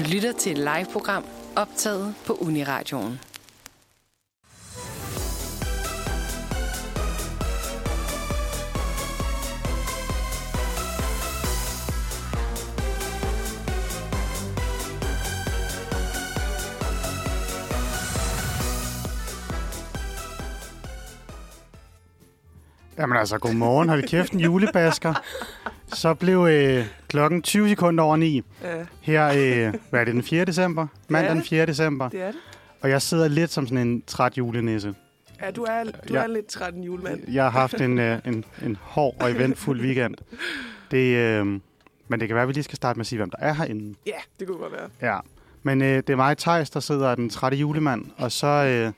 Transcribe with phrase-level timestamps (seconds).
[0.00, 1.24] Du lytter til et live-program
[1.56, 3.20] optaget på Uniradioen.
[22.98, 23.88] Jamen altså, godmorgen.
[23.88, 25.14] Hold kæft, en julebasker.
[25.92, 28.42] Så blev øh, klokken 20 sekunder over 9.
[28.62, 29.26] Ja, Her,
[29.68, 30.44] øh, hvad er det, den 4.
[30.44, 30.86] december?
[31.08, 31.66] Mandag den 4.
[31.66, 32.08] december.
[32.08, 32.36] det er det.
[32.80, 34.94] Og jeg sidder lidt som sådan en træt julenisse.
[35.42, 36.22] Ja, du er, du Ja.
[36.22, 37.20] er lidt træt en julemand.
[37.32, 40.14] Jeg har haft en, øh, en, en hård og eventfuld weekend.
[40.90, 41.46] Det, øh,
[42.08, 43.52] men det kan være, at vi lige skal starte med at sige, hvem der er
[43.54, 43.94] herinde.
[44.06, 45.12] Ja, det kunne godt være.
[45.14, 45.18] Ja.
[45.62, 48.04] Men øh, det er mig, Thijs, der sidder den trætte julemand.
[48.16, 48.92] Og så, øh,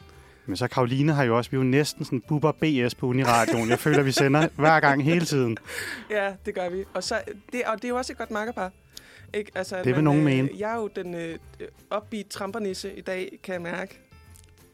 [0.47, 3.69] men så Karoline har jo også, vi er jo næsten sådan buber BS på Uniradioen.
[3.69, 5.57] Jeg føler, vi sender hver gang hele tiden.
[6.11, 6.85] Ja, det gør vi.
[6.95, 7.21] Og, så,
[7.53, 8.73] det, og det er jo også et godt makkerpar.
[9.35, 9.51] Ikke?
[9.55, 10.49] Altså, Det vil nogen mene.
[10.59, 11.39] Jeg er jo den øh,
[11.97, 13.99] upbeat trampernisse i dag, kan jeg mærke.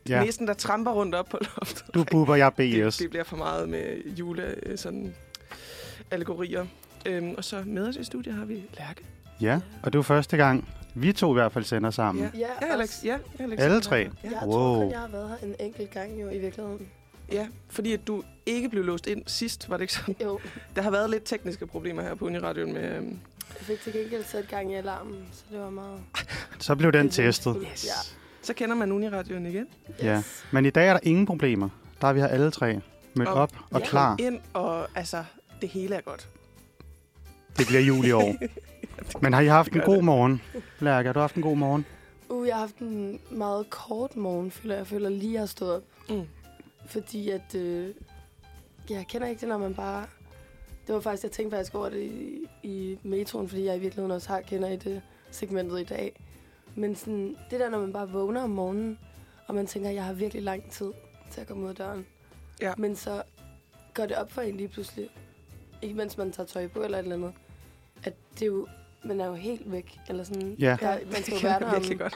[0.08, 0.24] Ja.
[0.24, 1.84] Næsten der tramper rundt op på loftet.
[1.94, 2.96] du buber, jeg det, BS.
[2.96, 5.14] det bliver for meget med jule øh, sådan
[6.10, 6.66] allegorier.
[7.06, 9.02] Øhm, og så med os i studiet har vi Lærke.
[9.40, 10.68] Ja, og det er jo første gang,
[11.02, 12.24] vi to i hvert fald sender sammen.
[12.34, 12.38] Ja.
[12.38, 13.04] Ja, Ja, Alex.
[13.04, 13.58] Ja, Alex.
[13.58, 13.96] Alle tre?
[13.96, 14.08] Ja.
[14.30, 14.52] Jeg Wow.
[14.52, 16.88] tror kun, jeg har været her en enkelt gang jo i virkeligheden.
[17.32, 20.16] ja, fordi at du ikke blev låst ind sidst, var det ikke sådan?
[20.24, 20.40] Jo,
[20.76, 22.96] Der har været lidt tekniske problemer her på Uniradioen med...
[22.96, 23.18] Øhm,
[23.58, 26.00] jeg fik til gengæld sat gang i alarmen, så det var meget...
[26.58, 27.56] Så blev den testet.
[27.72, 27.84] yes.
[27.86, 27.90] Ja.
[28.42, 29.66] Så kender man Uniradioen igen.
[30.02, 30.22] Ja.
[30.50, 31.68] Men i dag er der ingen problemer.
[32.00, 32.80] Der er vi her alle tre
[33.14, 33.86] mødt Og- op og Ja.
[33.86, 34.16] klar.
[34.18, 35.24] Ind, og altså,
[35.60, 36.28] det hele er godt.
[37.58, 38.34] Det bliver jul i år.
[39.22, 40.04] Men har I haft en god det.
[40.04, 40.42] morgen?
[40.80, 41.86] Lærke, har du haft en god morgen?
[42.28, 44.78] Uh, jeg har haft en meget kort morgen, føler jeg.
[44.78, 45.82] Jeg føler lige, jeg har stået op.
[46.08, 46.26] Mm.
[46.86, 47.54] Fordi at...
[47.54, 47.94] Øh,
[48.90, 50.06] jeg kender ikke det, når man bare...
[50.86, 54.10] Det var faktisk, jeg tænkte faktisk over det i, i metroen, fordi jeg i virkeligheden
[54.10, 56.20] også har kender i det segmentet i dag.
[56.74, 58.98] Men sådan, det der, når man bare vågner om morgenen,
[59.46, 60.92] og man tænker, jeg har virkelig lang tid
[61.30, 62.06] til at komme ud af døren.
[62.60, 62.72] Ja.
[62.78, 63.22] Men så
[63.94, 65.08] går det op for en lige pludselig,
[65.82, 67.32] ikke mens man tager tøj på eller et eller andet,
[68.04, 68.66] at det er jo,
[69.04, 69.98] man er jo helt væk.
[70.08, 70.76] Eller sådan, Ja.
[70.80, 72.14] der, man skal det jo være jeg der om virkelig godt.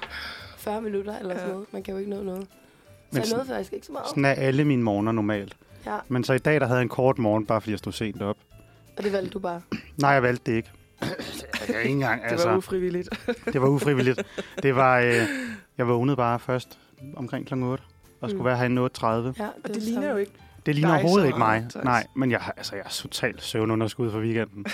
[0.58, 1.52] 40 minutter eller sådan Ja.
[1.52, 1.72] noget.
[1.72, 2.42] Man kan jo ikke nå noget.
[2.42, 4.08] Så Men jeg nåede faktisk ikke så meget.
[4.08, 5.56] Sådan er alle mine morgener normalt.
[5.86, 7.92] Ja, Men så i dag, der havde jeg en kort morgen, bare fordi jeg stod
[7.92, 8.36] sent op.
[8.96, 9.60] og det valgte du bare.
[9.96, 10.70] Nej, jeg valgte det ikke.
[11.68, 13.08] Jeg ikke engang, Det altså, var ufrivilligt.
[13.52, 14.22] det var ufrivilligt.
[14.62, 15.14] Det var, øh,
[15.78, 16.78] jeg vågnede bare først
[17.16, 17.54] omkring kl.
[17.54, 17.84] 8
[18.20, 18.44] og skulle Mm.
[18.46, 19.06] være herinde 8.30.
[19.06, 20.32] Ja, Og er det ligner jo ikke.
[20.66, 21.66] Det ligner overhovedet ikke mig.
[21.70, 21.84] Thijs.
[21.84, 24.66] Nej, men jeg, har- altså, jeg er totalt søvnunderskud for weekenden.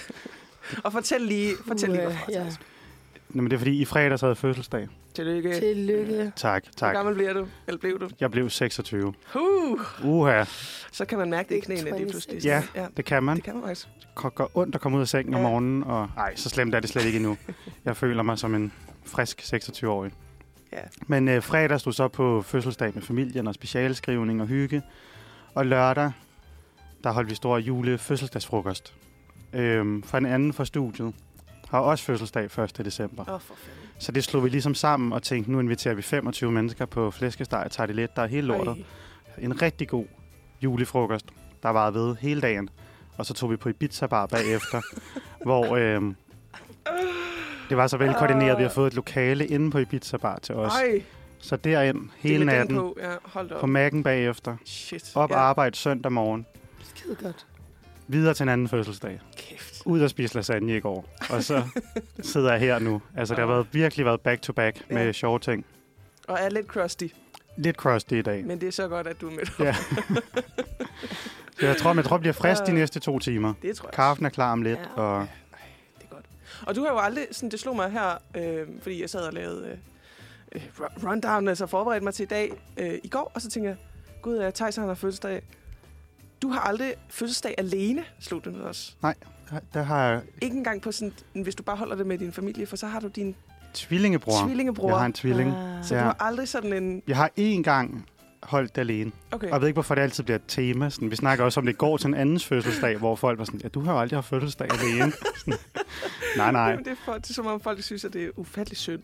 [0.85, 2.33] Og fortæl lige, fortæl lige, hvorfor.
[2.33, 2.47] ja.
[3.29, 4.89] Nå, men det er fordi, i fredags havde jeg fødselsdag.
[5.15, 5.55] Tillykke.
[5.61, 6.33] Tillykke.
[6.37, 6.95] Tak, Hvor tak.
[6.95, 7.47] gammel bliver du?
[7.67, 8.09] Eller blev du?
[8.21, 9.15] Jeg blev 26.
[9.35, 10.45] Uh, Uha,
[10.93, 12.11] så kan man mærke det i knæene lige twins.
[12.11, 12.45] pludselig.
[12.45, 12.63] Ja.
[12.75, 12.87] ja.
[12.97, 13.37] det kan man.
[13.37, 13.89] Det kan man faktisk.
[14.25, 15.49] Det går ondt at komme ud af sengen om Ja.
[15.49, 17.37] morgenen, og ej, så slemt er det slet ikke endnu.
[17.85, 18.73] Jeg føler mig som en
[19.05, 20.13] frisk 26-årig.
[20.73, 20.79] Ja.
[21.07, 24.83] Men øh, fredag stod så på fødselsdag med familien og specialskrivning og hygge.
[25.55, 26.13] Og lørdag,
[27.05, 27.99] der holdt vi stor jule
[29.53, 31.15] Øhm, for en anden fra studiet
[31.69, 32.79] har også fødselsdag 1.
[32.85, 33.23] december.
[33.23, 33.89] Oh, for fanden.
[33.99, 37.63] Så det slog vi ligesom sammen og tænkte, nu inviterer vi 25 mennesker på flæskesteg
[37.65, 38.17] og tager det let.
[38.17, 38.77] Der er hele lortet.
[39.37, 39.45] Ej.
[39.45, 40.05] En rigtig god
[40.63, 41.27] julefrokost,
[41.63, 42.71] der var ved hele dagen.
[43.17, 44.81] Og så tog vi på Ibiza bar bagefter,
[45.45, 46.03] hvor øh,
[47.69, 48.59] det var så velkoordineret.
[48.59, 50.73] Vi har fået et lokale inde på Ibiza bar til os.
[50.73, 51.03] Ej,
[51.39, 52.97] Så derind hele natten, på.
[53.01, 53.69] Ja, hold da på op.
[53.69, 55.13] mærken bagefter, Shit.
[55.15, 55.37] op ja.
[55.37, 56.47] arbejde søndag morgen,
[56.83, 57.47] Skide godt.
[58.09, 59.83] Videre til en anden fødselsdag, Kæft.
[59.85, 61.63] ud og spise lasagne i går, og så
[62.33, 63.03] sidder jeg her nu.
[63.17, 65.13] Altså, det har været, virkelig været back-to-back med Ja.
[65.13, 65.65] sjove ting.
[66.29, 67.07] Og er lidt crusty,
[67.57, 68.45] Lidt crusty i dag.
[68.45, 69.43] men det er så godt, at du er med.
[69.67, 69.77] Ja.
[71.63, 72.79] Jeg tror, jeg tror, jeg bliver frisk de Øh.
[72.79, 73.55] næste to timer.
[73.63, 73.93] Det tror jeg.
[73.95, 75.03] Kaffen er klar om lidt, Ja.
[75.03, 75.27] og
[75.99, 76.25] Det er godt.
[76.67, 79.33] Og du har jo aldrig, sådan, det slog mig her, øh, fordi jeg sad og
[79.33, 79.79] lavede øh,
[80.53, 83.69] øh, ru- rundown, altså forberedte mig til i dag øh, i går, og så tænkte
[83.69, 83.77] jeg,
[84.23, 85.43] gud, ja, Thijs han har fødselsdag.
[86.43, 88.97] Du har aldrig fødselsdag alene, slog det med os.
[89.75, 91.13] der har jeg Ikke engang på sådan,
[91.43, 93.35] hvis du bare holder det med din familie, for så har du din
[93.75, 94.45] tvillingebror.
[94.47, 94.89] tvillingebror.
[94.89, 95.51] Jeg har en tvilling.
[95.51, 95.85] Ah.
[95.85, 96.01] Så Ja.
[96.01, 97.03] du har aldrig sådan en...
[97.09, 98.07] Jeg har én gang
[98.43, 99.13] holdt det alene.
[99.33, 99.47] Okay.
[99.47, 100.91] Og jeg ved ikke, hvorfor det altid bliver et tema.
[100.91, 103.61] Sådan, vi snakker også om det går til en andens fødselsdag, hvor folk var sådan,
[103.61, 105.13] ja, du har jo aldrig haft fødselsdag alene.
[105.39, 105.55] Sådan,
[106.37, 106.63] nej, nej.
[106.63, 109.03] Jamen, det, er for, det er som om folk synes, at det er ufatteligt synd.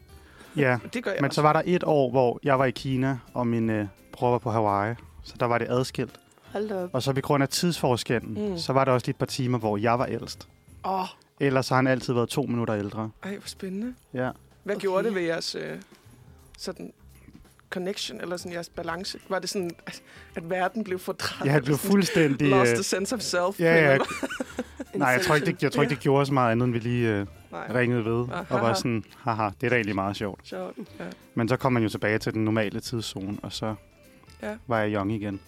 [0.57, 1.35] Ja, Det gør jeg men også.
[1.35, 4.39] så var der et år, hvor jeg var i Kina, og min øh, bror var
[4.39, 4.95] på Hawaii.
[5.23, 6.21] Så der var det adskilt.
[6.55, 6.91] Hold da op.
[6.93, 8.59] Og så på grund af tidsforskellen, Mm.
[8.59, 10.49] så var der også lige et par timer, hvor jeg var ældst.
[10.85, 11.07] Åh, oh,
[11.41, 13.11] Ellers har han altid været to minutter ældre.
[13.23, 13.95] ej, hvor spændende.
[14.15, 14.31] Ja.
[14.65, 14.81] Hvad Okay.
[14.83, 15.77] gjorde det ved jeres øh,
[16.59, 16.93] sådan
[17.71, 19.19] connection, eller sådan jeres balance?
[19.29, 20.03] Var det sådan, at,
[20.35, 21.53] at verden blev fordrejet?
[21.53, 22.49] Jeg blev fuldstændig...
[22.51, 23.61] Lost øh, the sense of self?
[23.61, 23.99] Ja, ja.
[24.95, 26.79] Nej, jeg tror ikke, det, jeg tror ikke, det gjorde så meget andet, end vi
[26.79, 27.67] lige øh, Nej.
[27.75, 28.27] ringede ved.
[28.33, 30.41] Ah, Og var sådan, haha, det er da egentlig meget sjovt.
[30.49, 30.77] Sjovt.
[31.01, 31.05] Ja.
[31.35, 33.75] Men så kom man jo tilbage til den normale tidszone, og så
[34.43, 34.55] Ja.
[34.67, 35.41] var jeg young igen.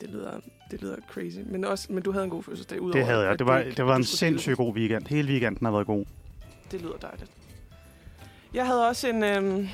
[0.00, 0.30] Det lyder,
[0.70, 1.36] det lyder crazy.
[1.46, 2.80] Men, også, men du havde en god fødselsdag.
[2.80, 3.38] Udover, Det havde jeg.
[3.38, 5.06] Det var, ikke- det var en sindssygt god weekend.
[5.08, 6.04] Hele weekenden har været god.
[6.70, 7.30] Det lyder dejligt.
[8.54, 9.24] Jeg havde også en...
[9.24, 9.68] Øhm,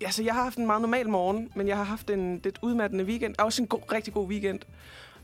[0.00, 3.04] altså, jeg har haft en meget normal morgen, men jeg har haft en lidt udmattende
[3.04, 3.34] weekend.
[3.38, 4.60] Også en god, rigtig god weekend.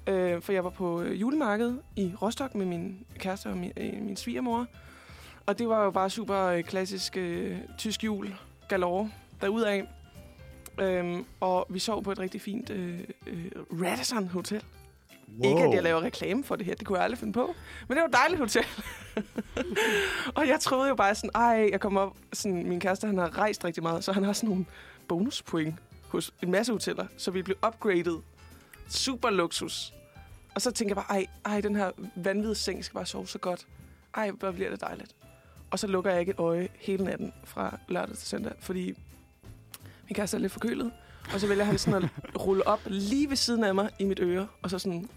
[0.06, 4.02] Øh, for jeg var på øh, julemarked i Rostock med min kæreste og min, øh,
[4.02, 4.66] min svigermor.
[5.46, 8.34] Og det var jo bare super øh, klassisk øh, tysk jul
[8.68, 9.82] galore derudaf.
[10.80, 13.50] Øhm, og vi sov på et rigtig fint øh, øh,
[13.82, 14.62] Radisson Hotel.
[15.38, 15.50] Wow.
[15.50, 16.74] Ikke, at jeg laver reklame for det her.
[16.74, 17.54] Det kunne jeg aldrig finde på.
[17.88, 18.64] Men det var et dejligt hotel.
[20.36, 22.16] og jeg troede jo bare sådan, ej, jeg kommer op...
[22.32, 24.64] Sådan, min kæreste, han har rejst rigtig meget, så han har sådan nogle
[25.08, 25.74] bonuspoint
[26.08, 27.06] hos en masse hoteller.
[27.16, 28.18] Så vi blev upgraded.
[28.88, 29.92] Super luksus.
[30.54, 33.38] Og så tænker jeg bare, ej, ej den her vanvittige seng skal bare sove så
[33.38, 33.66] godt.
[34.14, 35.14] Ej, hvor bliver det dejligt.
[35.70, 38.94] Og så lukker jeg ikke et øje hele natten fra lørdag til søndag, fordi
[40.12, 40.92] min kæreste er lidt forkølet.
[41.34, 42.10] Og så vælger han sådan at
[42.46, 45.08] rulle op lige ved siden af mig i mit øre, og så sådan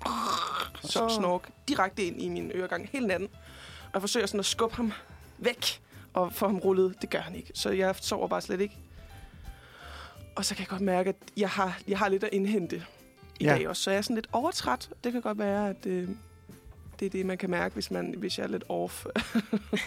[0.83, 3.27] så snork direkte ind i min øregang hele natten.
[3.85, 4.91] Og jeg forsøger sådan at skubbe ham
[5.37, 5.81] væk
[6.13, 6.95] og få ham rullet.
[7.01, 7.51] Det gør han ikke.
[7.55, 8.77] Så jeg sover bare slet ikke.
[10.35, 12.83] Og så kan jeg godt mærke, at jeg har, jeg har lidt at indhente
[13.39, 13.53] i Ja.
[13.53, 13.81] dag også.
[13.83, 14.89] Så jeg er sådan lidt overtræt.
[15.03, 16.09] Det kan godt være, at øh,
[16.99, 19.05] det er det, man kan mærke, hvis, man, hvis jeg er lidt off.
[19.05, 19.79] Så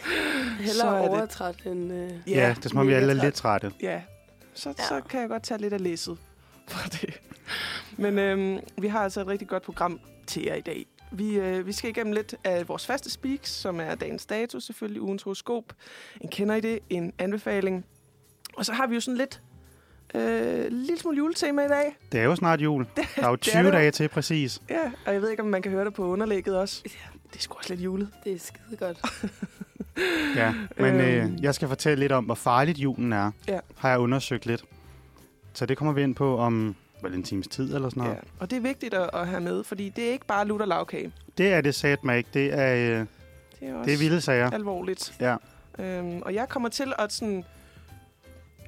[0.60, 1.92] Hellere er det- overtræt end...
[1.92, 3.72] Øh, Ja, ja det er som om, vi alle er lidt trætte.
[3.82, 4.02] Ja,
[4.58, 4.74] så, ja.
[4.78, 4.88] Ja.
[4.88, 6.18] så kan jeg godt tage lidt af læsset
[6.68, 7.20] fra det.
[7.96, 10.86] Men øhm, vi har altså et rigtig godt program til jer i dag.
[11.12, 15.02] Vi, øh, vi skal igennem lidt af vores faste speaks, som er dagens dato, selvfølgelig
[15.02, 15.64] ugens horoskop.
[16.20, 16.78] En kender I det?
[16.90, 17.84] En anbefaling.
[18.56, 19.42] Og så har vi jo sådan lidt
[20.14, 21.96] øh, lille smule juletema i dag.
[22.12, 22.86] Det er jo snart jul.
[22.96, 23.72] Der er jo det er 20 det.
[23.72, 24.62] dage til, præcis.
[24.70, 26.80] Ja, og jeg ved ikke, om man kan høre det på underlægget også.
[27.32, 28.08] Det er sgu også lidt julet.
[28.24, 28.98] det er skide godt.
[30.36, 31.34] Ja, men Øhm.
[31.34, 33.30] øh, jeg skal fortælle lidt om, hvor farligt julen er.
[33.48, 33.58] Ja.
[33.76, 34.64] Har jeg undersøgt lidt.
[35.52, 38.14] Så det kommer vi ind på om vel en times tid eller sådan noget.
[38.16, 38.20] Ja.
[38.40, 41.12] Og det er vigtigt at, at have med, fordi det er ikke bare lutter lavkage.
[41.38, 42.30] Det er det sat mig ikke.
[42.34, 44.50] Det er, øh, Det er også det er vilde sager.
[44.50, 45.14] alvorligt.
[45.20, 45.36] Ja.
[45.78, 47.44] Øhm, og jeg kommer til at sådan,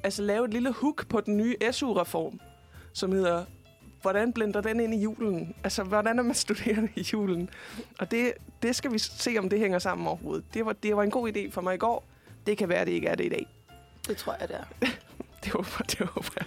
[0.03, 2.39] altså, lave et lille hook på den nye SU-reform,
[2.93, 3.43] som hedder,
[4.01, 5.55] hvordan blender den ind i julen?
[5.63, 7.49] Altså, hvordan er man studerende i julen?
[7.99, 8.33] Og det,
[8.63, 10.53] det skal vi se, om det hænger sammen overhovedet.
[10.53, 12.03] Det var, det var en god idé for mig i går.
[12.45, 13.47] Det kan være, det ikke er det i dag.
[14.07, 14.87] Det tror jeg, det er.
[15.43, 16.45] Det håber, det håber jeg.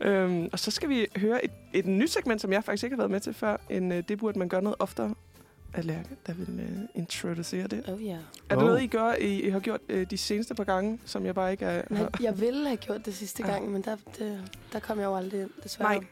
[0.08, 3.00] øhm, og så skal vi høre et, et nyt segment, som jeg faktisk ikke har
[3.00, 3.56] været med til før.
[3.70, 5.14] En, øh, det burde man gøre noget oftere.
[5.74, 7.84] At Lærke, der vil øh, introducere det.
[7.88, 8.12] Oh, ja.
[8.12, 8.16] Er
[8.48, 8.64] det Oh.
[8.64, 11.52] noget, I, gør, I, I har gjort øh, de seneste par gange, som jeg bare
[11.52, 11.82] ikke er...
[11.96, 13.52] Har- jeg ville have gjort det sidste Ja.
[13.52, 14.40] gang, men der, det,
[14.72, 15.94] der kom jeg jo aldrig ind, desværre.
[15.94, 16.04] Nej.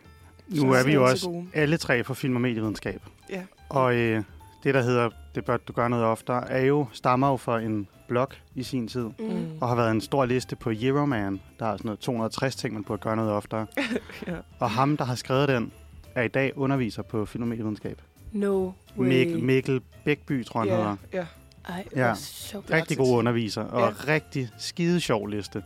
[0.48, 3.02] Nu er vi jo også alle tre fra film- og medievidenskab.
[3.30, 3.42] Ja.
[3.68, 4.22] Og øh,
[4.64, 7.88] det, der hedder, det bør du gøre noget oftere, er jo, stammer jo fra en
[8.08, 9.04] blog i sin tid.
[9.18, 9.46] Mm.
[9.60, 11.40] Og har været en stor liste på Euroman.
[11.58, 13.66] Der er sådan noget 260 ting, man burde gøre noget oftere.
[14.26, 14.36] ja.
[14.58, 15.72] Og ham, der har skrevet den,
[16.14, 18.02] er i dag underviser på film- og medievidenskab.
[18.32, 19.08] No way.
[19.08, 20.96] Mikkel, Mikkel Bækby, tror jeg, han hedder.
[21.12, 21.26] ja, ja.
[21.68, 22.08] Ej, Ja.
[22.08, 22.14] ja.
[22.14, 22.70] sjovt.
[22.70, 24.12] Rigtig god underviser, og Ja.
[24.12, 25.62] rigtig skide sjov liste.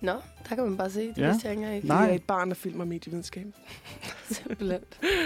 [0.00, 0.12] Nå,
[0.48, 1.00] der kan man bare se.
[1.00, 1.22] Det Ja.
[1.22, 1.30] ja.
[1.30, 1.84] vidste jeg ikke engang.
[1.86, 1.96] Nej.
[1.96, 3.46] Jeg er et barn af film og medievidenskab.
[4.30, 4.80] Simpelthen.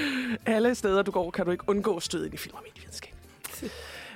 [0.46, 3.14] Alle steder, du går, kan du ikke undgå stød ind i film og medievidenskab.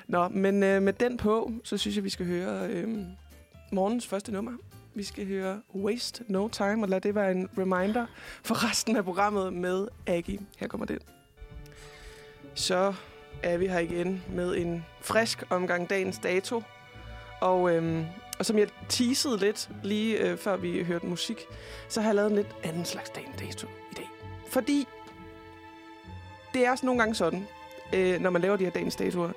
[0.08, 2.98] Nå, men øh, med den på, så synes jeg, vi skal høre øh,
[3.72, 4.52] morgens første nummer.
[4.94, 8.06] Vi skal høre Waste No Time, og lad det være en reminder
[8.42, 10.38] for resten af programmet med Aggie.
[10.58, 10.98] Her kommer den.
[12.54, 12.94] Så
[13.42, 16.62] er vi her igen med en frisk omgang dagens dato.
[17.40, 18.06] Og, øhm,
[18.38, 21.46] og som jeg teasede lidt lige øh, før vi hørte musik,
[21.88, 24.08] så har jeg lavet en lidt anden slags dagens dato i dag.
[24.50, 24.86] Fordi
[26.54, 27.46] det er også nogle gange sådan,
[27.92, 29.30] øh, når man laver de her dagens datoer,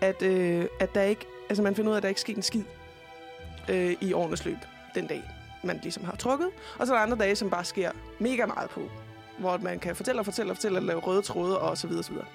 [0.00, 2.42] at, øh, at der ikke, altså man finder ud af, at der ikke sker en
[2.42, 2.64] skid
[3.68, 4.58] øh, i årenes løb
[4.94, 5.22] den dag,
[5.64, 6.48] man ligesom har trukket.
[6.78, 8.90] Og så er der andre dage, som bare sker mega meget på,
[9.38, 12.00] hvor man kan fortælle og fortælle og fortælle og lave røde tråde og så videre
[12.00, 12.26] og så videre.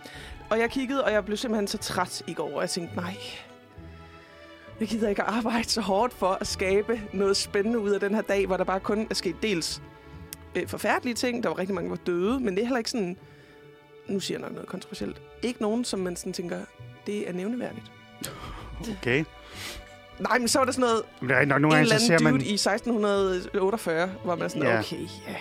[0.49, 3.15] Og jeg kiggede, og jeg blev simpelthen så træt i går, og jeg tænkte, nej,
[4.79, 8.21] jeg gider ikke arbejde så hårdt for at skabe noget spændende ud af den her
[8.21, 9.81] dag, hvor der bare kun er sket dels
[10.55, 11.43] øh, forfærdelige ting.
[11.43, 13.17] Der var rigtig mange, der var døde, men det er heller ikke sådan,
[14.07, 16.59] nu siger jeg nok noget kontroversielt, ikke nogen, som man sådan tænker,
[17.07, 17.91] det er nævneværdigt.
[18.97, 19.23] Okay.
[20.19, 22.07] Nej, men så var der sådan noget, Men det er nok, nogle en eller anden
[22.07, 22.41] ser dude man...
[22.41, 24.79] i 1648, hvor man er sådan, Ja.
[24.79, 25.35] okay, ja, ja,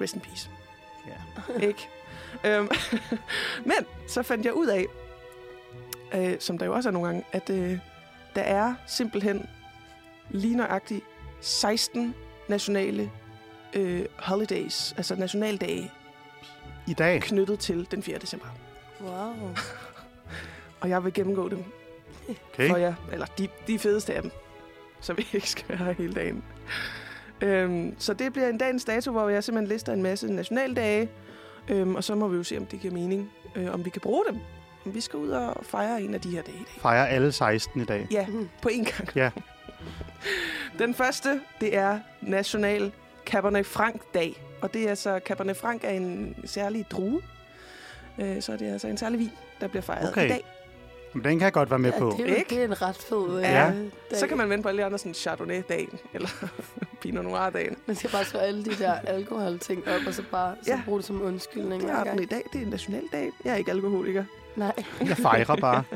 [0.00, 0.50] rest in peace.
[1.06, 1.52] Ja.
[1.68, 1.88] Ikke?
[2.44, 2.68] øhm,
[3.70, 3.76] men
[4.08, 4.86] så fandt jeg ud af,
[6.14, 7.78] øh, som der jo også er nogle gange, at øh,
[8.34, 9.46] der er simpelthen
[10.30, 11.04] lige nøjagtigt
[11.40, 12.14] 16
[12.48, 13.10] nationale
[13.74, 15.92] øh, holidays, altså nationaldage,
[16.86, 17.20] I dag.
[17.22, 18.18] knyttet til den 4.
[18.18, 18.46] december.
[19.00, 19.34] Wow.
[20.80, 21.64] Og jeg vil gennemgå dem
[22.54, 22.68] Okay.
[22.70, 22.94] for jer.
[23.12, 24.30] Eller de, de fedeste af dem.
[25.00, 26.44] Så vi ikke skal være hele dagen.
[27.40, 31.08] Øhm, så det bliver en dagens dato, hvor jeg simpelthen lister en masse nationaldage.
[31.68, 33.30] Øhm, og så må vi jo se, om det giver mening.
[33.56, 34.38] Øh, om vi kan bruge dem.
[34.86, 36.80] Om vi skal ud og fejre en af de her dage i dag.
[36.82, 38.06] Fejrer alle 16 i dag.
[38.10, 38.48] Ja, Mhm.
[38.62, 39.08] på én gang.
[39.16, 39.30] Ja.
[40.78, 42.92] Den første, det er National
[43.26, 44.42] Cabernet Franc-dag.
[44.62, 47.20] Og det er altså, Cabernet Franc er en særlig drue.
[48.18, 50.24] Øh, så det er altså en særlig vin, der bliver fejret Okay.
[50.24, 50.44] i dag.
[51.16, 52.14] Men den kan jeg godt være med ja, på.
[52.18, 52.50] det, er, Ikke?
[52.54, 53.68] det er en ret fed Ja.
[53.70, 53.76] øh,
[54.10, 54.18] dag.
[54.18, 56.28] Så kan man vente på alle de andre, sådan Chardonnay-dagen, eller
[57.02, 57.76] Pinot Noir-dagen.
[57.86, 60.80] Man skal bare slå alle de der alkoholting op, og så bare så Ja.
[60.84, 61.82] bruge det som undskyldning.
[61.82, 62.42] Det er den i dag.
[62.52, 63.30] Det er en nationaldag.
[63.44, 64.24] Jeg er ikke alkoholiker.
[64.56, 64.72] Nej.
[65.00, 65.82] Jeg fejrer bare.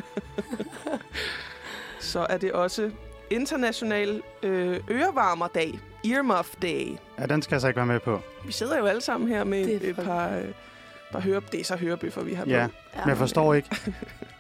[2.01, 2.91] Så er det også
[3.31, 5.81] International øh, Ørevarmerdag.
[6.05, 6.97] Earmuff Day.
[7.19, 8.21] Ja, den skal jeg så ikke være med på.
[8.47, 10.45] Vi sidder jo alle sammen her med et, et par, øh,
[11.13, 12.73] par høre, det er så hørebøffer, vi har Ja, på.
[12.95, 13.77] Ja, men jeg forstår ikke.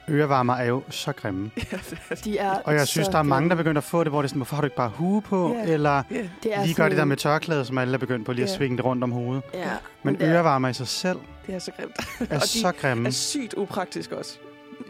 [0.09, 1.50] Ørevarmer er jo så grimme.
[2.25, 4.26] De er Og jeg synes, der er mange, der begynder at få det, hvor det
[4.26, 5.54] er sådan, hvorfor har du ikke bare hue på?
[5.54, 5.73] Ja.
[5.73, 6.28] Eller ja.
[6.42, 8.50] Det er lige gør det der med tørklædet, som alle er begyndt på lige at
[8.50, 8.57] Ja.
[8.57, 9.42] svinge det rundt om hovedet.
[9.54, 9.71] Ja,
[10.02, 11.97] Men er- ørevarmer i sig selv det er så grimt.
[12.30, 13.09] er Og de så grimme.
[13.09, 14.38] er sygt upraktisk også.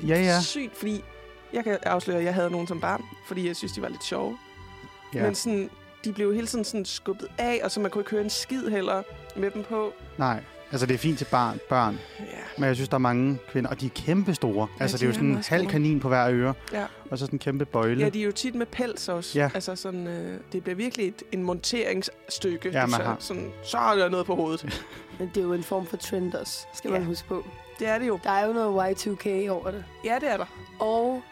[0.06, 0.40] Ja, ja.
[0.40, 1.04] Sygt, fordi
[1.52, 4.04] jeg kan afsløre, at jeg havde nogen som barn, fordi jeg synes, de var lidt
[4.04, 4.38] sjove.
[5.14, 5.22] Ja.
[5.22, 5.70] Men sådan,
[6.04, 8.68] de blev hele tiden sådan skubbet af, og så man kunne ikke høre en skid
[8.68, 9.02] heller
[9.36, 9.92] med dem på.
[10.18, 10.40] Nej,
[10.72, 11.98] altså det er fint til barn, børn.
[12.20, 12.24] Ja.
[12.58, 14.68] Men jeg synes, der er mange kvinder, og de er kæmpe store.
[14.78, 15.66] Ja, altså det de er jo sådan en halv store.
[15.72, 16.54] kanin på hver øre.
[16.72, 16.84] Ja.
[17.10, 18.00] Og så sådan en kæmpe bøjle.
[18.04, 19.38] ja, de er jo tit med pels også.
[19.38, 19.50] Ja.
[19.54, 22.70] Altså sådan, øh, det bliver virkelig et, en monteringsstykke.
[22.70, 24.82] Ja, man så, har- sådan, så er der noget på hovedet.
[25.18, 26.98] Men det er jo en form for trend også, skal Ja.
[26.98, 27.44] man huske på.
[27.78, 28.18] Det er det jo.
[28.24, 29.84] Der er jo noget Y2K over det.
[30.04, 30.46] Ja, det er der.
[30.78, 31.22] Og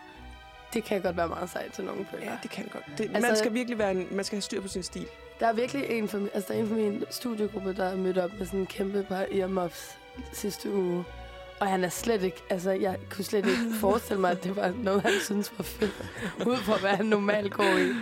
[0.74, 2.24] det kan godt være meget sejt til nogle føler.
[2.24, 2.84] Ja, det kan det godt.
[2.86, 5.06] Det, altså, Altså- man skal virkelig være en, man skal have styr på sin stil.
[5.40, 8.18] Der er virkelig en fra, altså der er en fra min studiegruppe, der er mødt
[8.18, 9.96] op med sådan en kæmpe par earmuffs
[10.32, 11.04] sidste uge.
[11.60, 14.72] Og han er slet ikke, altså jeg kunne slet ikke forestille mig, at det var
[14.82, 16.04] noget, han synes var fedt.
[16.46, 17.92] Ud fra, hvad han normalt går i.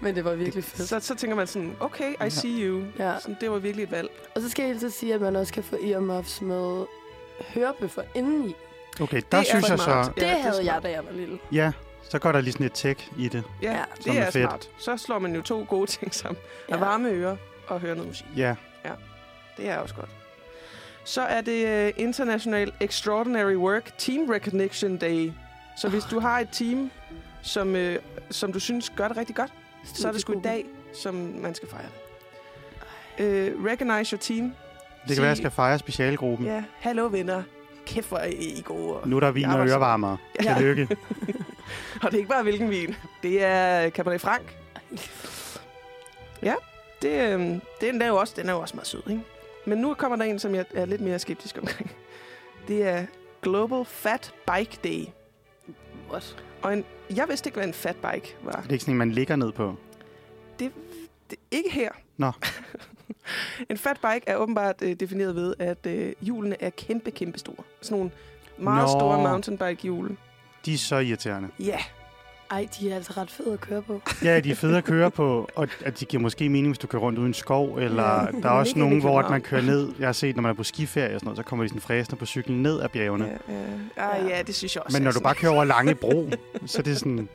[0.00, 0.88] Men det var virkelig fedt.
[0.88, 2.82] Så, så tænker man sådan, okay, I see you.
[2.98, 3.14] Ja.
[3.20, 4.08] Sådan, det var virkelig et valg.
[4.34, 6.84] Og så skal jeg så sige, at man også kan få earmuffs med
[7.54, 8.54] hørebøffer indeni.
[9.00, 10.10] Okay, der er synes jeg så...
[10.16, 10.82] Det Ja, det havde jeg, smart.
[10.82, 11.38] da jeg var lille.
[11.52, 11.72] Ja,
[12.08, 13.44] så går der lige sådan et tech i det.
[13.62, 14.48] Ja, Ja, det som er er, fedt.
[14.48, 14.68] smart.
[14.78, 16.38] Så slår man jo to gode ting sammen.
[16.68, 16.74] Ja.
[16.74, 17.36] At varme ører
[17.66, 18.26] og høre noget musik.
[18.36, 18.54] Ja,
[19.56, 20.08] Det er også godt.
[21.04, 25.32] Så er det uh, International Extraordinary Work Team Recognition Day.
[25.76, 26.90] Så hvis du har et team,
[27.42, 27.80] som, uh,
[28.30, 29.52] som du synes gør det rigtig godt,
[29.84, 31.86] så er det sgu i dag, som man skal fejre
[33.18, 33.54] det.
[33.56, 34.52] Uh, recognize your team.
[35.08, 36.46] det kan være, jeg skal fejre specialgruppen.
[36.46, 37.42] Ja, hallo venner.
[37.86, 38.96] Kæft, hvor er I gode.
[38.96, 40.16] Og, Nu er der vin og ørevarmere.
[40.44, 40.54] Ja.
[40.54, 40.88] Tillykke.
[42.02, 42.94] og det er ikke bare hvilken vin.
[43.22, 44.42] Det er Cabernet Franc.
[46.42, 46.54] Ja,
[47.02, 47.40] det, øh,
[47.80, 49.22] den, er jo også, den er jo også meget sød, ikke?
[49.66, 51.90] Men nu kommer der en, som jeg er lidt mere skeptisk omkring.
[52.68, 53.06] Det er
[53.42, 55.04] Global Fat Bike Day.
[56.10, 56.36] What?
[56.62, 56.84] Og en,
[57.16, 58.52] jeg vidste ikke, hvad en fat bike var.
[58.52, 59.76] Det er ikke sådan en, man ligger ned på.
[60.58, 60.72] Det,
[61.50, 61.90] ikke her.
[62.16, 62.32] Nå.
[63.70, 67.64] en fat bike er åbenbart øh, defineret ved, at øh, hjulene er kæmpe, kæmpe store.
[67.80, 68.10] Sådan nogle
[68.58, 68.98] meget Nå.
[68.98, 70.16] store mountainbike hjul.
[70.66, 71.48] De er så irriterende.
[71.60, 71.78] Ja,
[72.50, 74.02] Ej, de er altså ret fede at køre på.
[74.24, 76.86] Ja, de er fede at køre på, og at de giver måske mening, hvis du
[76.86, 79.92] kører rundt uden skov, eller Ja, der er også nogen, hvor at man kører ned.
[79.98, 81.80] Jeg har set, når man er på skiferie og sådan noget, så kommer de sådan
[81.80, 83.38] fræsende på cyklen ned ad bjergene.
[83.48, 83.54] ja,
[83.96, 84.16] ja.
[84.22, 84.96] Ah, ja, det synes jeg også.
[84.98, 86.30] Men er når du bare kører over Lange Bro,
[86.66, 87.28] så er det sådan,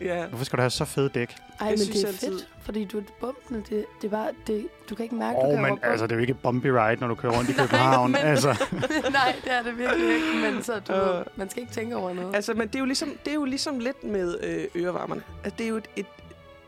[0.00, 1.28] Ja, hvorfor skal du have så fede dæk?
[1.30, 3.60] Ej, Jeg men synes det er altid- fedt, fordi du er bumpende.
[3.70, 6.06] Det, det er bare, det, du kan ikke mærke, du oh, kører men over altså,
[6.06, 8.10] det er jo ikke bumpy ride, når du kører rundt i København.
[8.12, 8.48] men- altså,
[9.12, 10.26] Nej, det er det virkelig ikke.
[10.52, 12.34] Men så, du ved, man skal ikke tænke over noget.
[12.34, 15.22] altså, men det er jo ligesom, det er jo ligesom lidt med øh, ørevarmerne.
[15.44, 16.06] Altså, det er jo et, et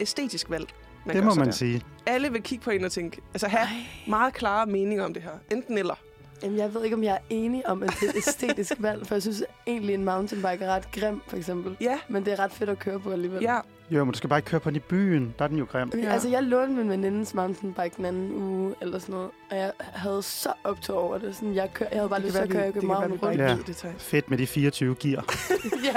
[0.01, 0.67] æstetisk valg,
[1.07, 1.53] man det må man der.
[1.53, 1.83] sige.
[2.07, 3.69] Alle vil kigge på en og tænke, altså have Ej.
[4.07, 5.31] meget klare meninger om det her.
[5.51, 5.95] Enten eller.
[6.43, 9.07] Jamen, jeg ved ikke, om jeg er enig om, at det er et æstetisk valg,
[9.07, 11.77] for jeg synes egentlig, en mountainbike er ret grim, for eksempel.
[11.81, 13.43] Ja, Men det er ret fedt at køre på alligevel.
[13.43, 13.59] ja.
[13.91, 15.35] Jo, men du skal bare ikke køre på den i byen.
[15.39, 15.91] Der er den jo grim.
[15.95, 15.99] Ja.
[15.99, 16.13] Ja.
[16.13, 20.23] Altså, jeg lånte min venindes mountainbike den anden uge, eller sådan noget, og jeg havde
[20.23, 21.37] så optog over det.
[21.37, 23.39] Sådan, jeg, kør, jeg havde bare lyst til at køre i København rundt.
[23.39, 23.57] Ja.
[23.67, 23.95] det.
[23.99, 25.25] Fedt med de 24 gear.
[25.89, 25.97] ja.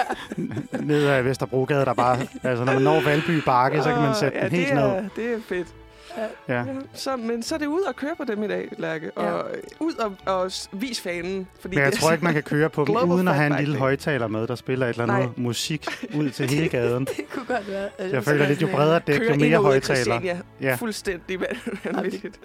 [0.80, 2.18] ned ad Vesterbrogade, der bare...
[2.44, 4.84] Altså, når man når Valby Bakke, så kan man sætte Åh, den helt det ned.
[4.84, 5.68] er, det er fedt.
[6.48, 6.56] Ja.
[6.58, 6.66] Ja.
[6.94, 9.12] Så, men så er det ud og køre på dem i dag, Lærke.
[9.18, 9.22] Ja.
[9.32, 11.48] Og øh, ud og, og vis fanen.
[11.60, 13.56] Fordi Men jeg det, tror ikke, man kan køre på dem, uden at have en
[13.66, 15.44] lille højtaler med, der spiller et eller andet Nej.
[15.46, 17.06] musik ud til hele gaden.
[17.06, 17.90] Det kunne godt være.
[17.98, 20.38] at Jeg så føler lidt, jo bredere dæk, kører jo mere højtaler.
[20.62, 20.76] Ja.
[20.76, 22.40] Fuldstændig van- vanvittigt.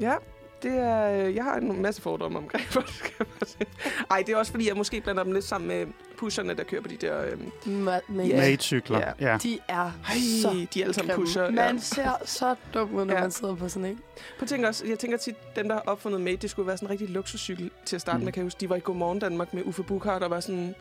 [0.00, 0.12] Ja.
[0.62, 3.66] Det er, øh, jeg har en masse fordomme omkring hvor det skal jeg bare sige.
[4.10, 5.86] Ej, det er også fordi, jeg måske blander dem lidt sammen med
[6.16, 7.24] pusherne, der kører på de der...
[7.24, 7.32] Øh,
[7.66, 8.36] Ma- med Ja.
[8.36, 8.98] Mate-cykler.
[8.98, 9.30] Ja.
[9.32, 9.38] Ja.
[9.42, 9.76] De er
[10.08, 11.42] Ej, så de er alle sammen pusher.
[11.42, 11.50] Ja.
[11.50, 13.20] Man ser så dum ud, når Ja.
[13.20, 14.00] man sidder på sådan en.
[14.38, 16.86] På tænk også, jeg tænker tit, dem der har opfundet Mate, det skulle være sådan
[16.86, 18.24] en rigtig luksuscykel til at starte Mm.
[18.24, 18.32] med.
[18.32, 20.74] Kan jeg huske, de var i Godmorgen Danmark med Uffe Buchhardt, og var sådan...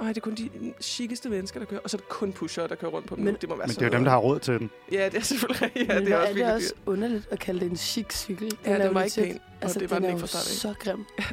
[0.00, 1.80] Ej, det er kun de chiceste mennesker, der kører.
[1.80, 3.24] Og så er det kun pusher, der kører rundt på dem.
[3.24, 4.70] Men- det må være Men sådan det er jo dem, der har råd til den.
[4.92, 7.60] Ja, det er selvfølgelig ja, Men det er også er det også underligt at kalde
[7.60, 8.58] det en chic cykel?
[8.64, 9.40] Ja, er den jo var ikke legit- pæn.
[9.60, 11.04] Altså, og det var den den ikke så grim.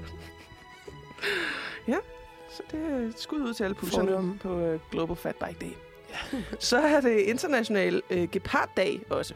[2.51, 5.71] Så det er skud ud til alle pusherne på uh, Global Fat Bike Day.
[6.59, 9.33] så er det international uh, geparddag også.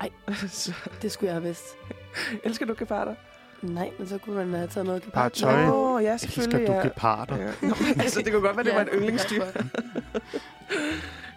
[0.00, 0.10] Ej.
[0.48, 1.64] så, Det skulle jeg have vidst.
[2.44, 3.14] elsker du geparder?
[3.72, 5.32] Nej, men så kunne man have taget noget Bare gepard.
[5.32, 5.66] tøj.
[5.66, 6.68] Nå, ja, Elsker selvfølgelig.
[6.68, 6.82] du ja.
[6.82, 7.36] geparder?
[7.36, 7.50] Ja.
[7.62, 9.44] Nå, altså, det kunne godt være, det Ja, var et yndlingsdyr.
[9.44, 9.62] derfor.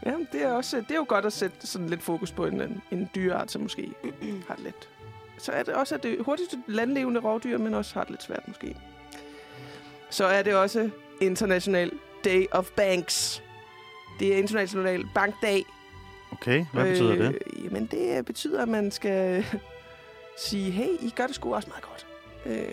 [0.05, 2.81] Ja, det er, også, det er jo godt at sætte sådan lidt fokus på en,
[2.91, 3.91] en, dyreart, som måske
[4.47, 4.89] har det lidt...
[5.37, 8.47] Så er det også at det hurtigste landlevende rovdyr, men også har det lidt svært
[8.47, 8.75] måske.
[10.09, 10.89] Så er det også
[11.21, 11.91] International
[12.25, 13.43] Day of Banks.
[14.19, 15.65] Det er International Bankdag.
[16.31, 17.37] Okay, hvad betyder det?
[17.55, 19.45] Øh, Jamen, det betyder, at man skal
[20.47, 22.06] sige, hey, I gør det sgu også meget godt.
[22.45, 22.63] Øh,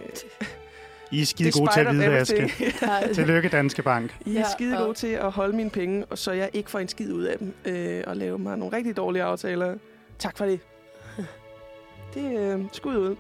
[1.10, 2.50] I er skide gode til at everything.
[2.80, 4.14] Der- Tillykke, Danske Bank.
[4.26, 6.70] I er Ja, skide og- gode til at holde mine penge, og så jeg ikke
[6.70, 9.74] får en skid ud af dem, øh, og lave mig nogle rigtig dårlige aftaler.
[10.18, 10.60] Tak for det.
[12.14, 13.16] Det er øh, skud ud.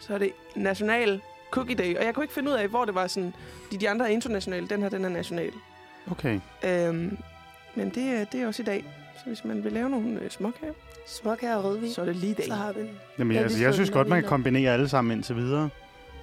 [0.00, 2.94] Så er det National Cookie Day, og jeg kunne ikke finde ud af, hvor det
[2.94, 3.34] var sådan,
[3.72, 5.50] de, de andre er internationale, den her, den er national.
[6.10, 6.40] Okay.
[6.64, 7.18] Øhm,
[7.74, 8.84] men det, er- det er også i dag.
[9.16, 10.72] Så hvis man vil lave nogle øh, småkager,
[11.06, 11.92] Småkager og rødvin.
[11.92, 12.46] så er det lige dag.
[12.46, 12.98] Så har vi den.
[13.18, 15.68] Jamen, Ja, altså, jeg synes godt, man kan kombinere alle sammen indtil videre.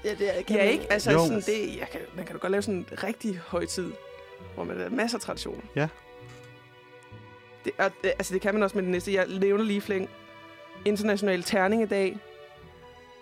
[0.05, 0.91] Ja, det er, kan Ja, man- ikke?
[0.93, 1.19] Altså, Jo.
[1.19, 3.91] sådan, det, jeg kan, man kan jo godt lave sådan en rigtig højtid,
[4.55, 5.61] hvor man har masser af traditioner.
[5.75, 5.87] Ja.
[7.65, 9.13] Det, og, øh, altså, det kan man også med det næste.
[9.13, 10.09] Jeg nævner lige flæng.
[10.85, 12.17] International Terningedag.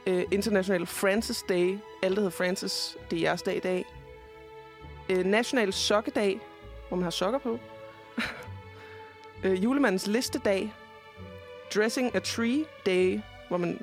[0.10, 1.78] Uh, International Francis Day.
[2.04, 3.86] Alle, der hedder Francis, det er jeres dag i dag.
[5.14, 6.40] Uh, National Sokkedag,
[6.88, 7.60] hvor man har sokker på.
[9.46, 10.74] uh, julemandens listedag.
[11.76, 13.80] Dressing a Tree Day, hvor man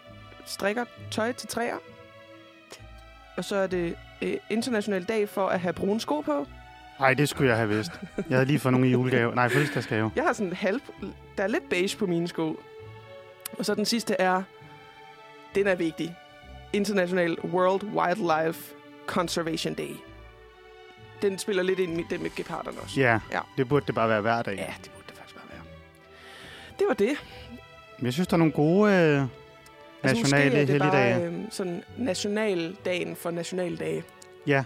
[0.46, 1.76] strikker tøj til træer.
[3.36, 6.46] Og så er det øh, international dag for at have brune sko på.
[7.00, 7.90] Ej, det skulle jeg have vidst.
[8.16, 9.34] Jeg havde lige fået nogle i julegave.
[9.34, 10.10] Nej, fødselsdagsgave.
[10.16, 10.80] Jeg har sådan en halv...
[11.36, 12.60] Der er lidt beige på mine sko.
[13.58, 14.42] Og så den sidste er...
[15.54, 16.16] Den er vigtig.
[16.72, 18.74] International World Wildlife
[19.06, 19.90] Conservation Day.
[21.22, 23.00] Den spiller lidt ind i det med geparderne også.
[23.00, 23.40] Ja, Ja.
[23.56, 24.56] det burde det bare være hver dag.
[24.56, 25.62] ja, det burde det faktisk bare være.
[26.78, 27.16] Det var det.
[27.98, 29.22] Men jeg synes, der er nogle gode øh,
[30.02, 31.18] Altså, nationale måske er det helligdage.
[31.20, 34.04] bare øh, sådan nationaldagen for nationaldage.
[34.46, 34.56] Ja.
[34.58, 34.64] Det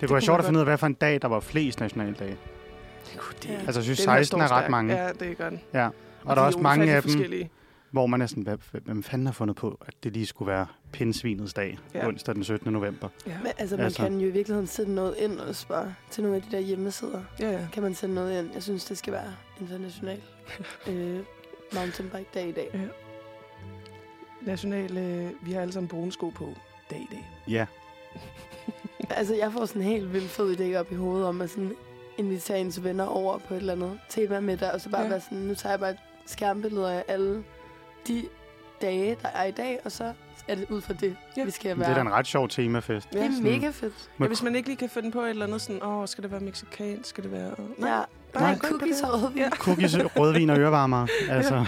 [0.00, 2.36] være kunne sjovt at finde ud af, hvad for en dag, der var flest nationaldage.
[3.16, 3.54] Gud, det, Ja.
[3.54, 4.94] Altså, jeg synes, den her 16 er ret mange.
[4.96, 5.60] Ja, det gør den.
[5.74, 5.88] Ja.
[6.24, 7.50] Og der er også mange af dem, forskellige.
[7.90, 10.66] hvor man er sådan, hvad, hvem fanden har fundet på, at det lige skulle være
[10.92, 12.06] pindsvinets dag, Ja.
[12.06, 12.72] onsdag den 17.
[12.72, 13.08] november.
[13.26, 13.32] Ja.
[13.42, 14.02] Men, altså, man Altså.
[14.02, 17.22] kan jo i virkeligheden sende noget ind også bare til nogle af de der hjemmesider.
[17.40, 17.66] ja, ja.
[17.72, 18.50] Kan man sende noget ind?
[18.54, 20.20] Jeg synes, det skal være international
[20.90, 21.18] øh,
[21.74, 22.88] mountainbike dag i dag.
[24.42, 26.48] National, øh, vi har alle sammen brune sko på
[26.90, 27.24] dag i dag.
[27.48, 27.66] Ja.
[29.10, 31.76] Altså, jeg får sådan en helt vildt fed idé op i hovedet om at sådan
[32.18, 35.04] invitere ens venner over på et eller andet tema med dig, og så bare Ja.
[35.06, 35.10] ja.
[35.10, 37.44] være sådan, nu tager jeg bare et skærmbillede af alle
[38.08, 38.28] de
[38.82, 40.12] dage, der er i dag, og så
[40.48, 41.40] er det ud fra det, Ja.
[41.40, 41.44] ja.
[41.44, 41.88] vi skal være.
[41.88, 43.12] det er da en ret sjov temafest.
[43.12, 44.10] det er sådan- mega fedt.
[44.20, 46.30] Ja, hvis man ikke lige kan finde på et eller andet sådan, åh, skal det
[46.30, 47.50] være mexicansk, skal det være...
[47.78, 48.04] Nej, Ja, nej,
[48.34, 49.38] nej, cookies og rødvin.
[49.38, 49.50] Ja.
[49.50, 51.08] Cookies, rødvin og ørevarmere.
[51.30, 51.64] Altså,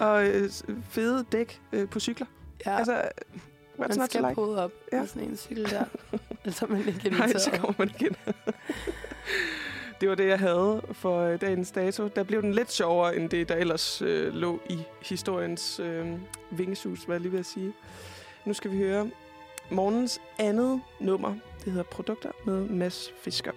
[0.00, 0.50] Og øh,
[0.90, 2.26] fede dæk øh, på cykler.
[2.66, 3.10] Ja, Altså, altså,
[3.80, 4.34] what's man skal like?
[4.34, 4.96] pode op Ja.
[4.96, 5.02] ja.
[5.02, 5.84] med sådan en cykel der.
[6.44, 7.60] Ellers er man ikke Nej, så inviteret.
[7.60, 8.16] kommer man igen.
[10.00, 12.08] det var det, jeg havde for øh, dagens dato.
[12.08, 16.06] Der blev den lidt sjovere, end det, der ellers øh, lå i historiens øh,
[16.50, 17.72] vingesus, hvad jeg lige ved at sige.
[18.44, 19.10] Nu skal vi høre
[19.70, 21.34] morgens andet nummer.
[21.64, 23.52] Det hedder Produkter med Mads Fisker.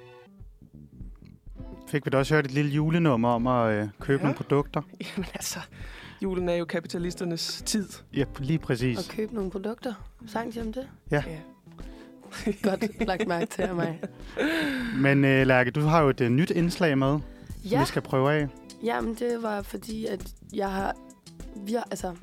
[1.87, 4.23] fik vi da også hørt et lille julenummer om at øh, købe Ja.
[4.23, 4.81] nogle produkter.
[5.17, 5.59] Jamen altså,
[6.21, 7.89] julen er jo kapitalisternes tid.
[8.15, 8.97] Ja, lige præcis.
[8.97, 9.93] Og købe nogle produkter.
[10.27, 10.89] Sang de om det?
[11.11, 11.23] Ja.
[12.63, 13.99] Godt lagt mærke til af mig.
[14.95, 17.07] Men øh, Lærke, du har jo et øh, nyt indslag med,
[17.65, 17.69] ja.
[17.69, 18.47] Ja, vi skal prøve af.
[18.83, 20.95] jamen det var fordi, at jeg har...
[21.55, 22.15] Vi har altså,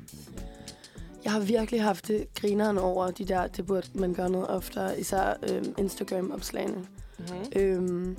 [1.23, 4.99] jeg har virkelig haft det grineren over de der, det burde man gøre noget oftere,
[4.99, 6.85] især øhm, Instagram-opslagene.
[7.19, 7.45] Mm-hmm.
[7.55, 8.17] Øhm,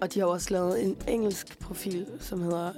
[0.00, 2.72] og de har også lavet en engelsk profil, som hedder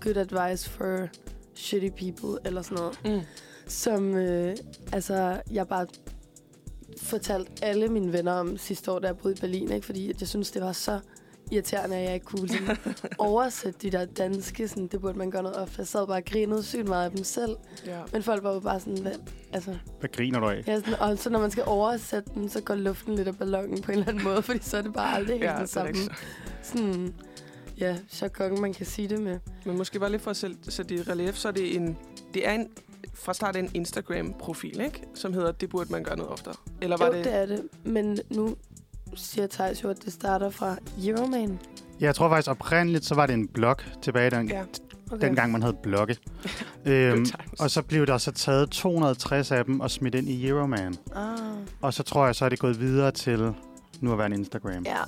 [0.00, 1.08] Good Advice for
[1.54, 3.00] Shitty People, eller sådan noget.
[3.04, 3.26] Mm.
[3.66, 4.56] Som, øh,
[4.92, 5.86] altså, jeg bare
[7.06, 9.86] fortalte alle mine venner om sidste år, da jeg boede i Berlin, ikke?
[9.86, 11.00] fordi at jeg synes, det var så
[11.50, 12.76] irriterende, at jeg ikke kunne sådan,
[13.18, 14.68] oversætte de der danske.
[14.68, 15.74] Sådan, det burde man gøre noget ofte.
[15.78, 17.56] Jeg sad bare og grinede sygt meget af dem selv.
[17.86, 18.00] Ja.
[18.12, 19.12] Men folk var jo bare sådan, hvad,
[19.52, 20.64] altså, Hvad griner du af?
[20.66, 23.82] ja, sådan, og så når man skal oversætte den, så går luften lidt af ballonen
[23.82, 25.68] på en eller anden måde, fordi så er det bare aldrig helt Ja, ja, det
[25.70, 26.02] så det samme.
[26.02, 26.14] ikke
[26.62, 27.14] Sådan,
[27.78, 29.38] ja, jargon, man kan sige det med.
[29.64, 31.98] Men måske bare lige for at sætte, sætte det i relief, så er det en...
[32.34, 32.68] Det er en
[33.16, 35.02] fra start en Instagram-profil, ikke?
[35.14, 36.54] Som hedder, det burde man gøre noget oftere.
[36.80, 37.24] Eller var jo, det...
[37.24, 37.62] det er det.
[37.84, 38.56] Men nu
[39.14, 41.58] siger Thijs jo, at det starter fra Euroman.
[42.00, 44.64] Jeg tror faktisk oprindeligt, så var det en blog tilbage den, Ja,
[45.12, 45.26] Okay.
[45.26, 46.16] dengang, man havde blogge.
[46.86, 47.26] øhm,
[47.58, 50.94] og så blev der så taget 260 af dem og smidt ind i Euroman.
[51.16, 51.38] Ah,
[51.80, 53.54] Og så tror jeg, så er det gået videre til
[54.00, 54.82] nu at være en Instagram.
[54.84, 54.98] ja,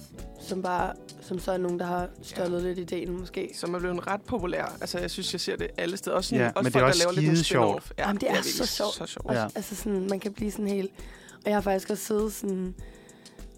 [0.41, 2.67] som bare, som så er nogen, der har stjålet ja.
[2.69, 3.51] lidt ideen måske.
[3.55, 4.65] Som er blevet ret populær.
[4.81, 6.17] Altså, jeg synes, jeg ser det alle steder.
[6.17, 7.93] Også, sådan, Ja, også men det er folk, også der laver lidt sjovt.
[7.99, 8.95] Ja, Jamen, det er virkelig så sjovt.
[8.95, 9.33] Så sjovt.
[9.35, 9.45] Ja.
[9.55, 10.91] Altså sådan, man kan blive sådan helt...
[11.35, 12.75] Og jeg har faktisk også siddet sådan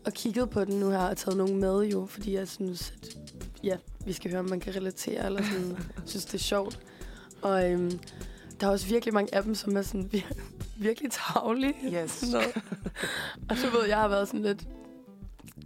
[0.04, 3.08] og kigget på den nu her og taget nogen med jo, fordi jeg synes, at
[3.64, 6.78] ja, vi skal høre, om man kan relatere, eller sådan, synes, det er sjovt.
[7.42, 7.98] Og øhm,
[8.60, 10.40] der er også virkelig mange af dem, som er sådan vir-
[10.76, 11.74] virkelig tavlige.
[12.04, 12.10] Yes.
[12.10, 12.54] Sådan noget.
[13.50, 14.62] og så ved jeg har været sådan lidt...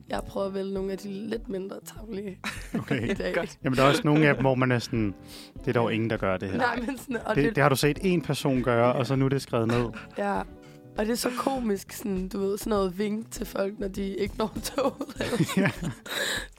[0.09, 2.31] Jeg prøver at vælge nogle af de lidt mindre tavlige
[2.75, 3.15] i Okay.
[3.19, 3.35] dag.
[3.35, 3.59] Godt.
[3.65, 5.15] Jamen, der er også nogle af dem, hvor man er sådan,
[5.61, 6.59] det er dog ingen, der gør det her.
[6.59, 9.17] Nej, men sådan, og Det, det, det har du set en person gøre, og så
[9.17, 9.87] nu er det skrevet ned.
[10.19, 10.41] Ja,
[10.99, 14.03] og det er så komisk, sådan, du ved, sådan noget vink til folk, når de
[14.17, 14.95] ikke når toget.
[15.21, 15.39] eller.
[15.63, 15.71] Ja.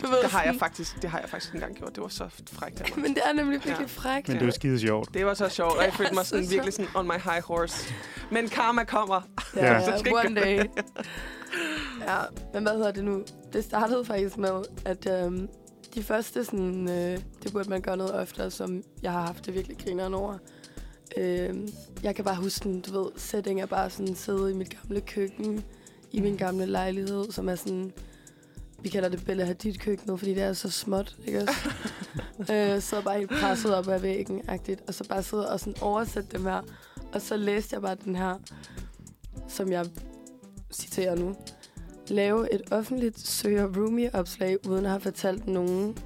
[0.02, 1.96] du ved, Det har jeg faktisk, det har jeg faktisk engang gjort.
[1.96, 3.02] Det var så frækt af mig.
[3.06, 3.86] Men det er nemlig virkelig Ja.
[3.86, 4.28] frækt.
[4.28, 5.14] Men det er jo skide sjovt.
[5.14, 6.90] Det var så sjovt, og jeg følte mig så sådan, virkelig sjovt.
[6.94, 7.94] sådan on my high horse.
[8.32, 9.22] Men karma kommer.
[9.56, 9.74] Ja.
[9.74, 10.64] Ja, Så ja one day.
[12.06, 12.18] Ja,
[12.54, 13.24] men hvad hedder det nu?
[13.54, 15.50] Det startede faktisk med, at øhm,
[15.96, 19.54] de første, sådan, øh, det burde man gøre noget oftere, som jeg har haft det
[19.54, 20.38] virkelig grineren over.
[21.18, 21.56] Øh,
[22.04, 25.02] jeg kan bare huske, sådan, du ved, setting er bare sådan sidde i mit gamle
[25.02, 25.64] køkken,
[26.12, 27.92] i min gamle lejlighed, som er sådan,
[28.82, 31.70] vi kalder det Bella Hadid køkkenet, fordi det er så småt, ikke også?
[32.54, 35.82] øh, så bare helt presset op ad væggen, agtigt, og så bare sidde og sådan
[35.82, 36.62] oversætte dem her.
[37.14, 38.36] Og så læste jeg bare den her,
[39.48, 39.86] som jeg
[40.72, 41.36] citerer nu.
[42.10, 45.98] Lave et offentligt søger roomie-opslag, uden at have fortalt nogen,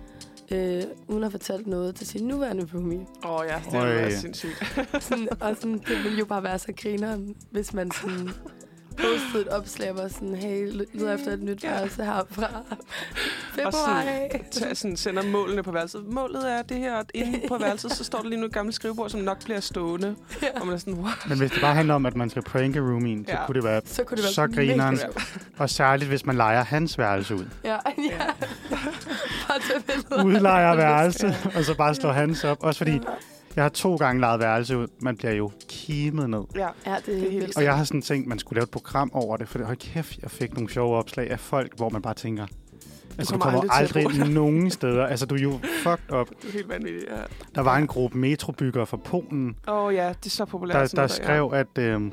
[0.52, 3.06] øh, uden at have fortalt noget til sin nuværende roomie.
[3.26, 4.80] Åh oh, ja, det er sindssygt.
[5.00, 8.30] Sådan, og sådan, det ville jo bare være så grineren, hvis man sådan
[9.02, 11.70] postede et opslag, hvor sådan, hey, leder efter et nyt Ja.
[11.72, 12.78] værelse her fra Og
[13.56, 14.46] februar sådan, af.
[14.52, 16.06] tag, sådan, sender målene på værelset.
[16.06, 18.76] Målet er det her, at inde på værelset, så står der lige nu et gammelt
[18.76, 20.16] skrivebord, som nok bliver stående.
[20.62, 21.18] Og man er sådan, what?
[21.30, 23.46] Men hvis det bare handler om, at man skal pranke roomien, så Ja.
[23.46, 23.82] kunne det være...
[23.86, 24.98] Så kunne det være Så grineren.
[24.98, 25.40] sjovt.
[25.58, 27.46] Og særligt, hvis man leger hans værelse ud.
[27.64, 27.76] Ja,
[28.12, 28.26] ja.
[30.24, 32.58] Udlejer værelse, og så bare slå hans op.
[32.64, 33.00] Også fordi,
[33.56, 34.88] jeg har to gange lejet værelse ud.
[35.02, 36.44] Man bliver jo kimet ned.
[36.56, 37.58] Ja, Ja, det er helt.
[37.58, 39.78] Og jeg har sådan tænkt, man skulle lave et program over det, for det, hold
[39.78, 42.46] kæft, jeg fik nogle sjove opslag af folk, hvor man bare tænker,
[43.18, 45.06] altså du kommer kommer aldrig aldrig, at nogen steder.
[45.06, 46.30] Altså du er jo fucked up.
[46.42, 47.06] det er helt vanvittigt.
[47.10, 47.22] Ja.
[47.56, 50.76] Der var en gruppe metrobyggere fra Polen, Åh oh, ja, det er så populært.
[50.76, 52.12] der, der noget skrev, at øh,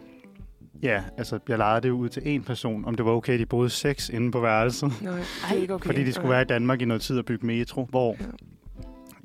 [0.82, 3.70] ja, altså jeg lejede det ud til en person, om det var okay, de boede
[3.70, 4.92] seks inde på værelset.
[5.02, 5.06] Ja.
[5.06, 5.14] Nej,
[5.50, 5.86] det er ikke okay.
[5.86, 8.16] Fordi de skulle være i Danmark i noget tid og bygge metro, hvor...
[8.20, 8.24] Ja.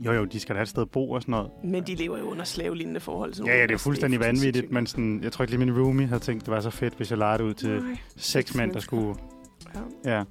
[0.06, 1.50] Jo, jo, de skal da have et sted at bo og sådan noget.
[1.64, 3.34] Men de lever jo under slavelignende forhold.
[3.34, 4.72] sådan Ja, ja, det er fuldstændig fuldstændig vanvittigt, sindssygt.
[4.74, 7.10] men sådan, jeg tror ikke lige min roomie havde tænkt, det var så fedt, hvis
[7.10, 9.16] jeg lejede det ud til Nej, seks mænd, der skulle...
[10.06, 10.24] ja, Ja,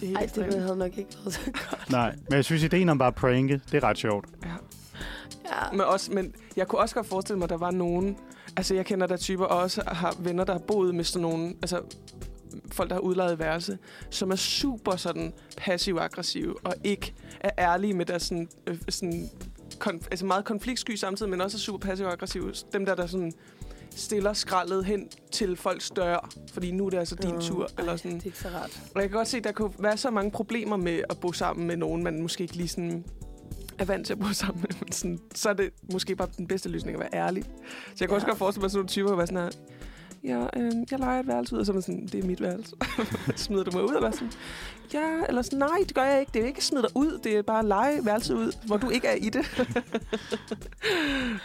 [0.00, 1.90] det er helt Ej, det havde nok ikke været så godt.
[1.90, 2.14] nej.
[2.28, 4.26] Men jeg synes, ideen om bare at pranke, det er ret sjovt.
[4.44, 4.50] Ja.
[5.72, 8.16] Men, også, men jeg kunne også godt forestille mig, at der var nogen...
[8.56, 11.46] Altså, jeg kender der typer og også har venner, der har boet med sådan nogle...
[11.62, 11.80] Altså,
[12.72, 13.78] folk, der har udlejet værelse,
[14.10, 18.48] som er super sådan passiv-aggressive og ikke er ærlige med deres sådan...
[18.66, 19.30] Øh, sådan
[19.84, 22.52] konf- altså meget konfliktsky samtidig, men også er super passiv-aggressive.
[22.72, 23.32] Dem der, der sådan
[23.90, 27.68] stiller skraldet hen til folks dør, fordi nu er det altså din Nå, tur.
[27.78, 28.16] Eller ej, sådan.
[28.16, 28.80] Det er ikke så rart.
[28.94, 31.32] Og jeg kan godt se, at der kunne være så mange problemer med at bo
[31.32, 33.04] sammen med nogen, man måske ikke lige sådan
[33.78, 34.76] er vant til at bo sammen med.
[34.80, 37.44] Men sådan, så er det måske bare den bedste løsning at være ærlig.
[37.44, 37.50] Så
[38.00, 38.14] jeg kan ja.
[38.14, 39.50] også godt forestille mig sådan nogle typer, der være sådan her,
[40.28, 42.40] ja, øh, jeg leger et værelse ud, og så er man sådan, det er mit
[42.40, 42.76] værelse.
[43.36, 44.32] Smider du mig ud, eller sådan?
[44.94, 46.30] Ja, eller sådan, nej, det gør jeg ikke.
[46.34, 48.90] Det er ikke smide dig ud, det er bare at lege værelset ud, hvor du
[48.90, 49.44] ikke er i det.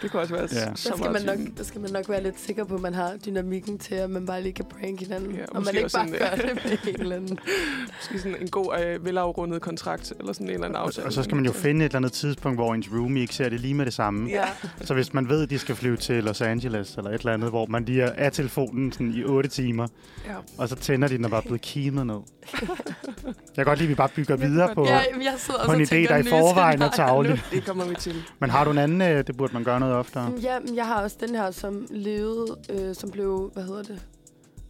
[0.02, 0.58] det kunne også være Ja.
[0.60, 0.64] ja.
[0.66, 2.80] Der så skal, meget man nok, der skal man nok være lidt sikker på, at
[2.80, 5.34] man har dynamikken til, at man bare lige kan prank hinanden.
[5.34, 7.38] Ja, og man ikke bare en, gør det med en eller anden.
[8.00, 11.06] Måske sådan en god, øh, velafrundet kontrakt, eller sådan en eller anden Og, aftale.
[11.06, 13.48] og så skal man jo finde et eller andet tidspunkt, hvor ens roomie ikke ser
[13.48, 14.28] det lige med det samme.
[14.30, 14.44] Ja.
[14.82, 17.50] Så hvis man ved, at de skal flyve til Los Angeles eller et eller andet,
[17.50, 19.86] hvor man lige er af telefonen sådan i 8 timer,
[20.26, 20.34] ja.
[20.58, 22.18] og så tænder de den og bare blevet kimet ned.
[23.56, 25.80] Jeg kan godt lide, at vi bare bygger videre på, Ja, jeg sidder på en
[25.80, 27.42] og idé, der i forvejen er tavlig.
[27.50, 28.14] Det kommer vi til.
[28.38, 30.32] Men har du en anden, øh, det burde man gøre noget oftere?
[30.42, 34.02] Ja, men jeg har også den her, som levede, øh, som blev, hvad hedder det,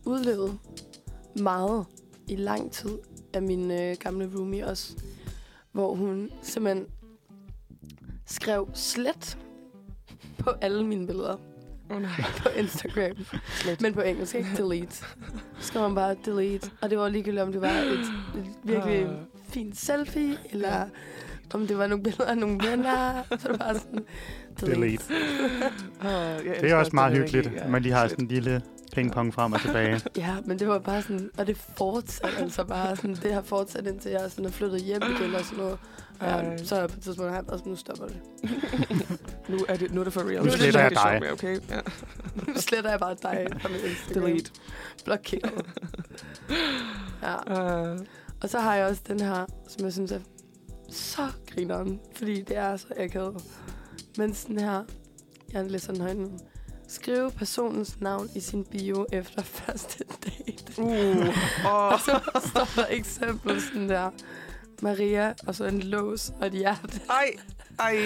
[0.04, 0.58] udlevet
[1.40, 1.84] meget
[2.28, 2.98] i lang tid
[3.34, 4.92] af min øh, gamle roomie også.
[5.72, 6.86] hvor hun simpelthen
[8.26, 9.38] skrev slet
[10.38, 11.36] på alle mine billeder
[11.90, 12.10] oh, nej.
[12.42, 13.16] på Instagram.
[13.80, 14.48] Men på engelsk, ikke?
[14.56, 14.96] Delete.
[14.96, 15.04] Så
[15.60, 16.70] skrev man bare delete.
[16.80, 19.10] Og det var ligegyldigt, om det var et, et virkelig Ah.
[19.48, 20.84] fint selfie, eller
[21.54, 23.22] om det var nogle billeder af nogle venner.
[23.30, 24.04] Så det var bare sådan,
[24.60, 24.74] delete.
[24.80, 25.04] Delete.
[26.02, 29.52] Jeg Det er også meget hyggeligt, at man lige har sådan en lille pingpong frem
[29.52, 30.00] og tilbage.
[30.16, 33.86] Ja, men det var bare sådan, og det fortsatte altså bare sådan, det har fortsat
[33.86, 35.78] indtil jeg sådan er flyttet hjem igen og sådan noget.
[36.20, 36.56] Ja, Ej.
[36.56, 38.20] så er jeg på et tidspunkt har jeg bare sådan, nu stopper det.
[39.48, 40.42] Nu er det, nu er det for real.
[40.44, 41.18] Nu er sletter jeg dig.
[41.20, 41.58] mere, okay?
[41.70, 41.80] Ja.
[42.54, 44.22] Nu sletter jeg bare dig fra min Instagram.
[44.22, 44.50] Delete.
[45.04, 45.66] Blokeret.
[47.22, 47.92] Ja.
[47.92, 47.98] Uh,
[48.42, 50.20] Og så har jeg også den her, som jeg synes er
[50.90, 53.42] så grineren, fordi det er så akavet.
[54.18, 54.82] Men sådan her,
[55.52, 56.30] jeg læser den højt nu.
[56.88, 60.82] Skrive personens navn i sin bio efter første date.
[60.82, 60.88] uh,
[61.66, 61.92] oh.
[61.92, 64.10] Og så står der eksempel sådan der.
[64.82, 67.00] Maria, og så en lås og et hjerte.
[67.10, 67.30] Ej,
[67.78, 67.96] ej.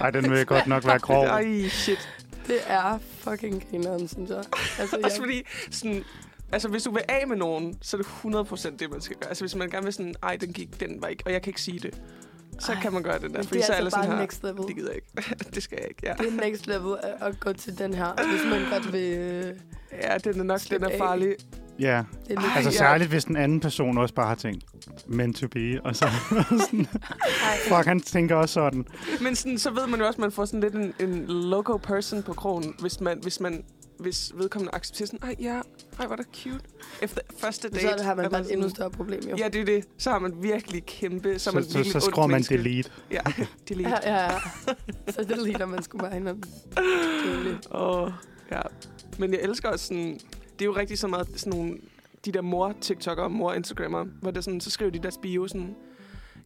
[0.00, 1.24] Ej, den vil godt nok være grov.
[1.24, 2.08] Ej, shit.
[2.46, 4.44] Det er fucking grineren, synes jeg.
[4.78, 6.04] Altså, Også jeg, fordi, sådan,
[6.52, 8.36] altså hvis du vil af med nogen, så er det
[8.70, 9.28] 100% det, man skal gøre.
[9.28, 11.50] Altså hvis man gerne vil sådan, ej, den gik, den var ikke, og jeg kan
[11.50, 12.00] ikke sige det.
[12.60, 13.28] Så Ej, kan man gøre det der.
[13.28, 14.62] men Fordi det er så er altså sådan bare her, next level.
[14.66, 15.34] det gider jeg ikke.
[15.54, 16.14] det skal jeg ikke, ja.
[16.18, 19.12] Det er next level at, at gå til den her, hvis man godt vil...
[19.18, 19.54] øh,
[20.02, 21.36] Ja, den er nok, den er af.
[21.80, 24.64] Ja, Det er altså særligt, hvis den anden person også bare har tænkt,
[25.06, 26.08] meant to be, og så
[26.66, 26.86] sådan,
[27.68, 28.86] fuck, han tænker også sådan.
[29.20, 31.76] Men sådan, så ved man jo også, at man får sådan lidt en, en loco
[31.76, 33.64] person på krogen, hvis man, hvis man
[33.98, 35.60] hvis vedkommende accepterer sådan, ej ja,
[36.00, 36.64] ej var det cute.
[37.02, 37.98] Efter første date.
[37.98, 39.36] så har man er bare et endnu større problem, jo.
[39.38, 39.84] Ja, det er det.
[39.98, 42.56] Så har man virkelig kæmpe, så, er man Så, så, virkelig så skruer man menneske.
[42.56, 42.90] delete.
[43.10, 43.20] Ja,
[43.68, 43.90] delete.
[43.90, 44.38] Ja, ja, ja.
[45.08, 46.44] Så det ligner man skulle bare hinanden.
[47.70, 48.10] Åh,
[48.52, 48.60] ja.
[49.18, 50.20] Men jeg elsker også sådan...
[50.58, 51.78] Det er jo rigtig så meget sådan nogle...
[52.24, 55.76] De der mor-TikTok'ere, mor-Instagrammer, hvor det sådan, så skriver de deres bio sådan...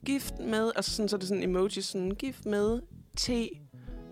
[0.07, 0.73] Gift med...
[0.77, 2.11] Altså sådan, så er det sådan emoji sådan...
[2.11, 2.81] Gift med
[3.17, 3.31] T.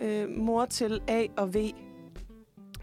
[0.03, 1.57] Øh, mor til A og V.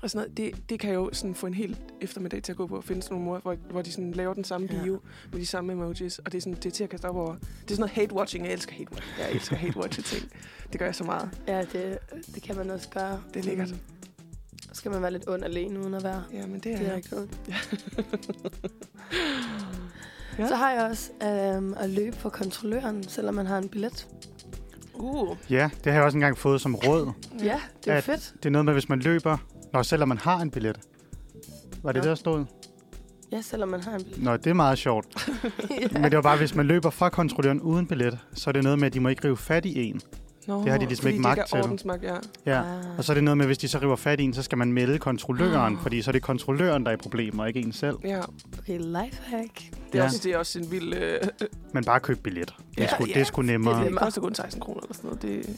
[0.01, 0.37] Og sådan noget.
[0.37, 3.01] Det, det kan jo sådan få en hel eftermiddag til at gå på at finde
[3.01, 4.83] sådan nogle mor, hvor, hvor de sådan laver den samme Ja.
[4.83, 4.99] bio
[5.31, 6.19] med de samme emojis.
[6.19, 7.33] Og det er, sådan, det er til at kaste op over.
[7.35, 8.43] Det er sådan noget hate-watching.
[8.43, 9.19] Jeg elsker hate-watching.
[9.21, 10.31] Jeg elsker hate-watching ting.
[10.71, 11.29] Det gør jeg så meget.
[11.47, 11.97] Ja, det,
[12.35, 13.21] det kan man også gøre.
[13.33, 13.69] Det er lækkert.
[13.69, 13.75] Så
[14.77, 16.77] skal man være lidt ond alene, uden at være Ja, men det er...
[16.77, 17.29] direkte ond.
[20.39, 20.47] Ja.
[20.47, 24.07] Så har jeg også øhm, at løbe for kontrolløren, selvom man har en billet.
[24.93, 25.37] Uh.
[25.49, 27.11] Ja, det har jeg også engang fået som råd.
[27.43, 28.33] Ja, det er fedt.
[28.37, 29.37] Det er noget med, hvis man løber,
[29.73, 30.79] når selvom man har en billet.
[31.83, 32.01] Var det Nå.
[32.03, 32.45] det, der stod?
[33.31, 34.23] Ja, selvom man har en billet.
[34.23, 35.29] Nå, det er meget sjovt.
[35.69, 35.87] ja.
[36.01, 38.79] Men det var bare, hvis man løber fra kontrolløren uden billet, så er det noget
[38.79, 40.01] med, at de må ikke rive fat i en.
[40.47, 41.57] Nå, Det har de ligesom fordi ikke magt til.
[41.61, 42.15] ordensmagt, ja.
[42.45, 42.61] Ja.
[42.61, 42.97] Ah.
[42.97, 44.57] Og så er det noget med, hvis de så river fat i en, så skal
[44.57, 45.81] man melde kontrolløren, Ah.
[45.81, 47.95] fordi så er det kontrolløren, der er i problemer, og ikke en selv.
[48.03, 48.19] ja.
[48.59, 49.53] Okay, lifehack.
[49.55, 50.03] Det, er Ja.
[50.03, 50.93] også, det er også en vild...
[50.93, 51.19] Øh,
[51.73, 52.53] Men bare køb billet.
[52.75, 53.13] Det er, Ja, sgu, ja.
[53.13, 53.85] det er sgu nemmere.
[53.85, 55.21] det koster kun 16 kroner eller sådan noget.
[55.21, 55.57] Det,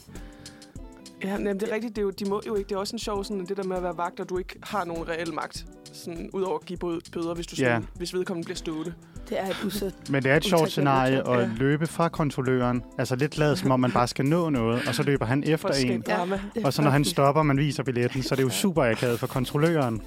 [1.24, 1.96] ja, men det er rigtigt.
[1.96, 2.68] Det er jo, de må jo ikke.
[2.68, 4.54] Det er også en sjov sådan, det der med at være vagt, og du ikke
[4.62, 5.66] har nogen reel magt.
[5.92, 7.64] Sådan, udover at give bø- bøder, hvis, du Ja.
[7.64, 8.94] sådan, hvis vedkommende bliver stående.
[9.28, 9.94] Det er et usæt.
[10.10, 11.50] Men det er et sjovt scenarie at ja.
[11.56, 12.82] løbe fra kontrolløren.
[12.98, 15.68] Altså lidt lad som om man bare skal nå noget, og så løber han efter
[15.68, 16.04] en.
[16.06, 18.84] er Og så når han stopper, og man viser billetten, så er det jo super
[18.84, 20.02] akavet for kontrolløren.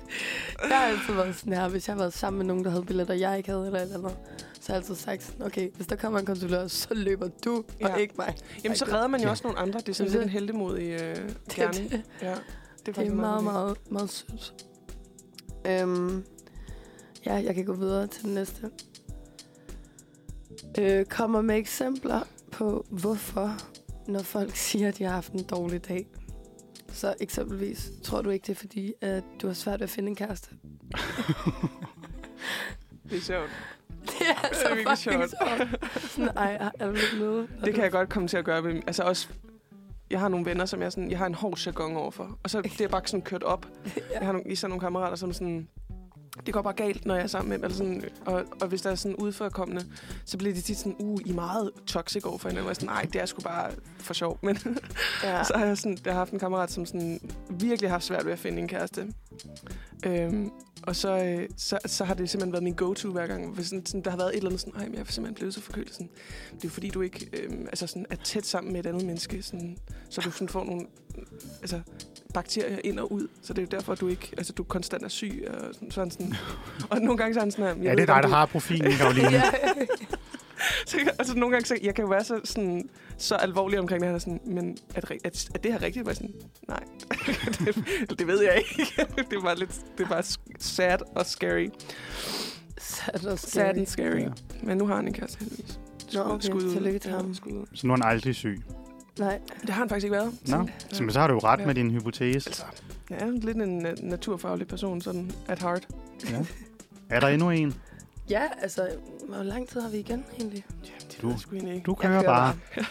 [0.69, 2.84] Jeg har altid været sådan her, hvis jeg har været sammen med nogen, der havde
[2.86, 4.13] billetter, jeg ikke havde, eller et eller andet.
[4.63, 7.93] Så har jeg altid sagt okay, hvis der kommer en kontrollør, så løber du, Ja.
[7.93, 8.36] og ikke mig.
[8.63, 9.32] Jamen, så redder man jo Ja.
[9.32, 9.80] også nogle andre.
[9.80, 11.91] Det er sådan lidt en heldemodig øh, Det, gerning.
[11.91, 12.38] det, Ja, det
[12.97, 13.54] er, det er meget, godt.
[13.54, 14.54] meget, meget sødt.
[15.67, 16.23] Øhm,
[17.26, 18.69] ja, jeg kan gå videre til den næste.
[20.80, 22.21] Øh, kommer med eksempler
[22.52, 23.58] på, hvorfor,
[24.08, 26.08] når folk siger, at de har haft en dårlig dag.
[26.93, 30.10] Så eksempelvis, tror du ikke, det er fordi, at du har svært ved at finde
[30.10, 30.49] en kæreste?
[33.10, 33.49] Det er sjovt.
[34.06, 36.12] Det er Det er virkelig fucking sjovt.
[36.12, 37.48] Sådan, ej, er du lidt med?
[37.66, 38.82] Det kan jeg godt komme til at gøre.
[38.88, 39.28] Altså også,
[40.10, 42.38] jeg har nogle venner, som jeg, sådan, jeg har en hård jargon overfor.
[42.44, 43.66] Og så det er bare sådan kørt op.
[44.13, 45.68] Jeg har nogle, især nogle kammerater, som sådan...
[46.46, 47.63] Det går bare galt, når jeg er sammen med dem.
[47.63, 49.86] Eller sådan, og, og hvis der er sådan udførkommende,
[50.26, 52.65] så bliver de tit sådan, uh, I er meget toxic over for hinanden.
[52.65, 54.39] Og jeg sådan, nej, det er sgu bare for sjov.
[54.41, 54.58] Men
[55.24, 55.43] Ja.
[55.48, 57.19] så har jeg, sådan, jeg har haft en kammerat, som sådan,
[57.50, 59.13] virkelig har haft svært ved at finde en kæreste.
[60.06, 60.52] Øhm,
[60.84, 63.54] og så, øh, så, så har det simpelthen været min go-to hver gang.
[63.54, 65.36] Hvis sådan, sådan, der har været et eller andet sådan, ej, men jeg er simpelthen
[65.36, 65.93] blevet så forkølet.
[65.93, 66.10] Sådan,
[66.52, 69.06] det er jo fordi, du ikke øhm, altså sådan, er tæt sammen med et andet
[69.06, 69.41] menneske.
[69.41, 69.78] Sådan,
[70.10, 70.86] så du sådan får nogle
[71.62, 71.82] altså,
[72.34, 73.28] bakterier ind og ud.
[73.41, 75.48] Så det er jo derfor, du ikke, altså, du konstant er syg.
[75.50, 76.34] Og, sådan, sådan, sådan.
[76.89, 78.46] og nogle gange så er han sådan jeg Ja, det er dig, der du- har
[78.46, 79.30] profilen, Karoline.
[79.38, 79.41] ja.
[80.86, 84.02] så, jeg- altså, nogle gange, så, jeg kan jo være så, sådan, så alvorlig omkring
[84.02, 86.06] det, han er sådan, men er det, er, er det her rigtigt?
[86.06, 86.34] Var jeg sådan,
[86.67, 86.84] nej,
[88.10, 88.91] det, det ved jeg ikke.
[89.32, 90.28] det var lidt, det var
[90.60, 91.67] sad og scary.
[92.78, 94.08] Sad og Sad and scary.
[94.10, 94.19] scary.
[94.19, 94.30] Ja.
[94.63, 95.80] Men nu har han en kæreste, heldigvis.
[96.13, 96.46] Nå, okay.
[96.48, 96.74] Skud ud.
[96.74, 97.34] Tillykke til ham.
[97.34, 97.65] skud ud.
[97.74, 98.62] Så nu er han aldrig syg.
[99.19, 99.39] Nej.
[99.62, 100.34] Det har han faktisk ikke været.
[100.47, 101.65] Nå, så, men så har du jo ret Ja.
[101.65, 102.49] med din hypotese.
[102.49, 102.63] Altså,
[103.10, 105.88] jeg er lidt en uh, naturfaglig person, sådan at heart.
[106.30, 106.45] Ja.
[107.10, 107.76] Er der endnu en?
[108.30, 108.89] Ja, altså,
[109.30, 110.65] hvor lang tid har vi igen egentlig?
[110.86, 111.86] Ja, det Du- sgu egentlig ikke.
[111.86, 112.56] Du kører kører bare.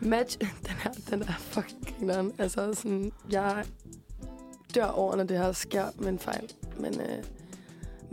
[0.00, 0.48] Match, den
[0.82, 2.32] her, den er fucking grineren.
[2.38, 3.64] Altså sådan, jeg
[4.74, 6.52] dør over, når det her sker med en fejl.
[6.78, 7.24] Men øh,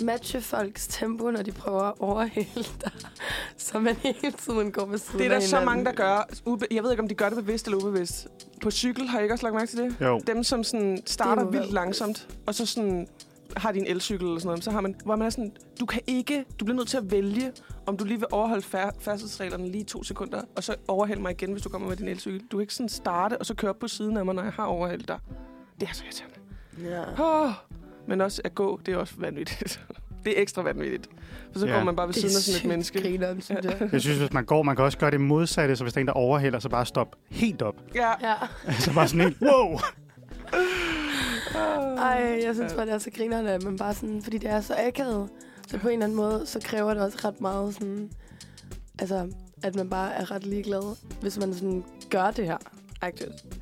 [0.06, 2.48] matche folks tempo, når de prøver at overhale
[2.82, 2.92] dig,
[3.74, 6.28] så man hele tiden går ved siden Det er der af så mange, der gør.
[6.50, 8.28] Ube- Jeg ved ikke, om de gør det bevidst eller ubevidst.
[8.62, 9.96] På cykel har jeg ikke også lagt mærke til det?
[10.02, 10.22] Jo.
[10.28, 13.08] Dem, som sådan starter vildt langsomt, og så sådan
[13.58, 15.86] har de en elcykel eller sådan noget, så har man, hvor man er sådan, du
[15.86, 17.52] kan ikke, du bliver nødt til at vælge,
[17.86, 21.52] om du lige vil overholde fær- færdselsreglerne lige to sekunder, og så overhælde mig igen,
[21.52, 22.40] hvis du kommer med din elcykel.
[22.52, 24.54] Du kan ikke sådan starte, og så køre op på siden af mig, når jeg
[24.54, 25.20] har overhældt dig.
[25.80, 26.36] Det er så irriterende.
[26.90, 27.04] Ja.
[27.46, 27.52] Oh,
[28.08, 29.82] men også at gå, det er også vanvittigt.
[30.26, 31.08] det er ekstra vanvittigt.
[31.52, 31.72] For så Ja.
[31.72, 31.78] ja.
[31.78, 33.02] går man bare ved siden af sådan et menneske.
[33.02, 33.90] grineren, synes jeg.
[33.92, 36.02] Jeg synes, hvis man går, man kan også gøre det modsatte, så hvis der er
[36.02, 37.76] en, der overhælder, så bare stop helt op.
[37.96, 38.10] Ja.
[38.22, 38.34] Ja.
[38.80, 39.80] så bare sådan en, wow!
[41.98, 44.62] Ej, jeg synes bare, det er så grinerne, at man bare sådan, fordi det er
[44.62, 45.30] så akavet.
[45.68, 48.10] Så på en eller anden måde, så kræver det også ret meget sådan,
[49.00, 49.32] altså,
[49.64, 52.58] at man bare er ret ligeglad, hvis man sådan gør det her.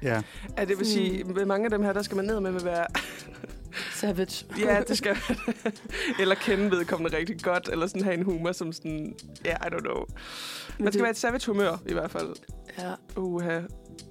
[0.04, 0.22] Ja,
[0.58, 2.66] Ja, det vil sige, med mange af dem her, der skal man ned med at
[2.74, 2.86] være...
[3.94, 4.46] Savage.
[4.60, 5.18] Ja, det skal
[6.20, 9.16] Eller kende vedkommende rigtig godt, eller sådan have en humor som sådan...
[9.46, 9.98] Ja, yeah, I don't know.
[9.98, 10.08] Man
[10.78, 12.36] skal det- være et savage humør, i hvert fald.
[12.80, 12.92] Ja.
[13.18, 13.60] Uha.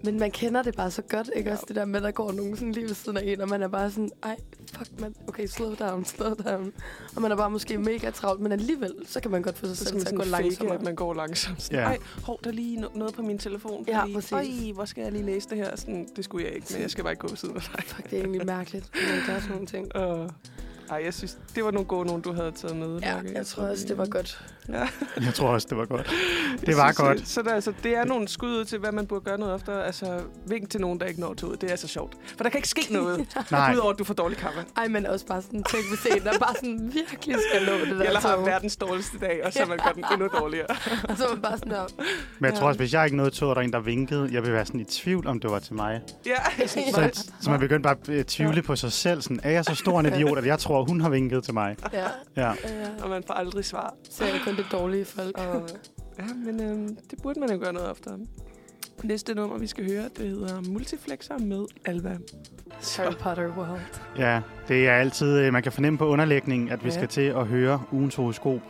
[0.05, 1.55] Men man kender det bare så godt, ikke Ja.
[1.55, 1.65] også?
[1.69, 3.63] Det der med, at der går nogen sådan lige ved siden af en, og man
[3.63, 4.37] er bare sådan, ej,
[4.73, 6.73] fuck, man, okay, slow down, slow down.
[7.17, 9.77] Og man er bare måske mega travlt, men alligevel, så kan man godt få sig
[9.77, 10.75] Så selv til at gå langsommere.
[10.77, 11.63] at man går langsomt.
[11.63, 11.85] Sådan, Ja.
[11.85, 13.85] Ej, hov, der er lige no- noget på min telefon.
[13.89, 14.33] Ja, fordi, præcis.
[14.33, 15.77] Øj, hvor skal jeg lige læse det her?
[15.77, 17.85] Sådan, det skulle jeg ikke, men jeg skal bare ikke gå ved siden af dig.
[17.87, 19.97] Fuck, det er egentlig mærkeligt, at man gør sådan nogle ting.
[19.97, 20.31] Uh,
[20.91, 22.99] ej, jeg synes, det var nogle gode nogen, du havde taget med.
[23.01, 23.33] Ja, Lærke.
[23.35, 24.45] jeg tror også, det var godt.
[24.73, 24.89] Ja.
[25.27, 26.07] jeg tror også, det var godt.
[26.61, 27.19] Det Jeg var synes, godt.
[27.19, 29.55] det- Så der, altså, det er nogle skud ud til, hvad man burde gøre noget
[29.55, 29.87] oftere.
[29.87, 31.61] Altså, vink til nogen, der ikke når toget.
[31.61, 32.17] Det er så sjovt.
[32.37, 34.65] For der kan ikke ske noget, Nej, udover at du får dårlig kaffe.
[34.77, 37.99] Ej, men også bare sådan, tænk hvis en, der bare sådan virkelig skal nå det
[38.01, 40.67] der Eller har verdens dårligste dag, og så man gør den endnu dårligere.
[41.09, 41.85] Og så er man bare sådan der,
[42.39, 44.29] men jeg tror også, hvis jeg ikke nåede tog, og der er en, der vinkede,
[44.33, 46.01] jeg vil være sådan i tvivl, om det var til mig.
[46.27, 49.23] Ja, Så, så man begyndte bare at øh, tvivle på sig selv.
[49.23, 51.77] Sådan, er jeg så stor en idiot, at jeg tror, hun har vinket til mig?
[51.93, 51.99] ja,
[52.37, 52.49] Ja.
[52.49, 52.53] ja.
[53.03, 53.95] og man får aldrig svar.
[54.11, 55.39] Så det kun det dårlige folk.
[55.39, 55.69] Og,
[56.19, 58.19] ja, men øhm, det burde man jo gøre noget oftere.
[59.03, 62.17] Næste nummer, vi skal høre, det hedder Multiflexer med Alva.
[62.97, 63.81] Harry Potter World.
[64.19, 66.95] Ja, det er altid, øh, man kan fornemme på underlægningen, at vi Ja.
[66.95, 68.61] skal til at høre ugens horoskop.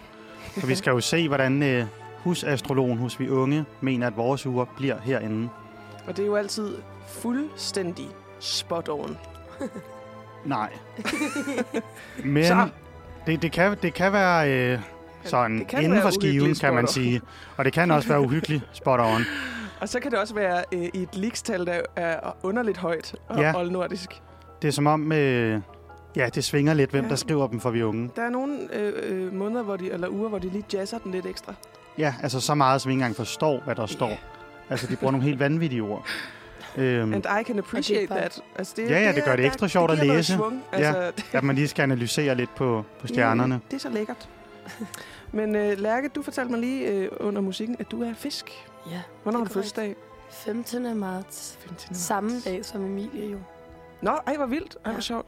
[0.41, 1.87] For vi skal jo se, hvordan øh,
[2.19, 5.49] husastrologen hos vi unge mener, at vores uger bliver herinde.
[6.07, 6.77] Og det er jo altid
[7.09, 8.07] fuldstændig
[8.41, 9.17] spot on.
[10.45, 10.73] Nej.
[12.25, 12.69] Men Så.
[13.27, 14.81] det, det, kan, det kan være øh,
[15.25, 17.21] sådan Det kan inden for skiven, kan man sige.
[17.57, 19.23] Og det kan også være uhyggeligt spot on.
[19.81, 23.39] Og så kan det også være øh, i et likstal, der er underligt højt og
[23.41, 23.47] Ja.
[23.49, 23.59] ja.
[23.59, 24.11] oldnordisk.
[24.63, 25.61] Det er som om, øh,
[26.17, 27.11] ja, det svinger lidt, hvem Ja.
[27.11, 28.11] der skriver dem for vi unge.
[28.17, 31.13] Der er nogle øh, øh, måneder, hvor de, eller uger, hvor de lige jazzer den
[31.13, 31.55] lidt ekstra.
[31.99, 34.13] Ja, altså så meget, som vi ikke engang forstår, hvad der står.
[34.71, 36.07] Altså, de bruger nogle helt vanvittige ord.
[36.77, 38.41] Øhm, And I can appreciate that.
[38.57, 40.33] Altså, det, Ja, ja, det gør det er- ekstra sjovt det at læse.
[40.33, 40.63] Svung.
[40.73, 43.55] Altså, det, at man lige skal analysere lidt på, på stjernerne.
[43.55, 44.29] Mm, det er så lækkert.
[45.33, 48.51] Men øh, Lærke, du fortalte mig lige øh, under musikken, at du er fisk.
[48.91, 49.53] Ja, Hvornår har du er korrekt.
[49.53, 49.97] fødselsdag?
[50.31, 50.97] 15.
[50.97, 51.59] marts.
[51.61, 51.95] 15.
[51.95, 53.39] Samme dag som Emilie jo.
[54.03, 54.75] Nå, ej, hvor vildt.
[54.75, 55.01] Ej, hvor Ja.
[55.01, 55.27] sjovt.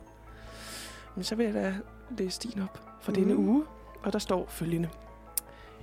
[1.15, 1.75] Men så vil jeg da
[2.19, 3.21] læse din op for Mhm.
[3.21, 3.65] denne uge.
[4.03, 4.89] Og der står følgende.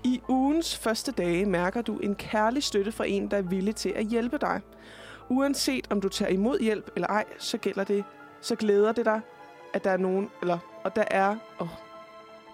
[0.04, 3.90] I ugens første dage mærker du en kærlig støtte fra en, der er villig til
[3.90, 4.62] at hjælpe dig.
[5.30, 8.04] Uanset om du tager imod hjælp eller ej, så gælder det,
[8.42, 9.22] så glæder det dig,
[9.74, 11.68] at der er nogen, eller, og der er, oh,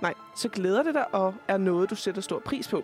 [0.06, 2.84] nej, så glæder det dig, og er noget, du sætter stor pris på.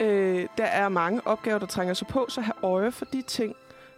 [0.00, 3.56] Øh, der er mange opgaver, der trænger sig på, så have øje for de ting,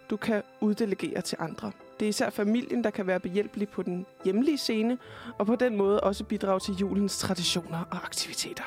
[0.09, 1.71] du kan uddelegere til andre.
[1.99, 4.97] Det er især familien, der kan være behjælpelig på den hjemlige scene,
[5.37, 8.63] og på den måde også bidrage til julens traditioner og aktiviteter.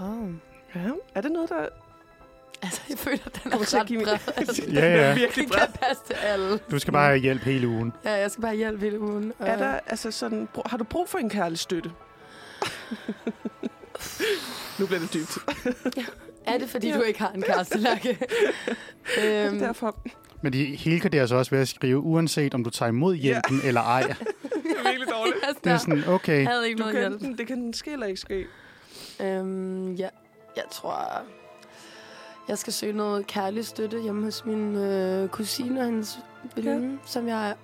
[0.00, 0.28] Wow.
[0.74, 1.66] Ja, er det noget, der
[2.62, 4.18] Altså, jeg føler, at den er ret bred.
[4.36, 5.02] Altså, Ja, ja.
[5.02, 5.58] Er virkelig bred.
[5.58, 6.58] kan passe til alle.
[6.70, 7.92] Du skal bare have hjælp hele ugen.
[8.04, 9.32] Ja, jeg skal bare hjælpe hele ugen.
[9.38, 11.92] Og Er der, altså sådan, har du brug for en kærlig støtte?
[14.78, 15.38] nu bliver det dybt.
[16.46, 16.96] er det, fordi Ja.
[16.96, 18.18] du ikke har en kæreste, Lærke?
[19.24, 19.96] øhm, Derfor
[20.42, 23.80] Men de helgarderer sig også ved at skrive, uanset om du tager imod hjælpen eller
[23.80, 24.02] ej.
[24.02, 24.16] det
[24.78, 25.36] er virkelig dårligt.
[25.42, 26.38] altså, Det er sådan, okay.
[26.42, 27.38] jeg havde ikke Du noget kan, hjælp.
[27.38, 28.46] det kan ske eller ikke ske.
[29.20, 30.08] Øhm, ja,
[30.56, 31.22] jeg tror,
[32.48, 36.18] jeg skal søge noget kærlig støtte hjemme hos min øh, kusine og hendes
[36.56, 36.98] veninde, ja.
[37.06, 37.54] som jeg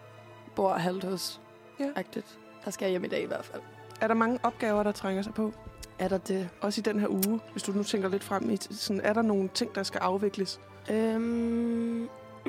[0.56, 1.40] bor halvt hos.
[1.80, 1.86] Ja.
[1.96, 2.26] Agtigt.
[2.64, 3.62] Der skal jeg hjem i dag i hvert fald.
[4.00, 5.52] Er der mange opgaver, der trænger sig på?
[5.98, 6.48] Er der det?
[6.60, 9.22] Også i den her uge, hvis du nu tænker lidt frem i, sådan, er der
[9.22, 10.60] nogle ting, der skal afvikles?
[10.90, 12.08] Øhm,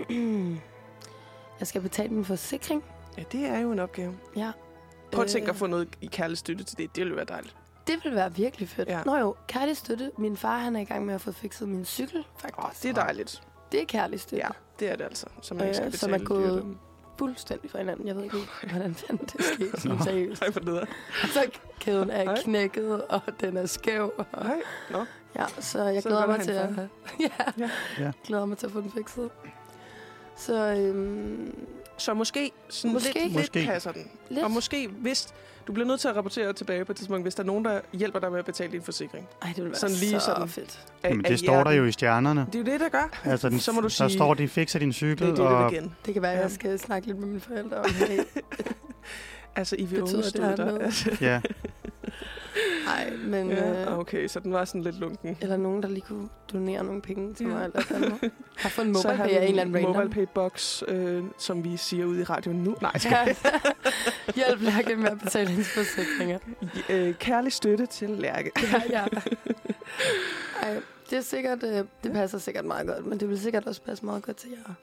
[1.60, 2.84] jeg skal betale min forsikring.
[3.18, 4.18] Ja, det er jo en opgave.
[4.36, 4.52] Ja.
[5.12, 6.95] Prøv at tænke Øh, at få noget i kærlig støtte til det.
[6.95, 7.56] Det ville være dejligt.
[7.88, 8.89] Det vil være virkelig fedt.
[8.89, 9.02] Ja.
[9.06, 10.12] Nå jo, kærlig støtte.
[10.18, 12.66] Min far han er i gang med at få fikset min cykel, faktisk.
[12.66, 13.41] Åh, det er dejligt.
[13.72, 14.45] Det er kærlig støtte.
[14.45, 15.26] Ja, det er det altså.
[15.41, 16.78] Så man ikke skal Øh, betale som er gået-.
[17.18, 18.07] Fuldstændig fra hinanden.
[18.07, 18.38] Jeg ved ikke,
[18.72, 19.82] hvordan fanden det skete.
[19.82, 20.41] Sådan seriøst.
[20.41, 20.89] Nej, for det
[21.34, 21.49] Så
[21.80, 22.41] kæden er Hej.
[22.41, 24.13] knækket, og den er skæv.
[24.18, 24.61] Og, Nej,
[24.91, 25.05] nå.
[25.36, 26.82] ja, så jeg Så glæder mig til at, få
[27.20, 27.70] ja, Ja.
[27.99, 28.11] Ja.
[28.26, 29.30] glæder mig til at få den fikset.
[30.36, 31.55] Så øhm,
[31.97, 33.13] Så måske, sådan Måske.
[33.13, 33.65] lidt, lidt Måske.
[33.65, 34.11] passer den.
[34.30, 34.43] lidt.
[34.43, 35.28] Og måske, hvis
[35.68, 37.80] du bliver nødt til at rapportere tilbage på et tidspunkt, hvis der er nogen, der
[37.93, 39.28] hjælper dig med at betale din forsikring.
[39.41, 40.47] Ej, det vil være sådan lige så sådan.
[40.47, 40.80] fedt.
[41.03, 42.45] Af- Men af det står der jo i stjernerne.
[42.53, 43.20] Det er jo det, der gør.
[43.24, 45.72] Altså, den, Så må du der sige- står, de fikser din cykel, Det er og
[45.72, 45.95] det igen.
[46.05, 48.26] Det kan være, at jeg skal snakke lidt med mine forældre om det.
[49.55, 50.65] Altså, I vil Betyder det understøtte her dig.
[50.65, 50.82] noget?
[50.82, 51.41] Altså, ja,
[52.86, 53.49] Nej, men...
[53.49, 55.38] ja, Øh, okay, så den var sådan lidt lunken.
[55.41, 57.53] eller nogen, der lige kunne donere nogle penge til Ja.
[57.53, 57.66] mig.
[57.66, 58.32] Eller sådan noget.
[58.58, 59.95] Har fået en mobile pay af en eller anden random.
[59.95, 62.76] mobile pay box, øh, som vi siger ude i radioen nu.
[62.82, 63.26] Nej, Ja.
[64.36, 66.39] Hjælp Lærke med at betale hendes forsikringer.
[66.89, 68.51] øh, kærlig støtte til Lærke.
[68.74, 69.05] Ja, ja.
[70.64, 73.82] Ej, det er sikkert, øh, det passer sikkert meget godt, men det vil sikkert også
[73.82, 74.74] passe meget godt til jer.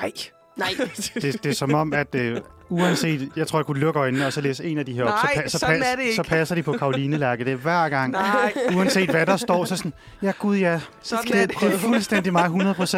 [0.00, 0.12] Nej.
[0.60, 0.86] Nej,
[1.22, 4.32] det, det er som om, at øh, uanset, jeg tror, jeg kunne lukke øjnene og
[4.32, 6.16] så læse en af de her op, Nej, så, så, er det ikke.
[6.16, 7.44] så passer de på Karoline Lærke.
[7.44, 8.12] Det er hver gang.
[8.12, 9.92] Nej, Uanset hvad der står, så sådan,
[10.22, 11.68] ja gud ja, sådan det, er det, det.
[11.68, 12.96] det er fuldstændig mig 100%.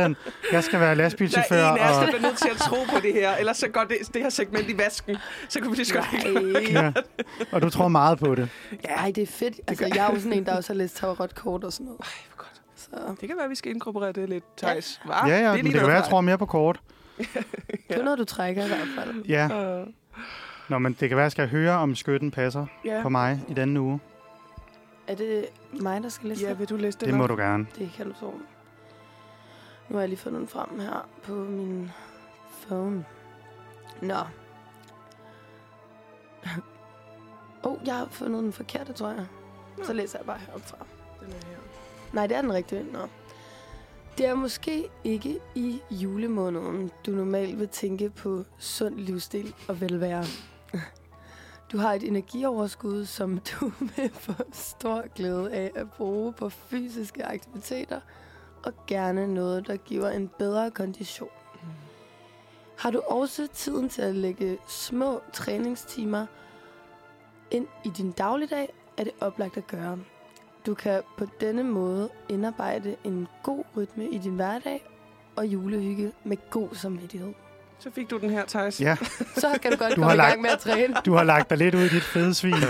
[0.52, 1.56] Jeg skal være Der lastbilchauffør.
[1.56, 3.56] er en af os, Og, der bliver nødt til at tro på det her, ellers
[3.56, 5.16] så går det, det her segment i vasken.
[5.48, 6.82] Så kan vi lige så godt ikke nej.
[6.82, 6.92] ja,
[7.52, 8.48] og du tror meget på det.
[8.84, 9.60] Ej, det er fedt.
[9.68, 12.00] Altså, jeg er jo sådan en, der også har læst tarotkort og sådan noget.
[12.00, 12.60] Ej, hvor godt.
[12.76, 15.00] Så Det kan være, at vi skal inkorporere det lidt, Thijs.
[15.08, 16.80] Ja, ja, er men lige det kan være, jeg tror mere på kort.
[17.88, 19.24] det er noget, du trækker i hvert fald.
[19.24, 19.86] Ja, Øh,
[20.68, 23.02] Nå, men det kan være, jeg skal høre, om skytten passer ja.
[23.02, 24.00] på mig i denne uge.
[25.06, 26.58] Er det mig, der skal læse ja, det?
[26.58, 27.66] vil du læse det Det må du gerne.
[27.78, 28.34] Det kan du tro.
[29.88, 31.90] Nu har jeg lige fundet den frem her på min
[32.66, 33.04] phone.
[34.02, 34.14] Nå.
[37.62, 39.26] oh, jeg har fundet den forkerte, tror jeg.
[39.82, 40.76] Så læser jeg bare heroppe fra.
[41.20, 41.56] Den er her.
[42.12, 42.86] Nej, det er den rigtige.
[42.92, 42.98] Nå.
[44.18, 50.24] Det er måske ikke i julemåneden, du normalt vil tænke på sund livsstil og velvære.
[51.72, 57.24] Du har et energioverskud, som du vil få stor glæde af at bruge på fysiske
[57.24, 58.00] aktiviteter,
[58.64, 61.28] og gerne noget, der giver en bedre kondition.
[62.78, 66.26] Har du også tiden til at lægge små træningstimer
[67.50, 69.98] ind i din dagligdag, er det oplagt at gøre.
[70.66, 74.84] Du kan på denne måde indarbejde en god rytme i din hverdag
[75.36, 77.32] og julehygge med god samvittighed.
[77.78, 78.80] Så fik du den her, Thijs.
[78.80, 78.96] Ja,
[79.36, 80.94] Så kan du godt Du komme har i lagt- gang med at træne.
[81.06, 82.54] du har lagt dig lidt ud i dit fede svin.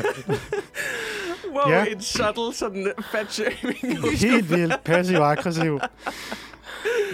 [1.54, 1.84] Wow, Ja.
[1.84, 3.98] en subtle sådan fat shaming.
[4.18, 5.80] Helt vildt passiv-aggressiv.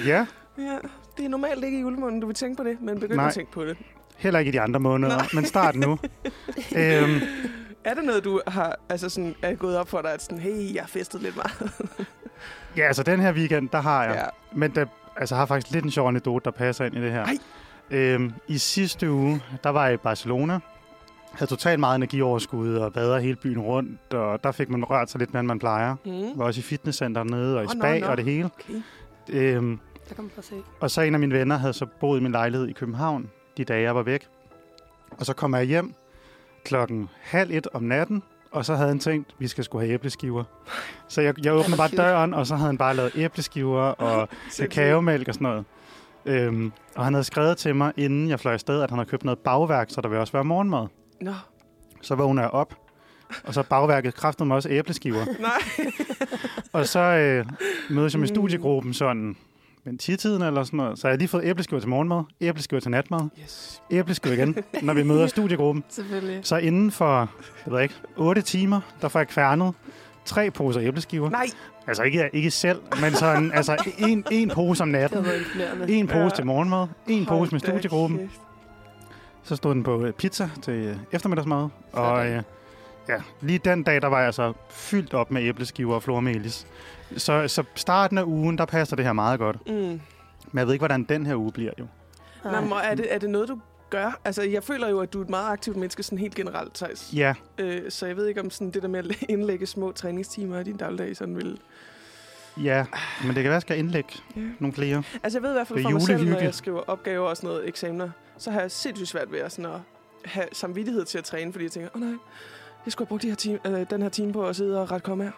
[0.06, 0.26] Ja,
[0.58, 0.78] ja,
[1.16, 3.26] det er normalt ikke i julemåneden, du vil tænke på det, men begynd Nej.
[3.28, 3.76] at tænke på det.
[4.16, 5.26] heller ikke i de andre måneder, Nej.
[5.34, 5.90] men start nu.
[6.76, 7.20] øhm,
[7.84, 10.74] Er det noget, du har altså sådan, er gået op for dig, at sådan, hey,
[10.74, 11.72] jeg har festet lidt meget?
[12.76, 14.14] ja, altså den her weekend, der har jeg.
[14.14, 14.24] ja.
[14.58, 17.12] Men der, altså, jeg har faktisk lidt en sjov anekdote, der passer ind i det
[17.12, 17.24] her.
[17.24, 17.38] Ej.
[17.90, 20.58] Øhm, I sidste uge, der var jeg i Barcelona.
[21.32, 25.18] Havde totalt meget energioverskud og bader hele byen rundt, og der fik man rørt sig
[25.18, 25.96] lidt mere, end man plejer.
[26.04, 26.38] Mm.
[26.38, 28.06] Var også i fitnesscenter nede og i nå, spa nå.
[28.06, 28.44] og det hele.
[28.44, 28.82] Okay.
[29.28, 30.54] Øhm, Der kan man se.
[30.80, 33.64] og så en af mine venner havde så boet i min lejlighed i København, de
[33.64, 34.28] dage jeg var væk.
[35.10, 35.94] Og så kom jeg hjem
[36.64, 40.44] klokken halv et om natten, og så havde han tænkt, vi skal skulle have æbleskiver.
[41.08, 44.28] Så jeg, jeg åbnede hvor bare døren, og så havde han bare lavet æbleskiver og
[44.58, 45.64] kakaomælk og sådan noget.
[46.26, 49.24] Øhm, og han havde skrevet til mig, inden jeg fløj afsted, at han havde købt
[49.24, 50.86] noget bagværk, så der vil også være morgenmad.
[51.20, 51.32] Nå,
[52.02, 52.74] Så vågner jeg op,
[53.44, 55.24] og så bagværket kræftet mig også æbleskiver.
[55.40, 55.90] nej.
[56.72, 57.46] og så øh,
[57.90, 58.34] mødes jeg med Mm.
[58.34, 59.36] studiegruppen sådan
[59.88, 60.98] men 10-tiden eller sådan noget.
[60.98, 63.82] Så jeg har lige fået æbleskiver til morgenmad, æbleskiver til natmad, Yes.
[63.90, 65.84] æbleskiver igen, når vi møder studiegruppen.
[65.88, 66.40] Selvfølgelig.
[66.42, 67.18] Så inden for,
[67.66, 69.74] jeg ved ikke, 8 timer, der får jeg kværnet
[70.24, 71.30] tre poser æbleskiver.
[71.30, 71.46] Nej,
[71.86, 75.24] Altså ikke, ikke selv, men sådan, altså en, en pose om natten.
[75.88, 76.28] En pose Ja.
[76.28, 78.18] til morgenmad, en hold pose med studiegruppen.
[78.18, 78.40] kæft.
[79.42, 81.58] Så stod den på pizza til eftermiddagsmad.
[81.58, 82.32] Og Sådan.
[82.36, 82.42] øh,
[83.08, 86.66] ja, lige den dag, der var jeg så fyldt op med æbleskiver og flormelis.
[87.16, 89.68] Så, så starten af ugen, der passer det her meget godt.
[89.68, 89.74] Mm.
[90.52, 91.86] Men jeg ved ikke, hvordan den her uge bliver jo.
[92.44, 92.60] Nej.
[92.60, 94.20] men er, det, er det noget, du gør?
[94.24, 97.10] Altså, jeg føler jo, at du er et meget aktivt menneske, sådan helt generelt, Thijs.
[97.14, 100.60] Ja, Øh, så jeg ved ikke, om sådan det der med at indlægge små træningstimer
[100.60, 101.60] i din dagligdag sådan vil...
[102.62, 102.84] ja.
[103.20, 104.40] Men det kan være, at jeg skal indlægge Ja.
[104.58, 105.02] nogle flere.
[105.22, 107.48] Altså, jeg ved i hvert fald for mig selv, når jeg skriver opgaver og sådan
[107.48, 109.80] noget eksamener, så har jeg sindssygt svært ved at, sådan at
[110.24, 112.16] have samvittighed til at træne, fordi jeg tænker, åh oh, nej,
[112.88, 114.90] Jeg skulle have brugt de her time, øh, den her time på at sidde og
[114.92, 115.30] rette kommer.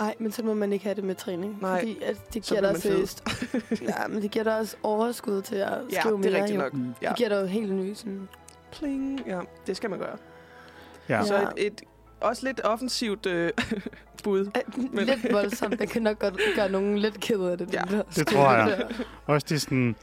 [0.00, 1.58] Ej, men så må man ikke have det med træning.
[1.60, 3.22] Nej, Fordi at det så giver dig seriøst...
[3.88, 6.40] ja, men det giver dig også overskud til at Ja, skrive det er mere.
[6.42, 6.72] rigtigt nok.
[6.74, 6.94] Mm.
[7.02, 7.08] Ja.
[7.08, 8.28] Det giver dig jo helt nye sådan...
[8.72, 9.22] Pling.
[9.26, 10.16] Ja, det skal man gøre.
[11.08, 11.24] Ja.
[11.24, 11.42] Så Ja.
[11.56, 11.80] et, et
[12.20, 13.50] også lidt offensivt øh,
[14.24, 14.50] bud.
[14.92, 15.04] Men...
[15.06, 15.78] Lidt voldsomt.
[15.78, 17.74] Det kan nok godt gøre nogen lidt ked af det.
[17.74, 18.78] Ja, den der det tror jeg.
[18.78, 19.04] der.
[19.26, 19.96] Også det sådan,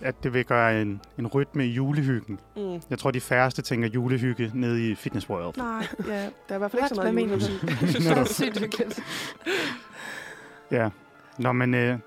[0.00, 2.38] at det vil gøre en, en rytme i julehyggen.
[2.56, 2.80] Mm.
[2.90, 5.56] Jeg tror, de færreste tænker julehygge nede i Fitness World.
[5.56, 7.58] Nej, ja, der er i hvert fald ikke så meget Hvad mener jule.
[7.60, 7.66] du?
[7.86, 9.00] Det er sygt hyggeligt.
[10.70, 10.88] Ja.
[11.38, 11.98] Nå, men øh,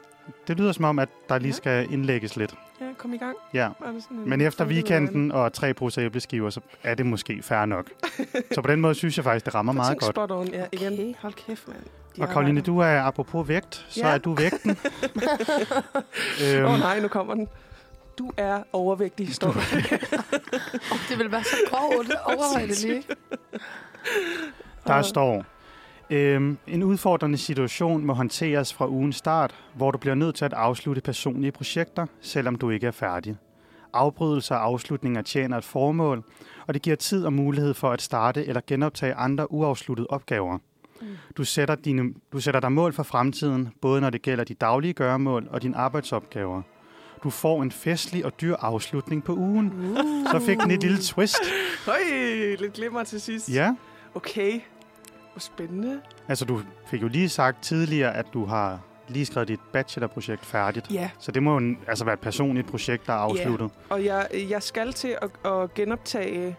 [0.48, 1.54] det lyder som om, at der lige Ja.
[1.56, 2.56] skal indlægges lidt.
[2.82, 3.36] Ja, kom i gang.
[3.54, 3.70] Ja.
[4.12, 7.86] Men efter weekenden og tre poser æbleskiver, så er det måske fair nok.
[8.56, 10.16] så på den måde synes jeg faktisk, det rammer meget godt.
[10.16, 10.48] Spot on.
[10.48, 10.94] Ja, igen.
[10.94, 11.14] Okay.
[11.22, 11.80] Hold kæft, mand.
[12.18, 12.30] De Og.
[12.30, 14.08] Karoline, du er apropos vægt, så Ja.
[14.14, 14.70] er du vægten.
[16.44, 17.48] Åh øhm, oh, nej, nu kommer den.
[18.20, 19.60] Du er overvægtig, står der.
[20.92, 22.12] Oh, det vil være så grovt.
[22.26, 23.04] Overvej det lige.
[24.88, 25.46] der står,
[26.10, 30.54] øhm, en udfordrende situation må håndteres fra ugens start, hvor du bliver nødt til at
[30.54, 33.38] afslutte personlige projekter, selvom du ikke er færdig.
[33.94, 36.24] Afbrydelser og afslutninger tjener et formål,
[36.68, 40.58] og det giver tid og mulighed for at starte eller genoptage andre uafsluttede opgaver.
[41.02, 41.08] Mm.
[41.38, 44.94] Du sætter, dine, du sætter dig mål for fremtiden, både når det gælder de daglige
[44.94, 46.62] gøremål og dine arbejdsopgaver.
[47.24, 49.68] Du får en festlig og dyr afslutning på ugen.
[49.98, 49.98] Uh.
[50.32, 51.38] Så fik den et lille twist.
[51.86, 51.98] Høj,
[52.60, 53.50] lidt glimmer til sidst.
[53.50, 53.76] Ja,
[54.16, 54.60] Okay.
[55.34, 56.02] Hvor spændende.
[56.28, 60.92] altså du fik jo lige sagt tidligere, at du har lige skrevet dit bachelorprojekt færdigt.
[60.92, 63.72] Ja, Så det må jo altså være et personligt projekt, der er afsluttet.
[63.90, 66.56] og jeg, jeg skal til at, at genoptage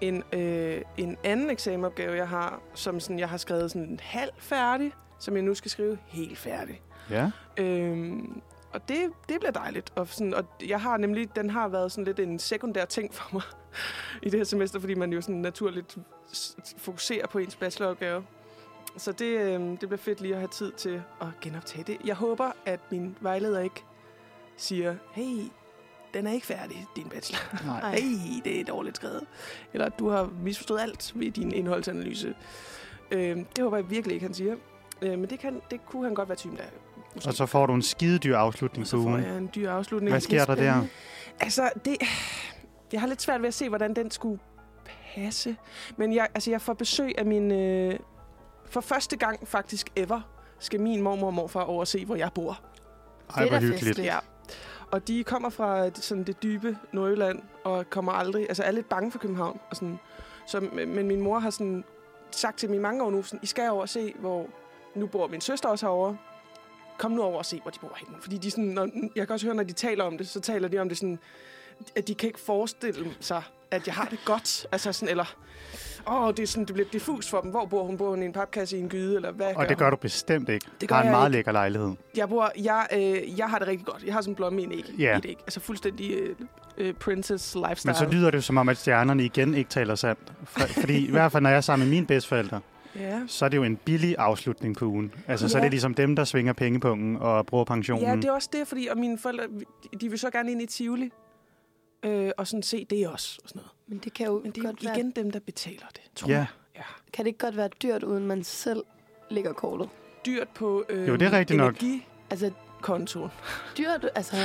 [0.00, 4.92] en, øh, en anden eksamenopgave, jeg har, som sådan, jeg har skrevet sådan halv færdig,
[5.18, 6.80] som jeg nu skal skrive helt færdig.
[7.10, 7.30] Ja.
[7.56, 8.40] Øhm,
[8.72, 9.92] og det, det bliver dejligt.
[9.96, 13.28] Og, sådan, og jeg har nemlig, den har været sådan lidt en sekundær ting for
[13.32, 13.42] mig
[14.22, 15.98] i det her semester, fordi man jo sådan naturligt
[16.78, 18.24] fokuserer på ens bacheloropgave.
[18.96, 21.98] Så det, øhm, det bliver fedt lige at have tid til at genoptage det.
[22.04, 23.84] Jeg håber, at min vejleder ikke
[24.56, 25.50] siger, hey,
[26.14, 27.40] den er ikke færdig, din bachelor.
[27.66, 27.80] Nej.
[27.80, 28.00] Ej.
[28.00, 29.26] Hey, det er dårligt skrevet.
[29.72, 32.34] Eller du har misforstået alt ved din indholdsanalyse.
[33.10, 34.56] Øhm, det håber jeg virkelig ikke, han siger.
[35.02, 36.64] Øh, men det, kan, det kunne han godt være typen, der
[37.14, 37.28] måske.
[37.28, 39.22] Og så får du en skidedyr afslutning Og på så får ugen.
[39.24, 40.12] jeg en dyr afslutning.
[40.12, 40.82] Hvad sker der der?
[41.40, 41.96] Altså, det...
[42.92, 44.38] Jeg har lidt svært ved at se, hvordan den skulle
[45.14, 45.56] passe.
[45.96, 47.50] Men jeg, altså, jeg får besøg af min...
[47.52, 47.98] Øh,
[48.70, 50.20] for første gang faktisk ever,
[50.58, 52.60] skal min mormor og morfar over at se, hvor jeg bor.
[53.34, 53.98] Ej, Det hvor er hyggeligt.
[53.98, 54.16] Ja.
[54.90, 58.42] Og de kommer fra det- sådan det dybe Nordjylland, og kommer aldrig...
[58.48, 59.60] Altså, er lidt bange for København.
[59.70, 59.98] Og sådan.
[60.46, 61.84] Så, men min mor har sådan
[62.30, 64.46] sagt til mig i mange år nu, sådan, I skal over og se, hvor...
[64.94, 66.16] Nu bor min søster også herovre.
[66.98, 68.14] Kom nu over og se, hvor de bor henne.
[68.20, 70.68] Fordi de sådan, når, jeg kan også høre, når de taler om det, så taler
[70.68, 71.18] de om det sådan,
[71.96, 74.66] at de kan ikke forestille sig, at jeg har det godt.
[74.72, 75.34] Altså sådan, eller...
[76.10, 77.50] Åh, det, er sådan, det bliver diffus for dem.
[77.50, 77.96] Hvor bor hun?
[77.96, 79.16] Bor hun i en papkasse i en gyde?
[79.16, 79.76] Eller hvad Og det hun?
[79.78, 80.66] gør du bestemt ikke.
[80.80, 81.36] Det gør har en meget ikke.
[81.36, 81.94] lækker lejlighed.
[82.16, 84.02] Jeg, bor, jeg, øh, jeg har det rigtig godt.
[84.04, 85.16] Jeg har sådan en blomme i en æg.
[85.16, 85.38] Et æg.
[85.40, 86.36] Altså fuldstændig øh,
[86.78, 87.88] øh, princess lifestyle.
[87.90, 90.32] Men så lyder det jo som om, at stjernerne igen ikke taler sandt.
[90.44, 92.60] For, fordi i hvert fald, når jeg er sammen med mine bedsteforældre,
[92.98, 93.20] Ja.
[93.26, 95.12] så er det jo en billig afslutning på ugen.
[95.26, 95.64] Altså, så er Ja.
[95.64, 98.04] det ligesom dem, der svinger pengepungen og bruger pensionen.
[98.04, 99.44] ja, det er også det, fordi og mine forældre,
[100.00, 101.10] de vil så gerne ind i Tivoli.
[102.02, 103.38] Øh, og sådan se det også.
[103.42, 103.72] Og sådan noget.
[103.86, 106.00] Men det kan jo Men det er godt jo være, igen dem, der betaler det,
[106.14, 106.36] tror Ja.
[106.36, 106.46] jeg.
[106.76, 106.82] Ja.
[107.12, 108.82] kan det ikke godt være dyrt, uden man selv
[109.30, 109.88] lægger kortet?
[110.26, 111.74] Dyrt på øh, Jo, det er rigtigt nok.
[112.30, 113.30] Altså, energikontoen.
[113.78, 114.36] dyrt, altså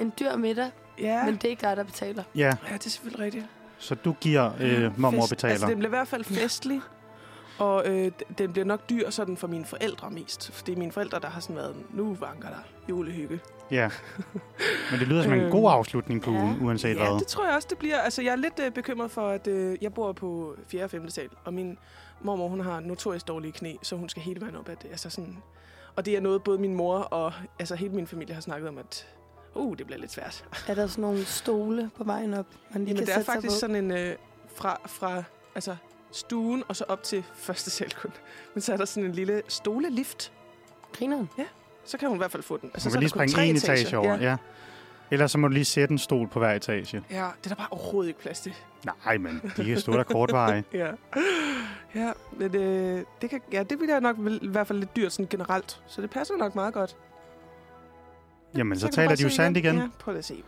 [0.00, 1.24] en dyr middag, Ja.
[1.24, 2.22] men det er ikke dig, der betaler.
[2.34, 3.46] Ja, ja, det er selvfølgelig rigtigt.
[3.78, 5.52] så du giver øh, mormor Fest- betaler.
[5.52, 6.80] Altså, den bliver i hvert fald festlig.
[7.62, 10.50] Og øh, den bliver nok dyr sådan for mine forældre mest.
[10.52, 12.56] For det er mine forældre, der har sådan været, nu vanker der
[12.88, 13.40] julehygge.
[13.70, 13.90] Ja.
[14.90, 16.42] Men det lyder som en Øhm, god afslutning på ja.
[16.42, 17.18] ugen, uanset Ja, hvad.
[17.20, 17.98] det tror jeg også, det bliver.
[17.98, 20.84] Altså, jeg er lidt øh, bekymret for, at øh, jeg bor på 4.
[20.84, 21.10] og 5.
[21.10, 21.78] sal, og min
[22.22, 24.78] mormor, hun har notorisk dårlige knæ, så hun skal hele vejen op det.
[24.90, 25.36] Altså sådan,
[25.96, 28.78] og det er noget, både min mor og altså, hele min familie har snakket om,
[28.78, 29.06] at
[29.54, 30.44] uh, det bliver lidt svært.
[30.68, 33.24] Er der sådan nogle stole på vejen op, man lige Jamen, kan det er sætte
[33.24, 33.58] sig faktisk på?
[33.60, 34.16] sådan en øh,
[34.56, 35.22] fra, fra
[35.54, 35.76] altså,
[36.12, 38.10] stuen og så op til første sal kun.
[38.54, 40.32] Men så er der sådan en lille stolelift.
[40.92, 41.28] Grineren.
[41.84, 42.70] Så kan hun i hvert fald få den.
[42.74, 43.78] Altså, Hun så lige springe tre en etager.
[43.80, 44.14] etage over.
[44.14, 44.22] Ja.
[44.30, 44.36] Ja.
[45.10, 47.02] Ellers så må du lige sætte en stol på hver etage.
[47.10, 48.54] ja, det er der bare overhovedet ikke plads til.
[49.04, 50.64] Nej, men de kan stå der kortveje.
[50.72, 50.90] Ja,
[51.94, 55.26] ja men øh, det, kan, ja, det bliver nok i hvert fald lidt dyrt sådan
[55.26, 55.82] generelt.
[55.86, 56.96] Så det passer nok meget godt.
[58.56, 59.76] Jamen, så kan du taler de jo sandt igen.
[59.78, 60.42] Ja, prøv at se.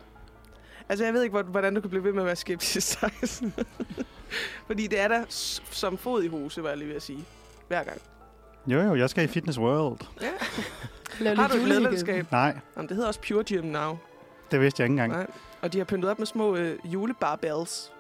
[0.89, 2.99] Altså, jeg ved ikke, hvor- hvordan du kan blive ved med at være skeptisk.
[4.67, 5.25] Fordi det er der
[5.71, 7.25] som fod i hose, var jeg lige ved at sige.
[7.69, 8.01] Hver gang.
[8.67, 9.99] Jo, jo, jeg skal i Fitness World.
[10.21, 10.31] Ja.
[11.25, 12.33] Lav Har du et medlemskab?
[12.33, 13.99] Nej, Jamen, det hedder også Pure Gym Now.
[14.51, 15.13] det vidste jeg ikke engang.
[15.13, 15.27] Nej.
[15.63, 17.93] Og de har pyntet op med små øh, julebarbells.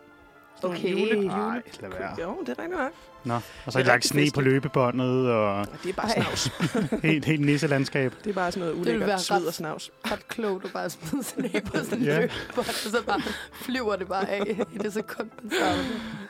[0.61, 0.91] Sådan Okay.
[0.93, 1.63] Jule, jule.
[1.81, 2.17] lad være.
[2.23, 2.91] Jo, det er rigtigt nok.
[3.25, 6.07] Nå, og så Det er er lagt sne på løbebåndet, og Og det er bare
[6.07, 6.23] Ej.
[6.23, 6.51] snavs.
[7.03, 8.13] helt, helt nisselandskab.
[8.25, 9.91] Det er bare sådan noget ulækkert sved og snavs.
[10.13, 12.11] Ret klogt at bare smide sådan af på sådan en Ja.
[12.11, 12.21] yeah.
[12.21, 13.21] løbebånd, og så bare
[13.53, 15.83] flyver det bare af i det sekund, man starter.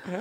[0.09, 0.21] Ja,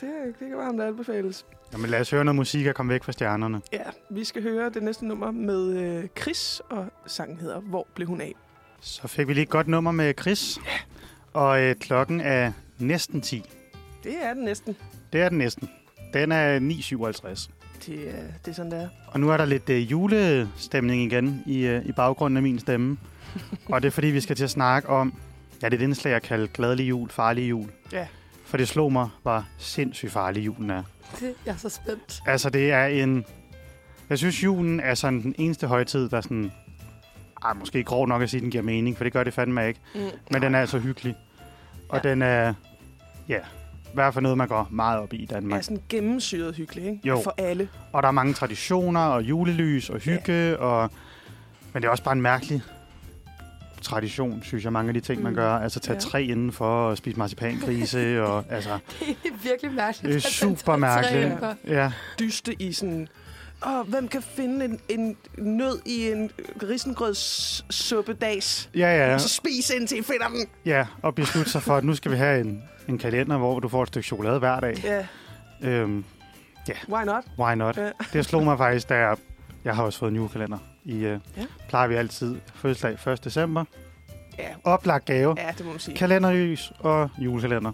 [0.00, 1.46] det, det kan varmt anbefales.
[1.72, 3.60] Jamen lad os høre noget musik og komme væk fra stjernerne.
[3.72, 8.08] Ja, vi skal høre det næste nummer med øh, Chris, og sangen hedder Hvor blev
[8.08, 8.34] hun af?
[8.80, 10.58] Så fik vi lige et godt nummer med Chris.
[10.66, 10.70] Ja.
[11.40, 13.42] Og øh, klokken er næsten 10.
[14.04, 14.76] Det er den næsten.
[15.12, 15.70] Det er den næsten.
[16.14, 17.50] Den er 9.57.
[17.86, 18.12] Det, er,
[18.44, 18.88] det er sådan, det er.
[19.06, 22.98] Og nu er der lidt øh, julestemning igen i, øh, i baggrunden af min stemme.
[23.72, 25.14] og det er fordi, vi skal til at snakke om,
[25.62, 27.68] ja, det er et indslag, jeg kalder glædelig jul, farlig jul.
[27.92, 28.06] Ja.
[28.44, 30.82] For det slog mig, hvor sindssygt farlig julen er.
[31.20, 32.22] Det, jeg er så spændt.
[32.26, 33.24] Altså, det er en...
[34.10, 36.52] Jeg synes, julen er sådan den eneste højtid, der sådan...
[37.44, 39.68] Ej, måske grov nok at sige, at den giver mening, for det gør det fandme
[39.68, 39.80] ikke.
[39.94, 40.00] Mm.
[40.30, 41.14] Men den er altså hyggelig.
[41.88, 42.10] Og Ja.
[42.10, 42.54] den er...
[43.28, 43.38] Ja,
[43.84, 45.62] i hvert fald noget, man går meget op i i er Danmark.
[45.62, 47.00] sådan gennemsyret hyggelig, ikke?
[47.08, 47.20] Jo.
[47.24, 47.68] For alle.
[47.92, 50.32] Og der er mange traditioner og julelys og hygge.
[50.32, 50.54] Ja.
[50.54, 50.90] Og,
[51.72, 52.62] men det er også bare en mærkelig
[53.82, 55.36] tradition, synes jeg, mange af de ting, man Mm.
[55.36, 55.52] gør.
[55.54, 56.00] Altså tage Ja.
[56.00, 58.22] tre indenfor og spise marcipangrise.
[58.26, 60.14] og, altså, Det er virkelig mærkeligt.
[60.14, 61.32] det er super mærkeligt.
[61.66, 63.08] Ja, Dyste i sådan...
[63.66, 66.30] Åh, hvem kan finde en, en nød i en
[66.62, 68.70] risengrødssuppe-dags?
[68.74, 69.14] ja, ja.
[69.14, 70.46] Og så spis indtil I finder den.
[70.66, 73.68] Ja, og beslutte sig for, at nu skal vi have en, en kalender, hvor du
[73.68, 74.74] får et stykke chokolade hver dag.
[74.84, 75.06] Ja,
[75.62, 76.04] Øhm,
[76.88, 77.24] why not?
[77.38, 77.76] why not?
[77.76, 77.90] Ja.
[78.12, 79.16] Det slog mig faktisk, da jeg...
[79.64, 80.58] Jeg har også fået en julekalender.
[80.84, 81.44] I, øh, Ja.
[81.68, 83.24] Plejer vi altid fødselsdag 1.
[83.24, 83.64] december.
[84.38, 85.34] Ja, Oplagt gave.
[85.38, 85.96] ja det må man sige.
[85.96, 87.72] Kalenderlys og julekalender.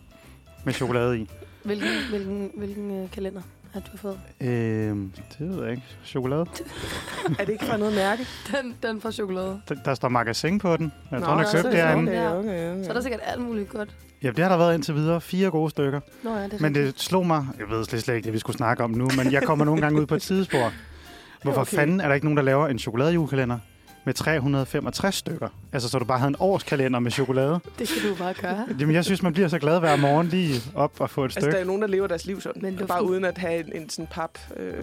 [0.64, 1.30] Med chokolade i.
[1.64, 3.42] Hvilken, hvilken, hvilken øh, kalender
[3.72, 4.18] har du fået?
[4.40, 5.82] Øhm, det ved jeg ikke.
[6.04, 6.46] Chokolade.
[7.38, 8.26] Er det ikke fra noget mærke?
[8.52, 9.60] Den, den fra chokolade.
[9.68, 10.92] Der, der står magasin på den.
[11.10, 12.12] Jeg Nå, tror, købt er herinde.
[12.12, 12.26] sådan.
[12.26, 12.84] Okay, okay, okay.
[12.84, 13.94] Så er der sikkert alt muligt godt.
[14.24, 15.20] Ja, det har der været indtil videre.
[15.20, 16.00] Fire gode stykker.
[16.22, 16.94] Nå ja, det er Men rigtigt.
[16.94, 19.32] det slog mig, jeg ved slet, slet ikke det, vi skulle snakke om nu, men
[19.32, 20.72] jeg kommer nogle gange ud på et tidsspor.
[21.42, 21.76] Hvorfor okay.
[21.76, 23.58] fanden er der ikke nogen, der laver en chokoladejulekalender
[24.04, 25.48] med 365 stykker?
[25.72, 27.60] Altså, så du bare havde en årskalender med chokolade.
[27.78, 28.66] Det kan du bare gøre.
[28.80, 31.40] Jamen, jeg synes, man bliver så glad hver morgen lige op og få et Altså,
[31.40, 31.60] der er stykke.
[31.60, 32.62] jo nogen, der lever deres liv sådan.
[32.62, 34.74] Men luften- bare uden at have en, en sådan pap øh,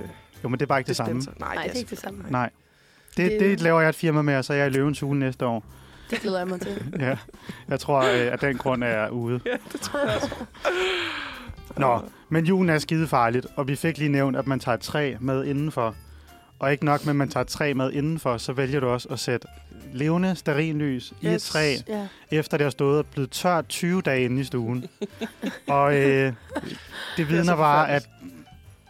[0.44, 1.14] Jo, men det er bare ikke det samme.
[1.40, 2.24] Nej, Nej, det er ikke det samme.
[2.30, 2.50] Nej.
[3.18, 5.20] Det, Det- det laver jeg et firma med, og så er jeg i løvens hule
[5.20, 5.64] næste år.
[6.12, 6.84] Det glæder jeg mig til.
[7.00, 7.18] Ja.
[7.70, 9.40] Jeg tror, øh, at den grund er ude.
[9.46, 10.30] Ja, det tror jeg også.
[11.78, 12.00] Nå,
[12.30, 15.16] men julen er skide farligt, og vi fik lige nævnt, at man tager et træ
[15.20, 15.96] med indenfor.
[16.60, 19.08] Og ikke nok med, at man tager et træ med indenfor, så vælger du også
[19.12, 19.48] at sætte
[19.94, 21.50] levende stearinlys i et Yes.
[21.50, 22.08] træ, Ja.
[22.32, 24.86] efter det har stået og blevet tørt 20 dage inde i stuen.
[25.68, 26.34] og øh,
[27.18, 28.10] det vidner så bare, at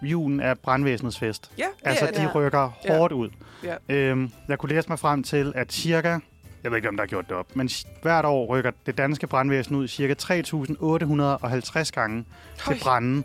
[0.04, 1.52] julen er brandvæsenets fest.
[1.58, 2.36] Ja, det Altså, er de det.
[2.36, 3.30] rykker hårdt ud.
[3.64, 3.76] Ja.
[3.96, 6.20] Øhm, jeg kunne læse mig frem til, at cirka,
[6.64, 7.70] jeg ved ikke, om der er gjort det op, men
[8.02, 12.26] hvert år rykker det danske brandvæsen ud cirka 3.850 gange
[12.66, 13.24] Høj, til branden.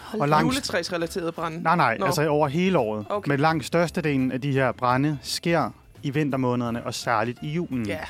[0.00, 0.30] Hold Og da.
[0.30, 1.62] langt- juletræsrelateret brand.
[1.62, 2.06] Nej, nej, Nå.
[2.06, 3.06] altså over hele året.
[3.10, 3.28] Okay.
[3.28, 5.70] Men langt størstedelen af de her brænde sker
[6.02, 7.86] i vintermånederne, og særligt i julen.
[7.86, 8.00] Ja.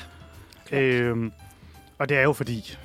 [0.71, 1.31] Øhm,
[1.99, 2.77] og det er jo fordi,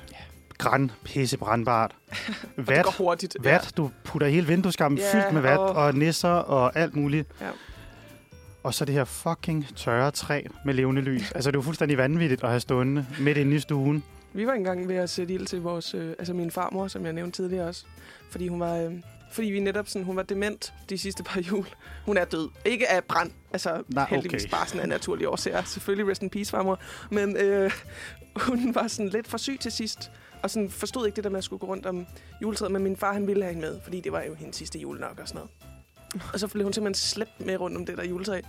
[0.57, 1.91] græn, pisse brandbart.
[2.57, 3.37] Det Vat, går hurtigt.
[3.39, 7.27] vat, du putter hele vindueskammen Ja, fyldt med vat, og- og nisser og alt muligt.
[7.41, 7.45] Ja.
[8.63, 11.31] Og så det her fucking tørre træ med levende lys.
[11.31, 14.03] Altså, det er jo fuldstændig vanvittigt at have stående midt inde i stuen.
[14.33, 17.13] Vi var engang ved at sætte ild til vores, øh, altså min farmor, som jeg
[17.13, 17.85] nævnte tidligere også.
[18.31, 18.93] Fordi hun var, øh,
[19.31, 21.65] fordi vi netop sådan, hun var dement de sidste par jul.
[22.05, 22.49] Hun er død.
[22.65, 24.51] Ikke af brand, altså Nej, heldigvis okay.
[24.51, 25.63] bare sådan af naturlige årsager.
[25.63, 26.79] Selvfølgelig rest in peace, farmor.
[27.11, 27.71] Men øh,
[28.47, 30.11] hun var sådan lidt for syg til sidst.
[30.43, 32.05] Og sådan forstod ikke det der med at skulle gå rundt om
[32.41, 32.71] juletræet.
[32.71, 34.99] Men min far, han ville have hende med, fordi det var jo hendes sidste jul
[34.99, 35.72] nok og sådan noget.
[36.33, 38.41] Og så blev hun simpelthen slæbt med rundt om det der juletræ.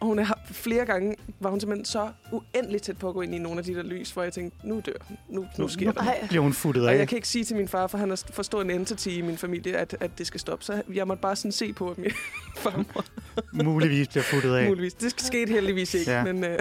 [0.00, 3.34] Og hun er flere gange, var hun simpelthen så uendeligt tæt på at gå ind
[3.34, 5.16] i nogle af de der lys, hvor jeg tænkte, nu dør hun.
[5.28, 6.00] nu, nu sker det.
[6.00, 6.98] Ej, Bliver hun futtet Og af.
[6.98, 9.20] jeg kan ikke sige til min far, for han er for stor en entity i
[9.20, 10.64] min familie, at, at det skal stoppe.
[10.64, 12.10] Så jeg måtte bare sådan se på, at min
[12.62, 13.04] farmor
[13.52, 14.68] Muligvis bliver futtet af.
[14.68, 14.94] muligvis.
[14.94, 16.24] Det skete heldigvis ikke, Ja.
[16.24, 16.58] men øh,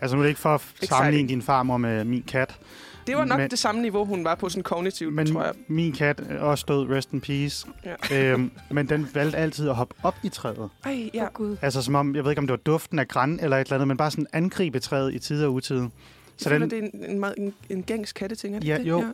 [0.00, 2.58] Altså, nu er det ikke for at sammenligne din farmor med min kat.
[3.06, 5.52] Det var nok Men- det samme niveau, hun var på sådan kognitivt, Men tror jeg.
[5.68, 7.66] min kat er også død, rest in peace.
[8.10, 8.32] Ja.
[8.32, 10.68] Øhm, men den valgte altid at hoppe op i træet.
[10.84, 11.22] Ej, ja.
[11.22, 11.28] ja.
[11.34, 11.56] gud.
[11.62, 13.74] Altså som om, jeg ved ikke om det var duften af græn eller et eller
[13.74, 15.80] andet, men bare sådan angribe træet i tide og utide.
[15.82, 15.90] Jeg
[16.36, 18.78] Så føler, den, det er en, en, meget, en, en gængs katteting, er det Ja,
[18.78, 18.84] det?
[18.86, 19.04] jo.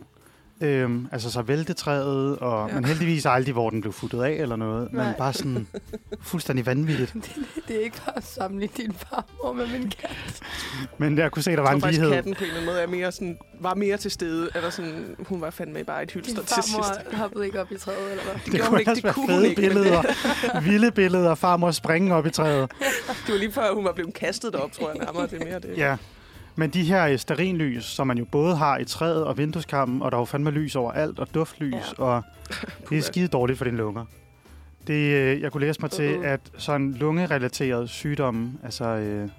[0.61, 2.75] Øhm, altså så vælte træet, og, ja.
[2.75, 4.93] Men heldigvis aldrig, hvor den blev futtet af eller noget.
[4.93, 5.17] Men Nej.
[5.17, 5.67] bare sådan
[6.21, 7.13] fuldstændig vanvittigt.
[7.67, 10.39] Det er ikke for at sammenligne din farmor med min kat.
[10.97, 12.11] Men jeg kunne se, der Jeg var en lighed.
[12.11, 14.49] katten på en eller anden måde er mere sådan, var mere til stede.
[14.55, 16.69] Eller sådan, hun var fandme bare et hylster til sidst.
[16.69, 18.33] farmor hoppede ikke op i træet, eller hvad?
[18.45, 19.61] Det, Det kunne ikke, også det være kunne fede ikke.
[19.61, 20.61] men billeder.
[20.69, 21.35] Vilde billeder.
[21.35, 22.71] Farmor springe op i træet.
[22.79, 22.87] Det,
[23.25, 25.27] det var lige før, hun var blevet kastet derop, tror jeg nærmere.
[25.27, 25.77] Det er mere det.
[25.77, 25.97] Ja.
[26.55, 30.11] Men de her øh, sterinlys, som man jo både har i træet og vindueskammen, og
[30.11, 32.03] der er jo fandme lys overalt, og duftlys, Ja.
[32.03, 32.23] og
[32.89, 34.05] det er skide dårligt for dine lunger.
[34.87, 36.25] Det, øh, jeg kunne læse mig til, Uh-uh.
[36.25, 39.29] at sådan lungerelaterede sygdomme, altså øh,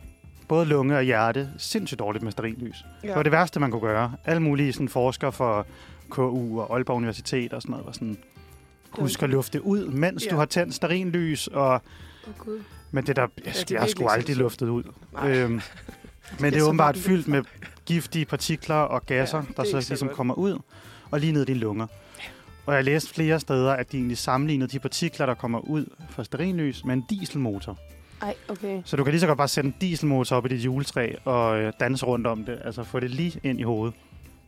[0.48, 2.84] både lunge og hjerte, sindssygt dårligt med sterinlys.
[3.02, 3.08] Ja.
[3.08, 4.12] Det var det værste, man kunne gøre.
[4.24, 5.66] Alle mulige sådan, forskere for
[6.08, 8.18] KU og Aalborg Universitet og sådan noget var sådan,
[8.90, 10.30] husk at lufte ud, mens Ja.
[10.30, 11.80] du har tændt sterinlys, og Åh,
[12.38, 12.60] Gud.
[12.90, 14.82] men det der, jeg, det ja, jeg virkelig skulle aldrig luftet ud.
[15.12, 15.30] Nej.
[15.38, 15.60] Øhm,
[16.40, 17.42] men det er åbenbart fyldt med
[17.86, 20.16] giftige partikler og gasser, Ja, der er så ligesom godt.
[20.16, 20.58] kommer ud
[21.10, 21.86] og lige ned i dine lunger.
[22.66, 26.24] Og jeg læste flere steder, at de egentlig sammenlignede de partikler, der kommer ud fra
[26.24, 27.78] sterinlys, med en dieselmotor.
[28.22, 28.82] Ej, okay.
[28.84, 31.60] Så du kan lige så godt bare sætte en dieselmotor op i dit juletræ og
[31.60, 32.58] øh, danse rundt om det.
[32.64, 33.94] Altså få det lige ind i hovedet.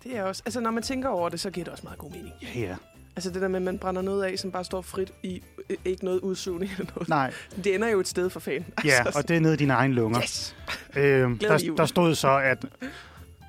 [0.05, 2.11] Det er også, altså når man tænker over det, så giver det også meget god
[2.11, 2.33] mening.
[2.55, 2.75] Ja, ja.
[3.17, 5.77] Altså det der med, at man brænder noget af, som bare står frit i øh,
[5.85, 7.09] ikke noget udsugning eller noget.
[7.09, 7.33] Nej,
[7.65, 8.65] Det ender jo et sted for fan.
[8.85, 10.21] ja, og det er nede i dine egne lunger.
[10.23, 10.57] Yes!
[10.97, 12.65] Øhm, der, der stod så, at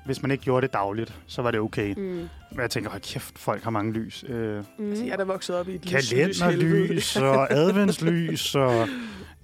[0.04, 1.94] hvis man ikke gjorde det dagligt, så var det okay.
[1.94, 2.02] Mm.
[2.02, 4.24] Men jeg tænker, hold kæft, folk har mange lys.
[4.28, 4.88] Øh, Mm.
[4.88, 8.88] Altså, jeg er da vokset op i et kalenderlys og adventslys og...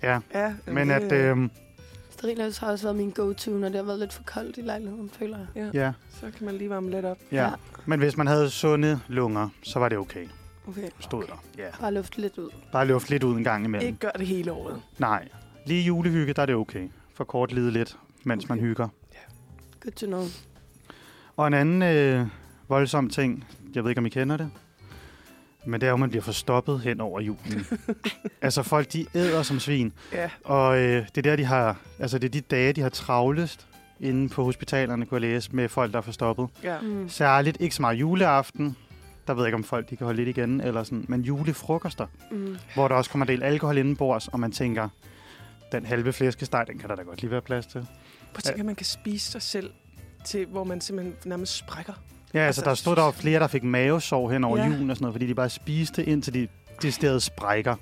[0.02, 1.12] Ja, Ja, men at...
[1.12, 1.36] Øh,
[2.20, 5.10] Stearinlys har også været min go-to, når det har været lidt for koldt i lejligheden,
[5.10, 5.70] føler jeg.
[5.74, 7.18] ja, Så kan man lige varme lidt op.
[7.32, 7.42] ja.
[7.44, 7.50] Ja.
[7.86, 10.26] Men hvis man havde sunde lunger, så var det okay,
[10.68, 10.88] Okay.
[11.00, 11.42] stod der.
[11.58, 11.68] Ja.
[11.80, 12.50] Bare luft lidt ud.
[12.72, 13.86] Bare luft lidt ud en gang imellem.
[13.86, 14.82] Ikke gør det hele året.
[14.98, 15.28] Nej,
[15.66, 16.88] lige julehygge, der er det okay.
[17.14, 18.50] For kort lide lidt, mens okay.
[18.50, 18.66] man Okay.
[18.68, 18.88] hygger.
[19.82, 20.24] Good to know.
[21.36, 22.26] Og en anden øh,
[22.68, 23.44] voldsom ting,
[23.74, 24.50] jeg ved ikke, om I kender det,
[25.66, 27.66] men det er jo, at man bliver forstoppet hen over julen.
[28.42, 29.92] altså folk, de æder som svin.
[30.12, 32.88] Ja, Og øh, det er der, de har, altså det er de dage, de har
[32.88, 33.66] travlest
[34.00, 36.48] inde på hospitalerne, kunne jeg læse, med folk, der er forstoppet.
[36.62, 36.80] ja.
[36.80, 37.08] Mm.
[37.08, 38.76] Særligt ikke så meget juleaften.
[39.26, 42.06] Der ved jeg ikke, om folk de kan holde lidt igen, eller sådan, men julefrokoster,
[42.30, 42.56] Mm.
[42.74, 44.88] hvor der også kommer en del alkohol indenbords, og man tænker,
[45.72, 47.80] den halve flæskesteg, den kan der da godt lige være plads til.
[47.80, 49.70] Prøv at tænke, at man kan spise sig selv
[50.24, 51.92] til, hvor man simpelthen nærmest sprækker.
[52.34, 54.66] Ja, altså, Altså, der stod der jo flere, der fik mavesår hen over Ja.
[54.66, 56.48] julen og sådan noget, fordi de bare spiste indtil de
[56.82, 57.74] deciderede sprækker.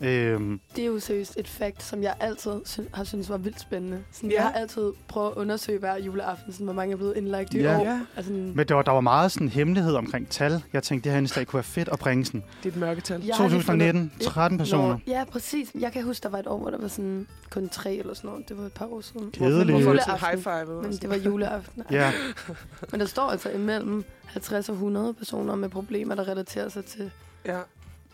[0.00, 3.60] Øhm, Det er jo seriøst et fakt, som jeg altid sy- har syntes var vildt
[3.60, 4.04] spændende.
[4.12, 4.36] Sådan, Ja.
[4.36, 7.58] Jeg har altid prøvet at undersøge hver juleaften, sådan, hvor mange er blevet indlagt i
[7.60, 7.78] Ja.
[7.80, 7.84] år.
[7.84, 10.62] Ja, Altså, men det var, der var meget sådan hemmelighed omkring tal.
[10.72, 12.42] Jeg tænkte, det her indslag kunne være fedt at bringe sådan.
[12.62, 13.22] det er et mørketal.
[13.24, 14.88] Jeg har lige 2019, 13 personer.
[14.88, 15.70] Nå, ja, præcis.
[15.78, 18.30] Jeg kan huske, der var et år, hvor der var sådan kun tre eller sådan
[18.30, 18.48] noget.
[18.48, 19.30] Det var et par år siden.
[19.30, 19.70] Kedeligt.
[19.70, 20.14] Hvorfor Juleaften.
[20.30, 20.82] high five?
[20.82, 21.82] Men det var juleaften.
[21.90, 22.12] Ja,
[22.90, 27.10] Men der står altså imellem 50 og 100 personer med problemer, der relaterer sig til
[27.46, 27.58] Ja,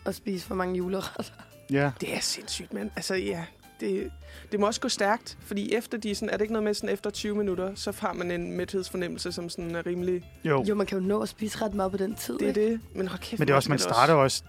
[0.05, 1.33] at spise for mange juleretter.
[1.71, 1.91] Ja.
[2.01, 2.91] det er sindssygt, mand.
[2.95, 3.45] Altså, ja,
[3.79, 4.09] det,
[4.51, 6.89] det må også gå stærkt, fordi efter de sådan, er det ikke noget med sådan
[6.89, 10.23] efter 20 minutter, så har man en mæthedsfornemmelse, som sådan er rimelig...
[10.43, 10.65] Jo.
[10.69, 12.71] Jo, man kan jo nå at spise ret meget på den tid, Det er ikke?
[12.71, 12.79] det.
[12.95, 14.43] Men hold kæft, Men det er også, man starter også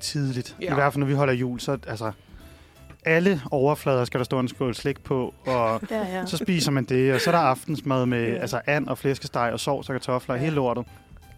[0.00, 0.56] tidligt.
[0.60, 0.64] Ja.
[0.66, 0.70] Ja.
[0.72, 2.12] I hvert fald, når vi holder jul, så altså,
[3.04, 6.26] alle overflader skal der stå en skål slik på, og Ja, ja.
[6.26, 8.34] så spiser man det, og så er der aftensmad med Ja.
[8.38, 10.44] altså and og flæskesteg og sovs og kartofler og Ja.
[10.44, 10.84] hele lortet.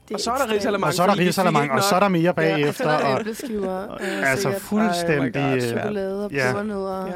[0.08, 0.86] Det Og så er der risalamande.
[0.86, 1.14] Og så er der
[1.62, 2.32] ikke og så er der mere Ja.
[2.32, 2.84] bagefter.
[2.84, 3.68] Så er der Og, æbleskiver.
[3.70, 5.42] og altså fuldstændig...
[5.44, 6.52] Oh God, øh, chokolade og Ja.
[6.52, 7.06] pebernødder.
[7.06, 7.12] Ja.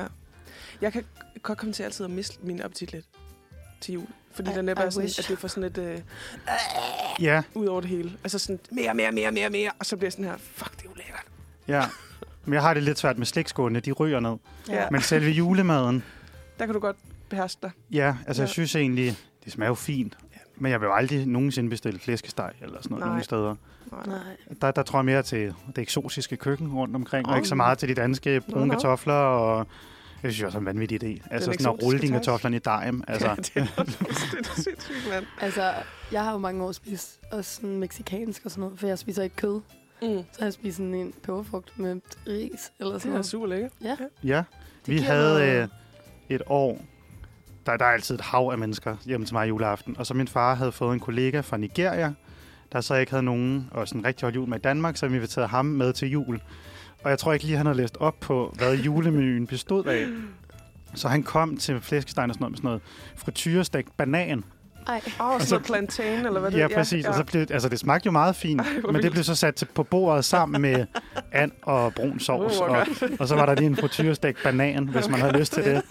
[0.81, 1.05] Jeg kan
[1.43, 3.05] godt komme til altid at miste min appetit lidt
[3.81, 4.07] til jul.
[4.35, 5.19] Fordi I- den er I bare sådan, wish.
[5.21, 5.79] at det får sådan et...
[5.79, 5.99] Øh,
[7.21, 8.13] ja, ud over det hele.
[8.25, 9.71] Altså sådan, mere, mere, mere, mere, mere.
[9.79, 11.25] Og så bliver sådan her, fuck, det er jo lækkert.
[11.69, 11.85] ja.
[12.45, 14.37] Men jeg har det lidt svært med slikskålene, de ryger ned.
[14.69, 14.91] Ja.
[14.91, 16.05] Men selve julemaden,
[16.59, 16.97] Der kan du godt
[17.29, 17.71] beherske dig.
[17.93, 18.45] ja, altså Ja.
[18.47, 20.17] jeg synes egentlig, det smager jo fint.
[20.61, 23.09] Men jeg vil jo aldrig nogensinde bestille flæskesteg eller sådan noget Nej.
[23.09, 23.55] nogen steder.
[24.07, 24.19] Nej.
[24.61, 27.39] Der, der tror jeg mere til det eksotiske køkken rundt omkring, og Åh.
[27.39, 28.73] ikke så meget til de danske brune Nå, nå.
[28.75, 29.15] kartofler.
[29.15, 29.67] Og
[30.23, 31.29] jeg synes også, det er en vanvittig idé.
[31.31, 33.03] Altså sådan at rulle dine kartofler i dejem.
[33.09, 35.25] Altså, Ja, det, er, det er sindssygt, mand.
[35.41, 35.73] Altså,
[36.13, 39.23] jeg har jo mange år spist også sådan meksikansk og sådan noget, for jeg spiser
[39.23, 39.61] ikke kød.
[40.03, 40.09] Mm.
[40.09, 43.27] Så har jeg spist sådan en peberfrugt med ris eller sådan Det er noget.
[43.27, 43.73] super lækkert.
[43.85, 44.43] Ja, ja,
[44.87, 45.69] det vi havde noget- øh,
[46.29, 46.81] et år,
[47.67, 49.97] der, der er altid et hav af mennesker hjemme til mig juleaften.
[49.99, 52.13] Og så min far havde fået en kollega fra Nigeria,
[52.73, 55.15] der så ikke havde nogen og sådan rigtig holdt jul med i Danmark, så vi
[55.17, 56.41] inviterede ham med til jul.
[57.05, 60.07] Og jeg tror ikke lige, han havde læst op på, hvad julemenuen bestod af.
[60.95, 62.83] Så han kom til flæskestegen og sådan noget med sådan noget
[63.17, 64.45] frityrestegt banan.
[64.87, 67.07] Ej, oh, sådan Altså- noget plantain, eller hvad det Ja, præcis.
[67.07, 69.55] Og så blev, altså, det smagte jo meget fint, Ej, men det blev så sat
[69.55, 70.87] til, på bordet sammen med
[71.33, 72.61] and og brun sovs.
[72.61, 72.87] Uh, hvor og,
[73.21, 75.83] og så var der lige en frityrestegt banan, hvis man havde lyst til det.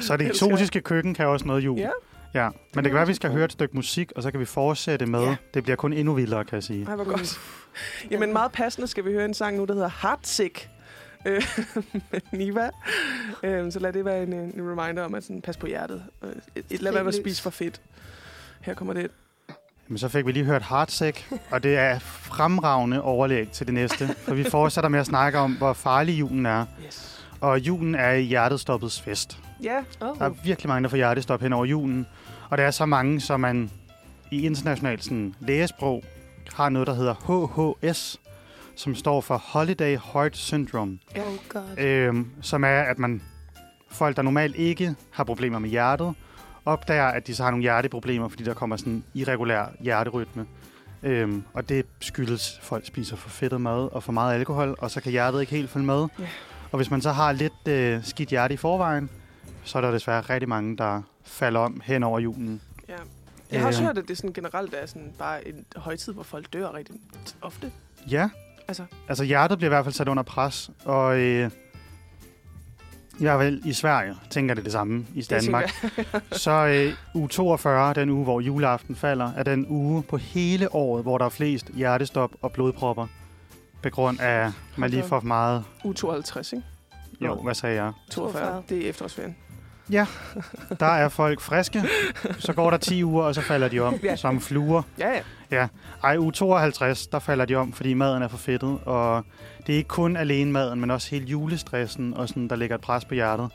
[0.00, 1.78] Så det eksotiske køkken kan også noget jul.
[1.78, 1.90] Ja.
[2.34, 4.40] Ja, men det kan være, at vi skal høre et stykke musik, og så kan
[4.40, 5.22] vi fortsætte med.
[5.24, 5.36] Ja.
[5.54, 6.86] Det bliver kun endnu vildere, kan jeg sige.
[6.88, 7.40] Ej, hvor godt.
[8.10, 10.68] Jamen, meget passende skal vi høre en sang nu, der hedder Heartsick.
[11.26, 11.42] øh,
[12.12, 12.70] med Niva.
[13.42, 16.02] Øh, så lad det være en, en reminder om at sådan, pas på hjertet.
[16.22, 16.30] Øh,
[16.80, 17.80] lad være med at spise for fedt.
[18.60, 19.10] Her kommer det.
[19.88, 24.08] Men så fik vi lige hørt Heartsick, og det er fremragende overlæg til det næste.
[24.08, 26.64] For vi fortsætter med at snakke om, hvor farlig julen er.
[26.86, 27.25] Yes.
[27.40, 29.38] Og julen er hjertestoppets fest.
[29.62, 30.18] Ja, Oh.
[30.18, 32.06] Der er virkelig mange, der får hjertestop hen over julen.
[32.50, 33.70] Og der er så mange, som man
[34.30, 36.04] i international sådan, lægesprog
[36.54, 37.14] har noget, der hedder
[37.84, 38.20] HHS,
[38.76, 40.98] som står for Holiday Heart Syndrome.
[41.16, 41.78] Oh god.
[41.78, 43.22] Øhm, som er, at man
[43.90, 46.14] folk, der normalt ikke har problemer med hjertet,
[46.64, 50.46] opdager, at de så har nogle hjerteproblemer, fordi der kommer sådan en irregulær hjerterytme.
[51.02, 54.90] Øhm, og det skyldes, at folk spiser for fedtet mad og for meget alkohol, og
[54.90, 56.06] så kan hjertet ikke helt følge med.
[56.18, 56.24] Ja.
[56.72, 59.10] Og hvis man så har lidt øh, skidt hjerte i forvejen,
[59.64, 62.60] så er der desværre rigtig mange, der falder om hen over julen.
[62.88, 62.94] ja.
[63.52, 63.86] Jeg har også Øhm.
[63.86, 66.94] hørt, at det sådan generelt er sådan bare en højtid, hvor folk dør rigtig
[67.42, 67.72] ofte.
[68.10, 68.28] Ja,
[68.68, 71.50] Altså, altså hjertet bliver i hvert fald sat under pres, og øh,
[73.18, 75.70] i hvert fald i Sverige tænker det det samme i Danmark.
[76.32, 81.02] Så øh, uge 42, den uge, hvor juleaften falder, er den uge på hele året,
[81.02, 83.06] hvor der er flest hjertestop og blodpropper.
[83.90, 85.64] På grund af, at man lige får for meget...
[85.84, 85.92] jeg.
[85.92, 86.62] U52, ikke?
[87.20, 87.92] Jo, hvad sagde jeg?
[88.10, 88.42] 42.
[88.42, 88.62] 42.
[88.68, 89.36] Det er efterårsferien.
[90.80, 91.82] Der er folk friske,
[92.38, 94.16] så går der 10 uger, og så falder de om Ja.
[94.16, 94.82] som fluer.
[94.98, 95.10] Ja,
[95.50, 95.68] ja.
[96.02, 99.24] Ej, uge 52, der falder de om, fordi maden er for fedtet, og
[99.66, 102.80] det er ikke kun alene maden, men også hele julestressen, og sådan, der ligger et
[102.80, 103.50] pres på hjertet,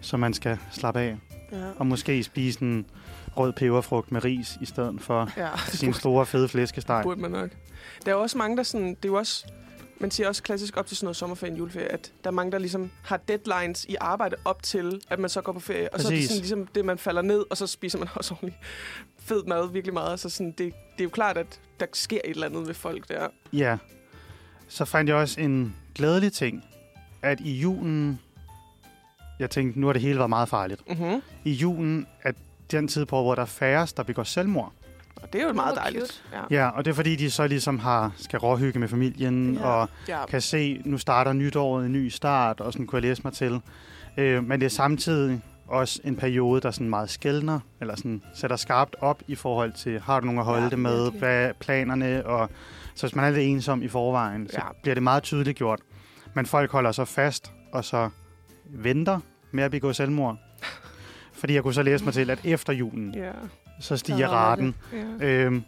[0.00, 1.16] så man skal slappe af.
[1.52, 1.56] Ja.
[1.78, 2.86] Og måske spise en
[3.36, 5.48] rød peberfrugt med ris, i stedet for ja.
[5.66, 7.00] sin store fede flæskesteg.
[7.02, 7.50] burde man nok.
[8.06, 8.88] Der er også mange, der sådan...
[8.88, 9.46] Det er jo også...
[10.00, 12.52] Man siger også klassisk op til sådan noget sommerferie og juleferie, at der er mange,
[12.52, 15.94] der ligesom har deadlines i arbejde op til, at man så går på ferie.
[15.94, 16.28] Og så er det Præcis.
[16.30, 18.58] sådan ligesom det, man falder ned, og så spiser man også ordentlig
[19.18, 20.20] fed mad, virkelig meget.
[20.20, 23.08] Så sådan, det, det er jo klart, at der sker et eller andet ved folk
[23.08, 23.28] der.
[23.52, 23.78] Ja.
[24.68, 26.64] Så fandt jeg også en glædelig ting,
[27.22, 28.20] at i julen,
[29.38, 30.88] jeg tænkte, nu har det hele været meget farligt.
[30.88, 31.22] Mm-hmm.
[31.44, 32.32] I julen er
[32.70, 34.72] den tid på, hvor der er færrest, der begår selvmord.
[35.22, 36.24] Og det er jo meget dejligt.
[36.32, 36.40] Ja.
[36.62, 39.64] Ja, og det er fordi, de så ligesom har, skal råhygge med familien, Ja.
[39.66, 40.26] og ja.
[40.26, 43.60] kan se, nu starter nytåret, en ny start, og sådan kunne jeg læse mig til.
[44.16, 48.56] Øh, men det er samtidig også en periode, der sådan meget skældner, eller sådan sætter
[48.56, 51.18] skarpt op i forhold til, har du nogen at holde Ja, det med, virkelig.
[51.18, 52.50] hvad er planerne, og
[52.94, 54.68] så hvis man er lidt ensom i forvejen, så Ja.
[54.82, 55.80] bliver det meget tydeligt gjort.
[56.34, 58.08] Men folk holder så fast, og så
[58.70, 59.20] venter
[59.52, 60.36] med at begå selvmord.
[61.40, 63.30] Fordi jeg kunne så læse mig til, at efter julen, Ja.
[63.80, 64.74] Så stiger Så er raten.
[65.20, 65.26] Ja.
[65.26, 65.62] Øhm,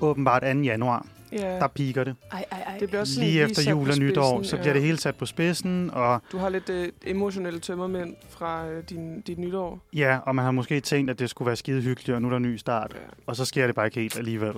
[0.00, 0.46] åbenbart 2.
[0.48, 1.38] januar, ja.
[1.38, 2.16] der piker det.
[2.32, 2.78] Ej, ej, ej.
[2.78, 5.26] Det bliver også sådan Lige efter jul og nytår, så bliver det hele sat på
[5.26, 9.80] spidsen, og Du har lidt øh, emotionelle tømmermænd fra øh, din, dit nytår.
[9.94, 12.30] ja, og man har måske tænkt, at det skulle være skide hyggeligt, og nu er
[12.30, 13.00] der en ny start, Ja.
[13.26, 14.52] og så sker det bare ikke helt alligevel.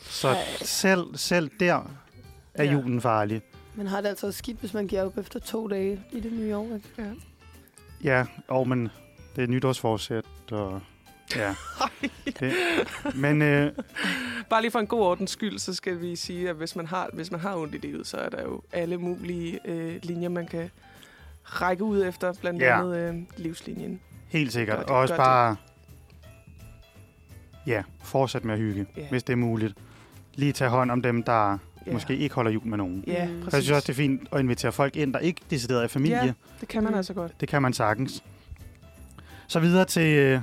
[0.00, 0.36] Så Ej.
[0.62, 1.90] selv, selv der
[2.54, 2.72] er Ja.
[2.72, 3.42] julen farlig.
[3.74, 6.56] Man har det altså skidt, hvis man giver op efter to dage i det nye
[6.56, 6.64] år.
[6.74, 6.88] Ikke?
[6.98, 7.04] Ja.
[8.04, 8.88] Ja, og men
[9.36, 10.80] det er nytårsforsæt, og
[11.36, 11.54] ja.
[12.40, 12.52] Det,
[13.14, 13.72] men øh,
[14.50, 17.10] Bare lige for en god ordens skyld, så skal vi sige, at hvis man har,
[17.12, 20.46] hvis man har ondt i livet, så er der jo alle mulige øh, linjer, man
[20.46, 20.70] kan
[21.44, 22.80] række ud efter, blandt Ja.
[22.80, 24.00] andet øh, livslinjen.
[24.28, 24.76] helt sikkert.
[24.76, 25.26] Gør det, og også gør det.
[25.26, 25.56] bare,
[27.66, 29.08] ja, fortsæt med at hygge, Ja.
[29.10, 29.74] hvis det er muligt.
[30.34, 31.92] Lige tage hånd om dem, der Ja.
[31.92, 33.04] måske ikke holder jul med nogen.
[33.06, 33.34] Ja, Mm.
[33.40, 33.52] præcis.
[33.54, 36.24] Jeg synes også, det er fint at invitere folk ind, der ikke decideret er familie.
[36.24, 36.32] Ja.
[36.60, 36.96] Det kan man Mm.
[36.96, 37.40] altså godt.
[37.40, 38.22] Det kan man sagtens.
[39.48, 40.40] Så videre til øh,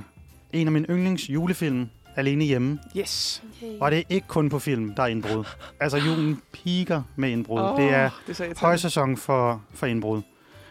[0.54, 2.78] en af mine yndlings julefilm, Alene Hjemme.
[2.96, 3.42] Yes.
[3.62, 3.68] Yay.
[3.80, 5.44] Og det er ikke kun på film, der er indbrud.
[5.80, 7.60] Altså julen piker med indbrud.
[7.60, 10.22] Åh, Det er det jeg højsæson for, for indbrud.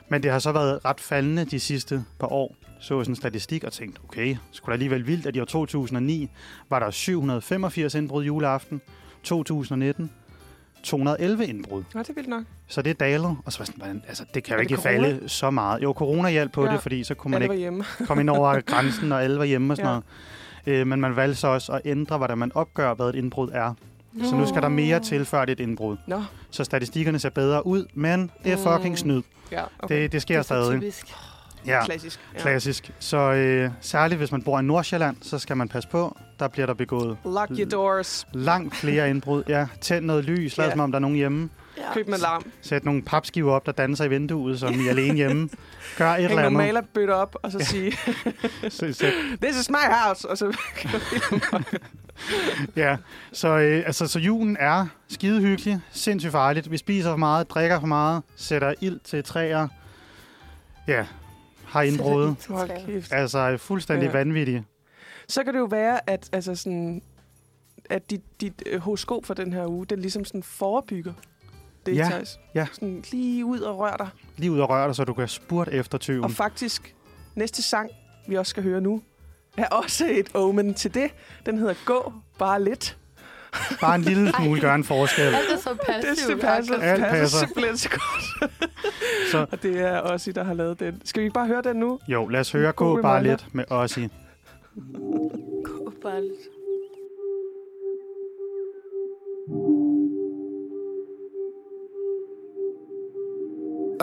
[0.10, 2.56] Men det har så været ret faldende de sidste par år.
[2.80, 6.30] Så sådan en statistik og tænkte, okay, skulle da alligevel vildt, at i år 2009
[6.70, 8.82] var der 785 indbrud juleaften.
[9.24, 10.12] 2019
[10.84, 11.84] 211 indbrud.
[11.94, 12.44] Nå, det er vildt nok.
[12.68, 13.38] Så det er dalet.
[13.46, 14.92] Og så var sådan, hvordan- altså, det kan jo ikke corona?
[14.92, 15.84] falde så meget.
[15.84, 16.72] Jo, corona hjalp på Ja.
[16.74, 17.84] det, fordi så kunne man ikke var hjemme.
[18.08, 20.00] kom ind over grænsen, og alle var hjemme og sådan Ja.
[20.66, 20.82] noget.
[20.82, 23.74] Øh, men man valgte så også at ændre, hvordan man opgør, hvad et indbrud er.
[24.24, 25.98] Så nu skal der mere til, før det er et indbrud.
[26.08, 28.98] Nå, Så statistikkerne ser bedre ud, men det er fucking Mm.
[28.98, 29.22] snyd.
[29.52, 30.02] ja, okay.
[30.02, 30.80] Det, det sker det er stadig.
[30.82, 31.16] typisk.
[31.68, 32.20] Ja, Klassisk.
[32.34, 32.40] Ja.
[32.40, 32.92] klassisk.
[33.00, 36.18] Så øh, særligt hvis man bor i Nordsjælland, så skal man passe på.
[36.40, 38.28] Der bliver der begået Lock your doors.
[38.34, 39.44] langt flere indbrud.
[39.48, 40.72] Ja, tænd noget lys, lad Ja.
[40.72, 41.50] som om der er nogen hjemme.
[41.78, 41.94] Ja.
[41.94, 42.44] Køb med alarm.
[42.62, 45.50] Sæt nogle papskiver op, der danser i vinduet, som I er alene hjemme.
[45.98, 46.76] Gør et Hæng eller nogle andet.
[46.76, 47.92] malerbøtter op, og så sige,
[48.70, 50.30] Sæt- sæt this is my house.
[50.30, 50.58] Og så
[52.76, 52.98] Ja,
[53.34, 56.72] så, øh, altså, så julen er skide hyggelig, sindssygt farligt.
[56.72, 59.68] Vi spiser for meget, drikker for meget, sætter ild til træer.
[60.88, 61.06] Ja,
[61.74, 62.36] har indbrud.
[62.58, 63.14] hold kæft.
[63.14, 64.12] Altså fuldstændig Ja.
[64.12, 64.64] vanvittigt.
[65.28, 67.02] Så kan det jo være, at, altså sådan,
[67.90, 71.14] at dit, dit øh, horoskop for den her uge, den ligesom sådan forebygger
[71.86, 72.40] det, Ja, Thijs.
[72.56, 72.68] ja.
[72.74, 74.10] Sådan lige ud og rør dig.
[74.38, 76.24] Lige ud og røre dig, så du kan spurte efter tyven.
[76.24, 76.96] Og faktisk,
[77.36, 77.90] næste sang,
[78.28, 79.02] vi også skal høre nu,
[79.58, 81.12] er også et omen til det.
[81.46, 82.98] Den hedder Gå bare lidt.
[83.82, 85.24] Bare en lille smule gør en forskel.
[85.26, 86.30] Alt er så Det, passivt.
[86.30, 87.38] det passer, Alt det passer passer.
[87.40, 88.52] simpelthen så godt.
[89.32, 91.02] Så Og det er Ossi, der har lavet den.
[91.06, 92.00] Skal vi ikke bare høre den nu?
[92.08, 94.08] jo, lad os høre God gå bare lidt med os i.
[95.64, 96.50] Gå bare lidt.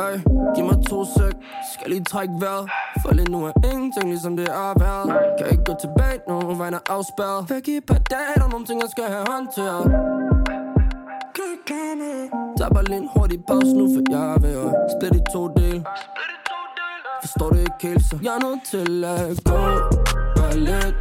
[0.05, 0.16] Ey,
[0.55, 1.36] giv mig to sek,
[1.74, 2.70] skal lige trække vejret.
[3.03, 5.09] For lige nu er ingenting ligesom det er været.
[5.38, 7.51] Kan ikke gå tilbage nu, vejen er afspærret.
[7.51, 9.84] Væk i par dage, der er nogle ting jeg skal have håndteret.
[11.36, 12.01] Kan
[12.59, 15.48] Tag bare lige en hurtig pause nu, for jeg er ved at splitte i to
[15.48, 15.86] del
[17.22, 19.59] Forstår det ikke helt, så jeg er nødt til at gå.
[20.36, 20.96] Bare lidt.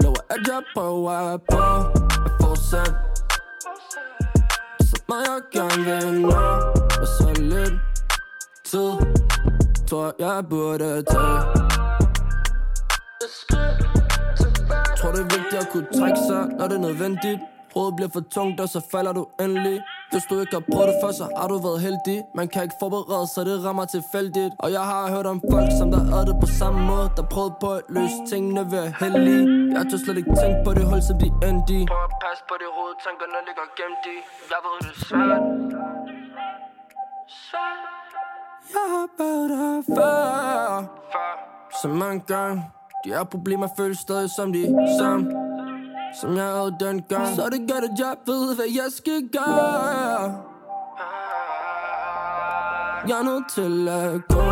[0.00, 2.94] Lover at jeg prøver på at fortsætte.
[4.80, 6.83] Så meget jeg gerne vil nå.
[7.00, 7.74] Og så lidt
[8.64, 8.90] tid
[9.88, 11.40] Tror jeg burde tage.
[14.98, 17.40] Tror det er vigtigt at kunne trække sig Når det er nødvendigt?
[17.76, 19.80] Rådet bliver for tungt og så falder du endelig.
[20.10, 22.18] Hvis du ikke har prøvet det før så har du været heldig.
[22.34, 24.52] Man kan ikke forberede sig det rammer tilfældigt.
[24.58, 27.54] Og jeg har hørt om folk som der er det på samme måde Der prøvede
[27.60, 29.42] på at løse tingene ved at heldige
[29.76, 31.80] Jeg tør slet ikke tænke på det hul som de endte i.
[31.92, 34.16] Prøv at passe på det hoved tankerne ligger gemt i.
[34.52, 35.93] Jeg ved det er svært.
[38.72, 40.84] Jeg har været der før.
[41.82, 42.64] Så mange gange
[43.04, 45.30] De her problemer føles stadig som de samme.
[46.20, 47.36] Som jeg havde dengang.
[47.36, 50.42] Så det gør at jeg ved hvad jeg skal gøre.
[53.08, 54.44] Jeg er nødt til at gå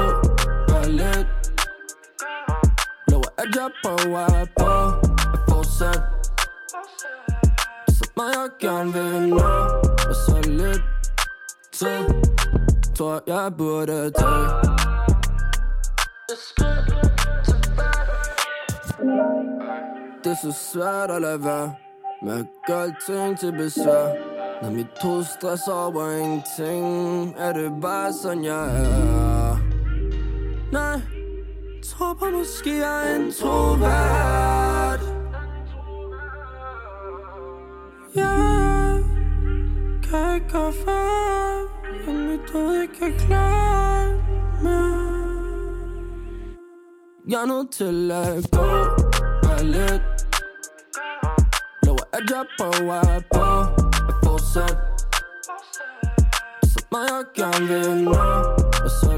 [0.69, 1.27] Bare lidt.
[3.09, 4.27] Lover at jeg prøver
[4.59, 4.71] på
[5.33, 6.03] At fortsætte.
[7.89, 9.37] Så meget jeg gerne vil nå
[10.09, 10.83] Og så lidt
[11.73, 12.32] tid
[13.03, 14.49] Tror jeg burde tage
[20.25, 21.75] Det er så svært at lade være
[22.23, 24.15] Med at gøre alting til besvær.
[24.63, 29.57] Når mit hoved stresser over ingenting Er det bare sådan jeg er.
[30.73, 31.01] Nej
[31.85, 35.01] Tror på måske jeg er en troværd
[38.15, 39.05] Jeg
[40.03, 44.07] kan ikke gå for men mit hoved ikke er klar
[44.63, 45.03] mere
[47.29, 48.67] jeg er nødt til at gå
[49.43, 50.03] bare lidt
[51.87, 53.45] Lover at jeg prøver på
[54.09, 54.77] at fortsætte
[56.65, 58.13] Så meget jeg gerne vil nå
[58.85, 59.13] Og så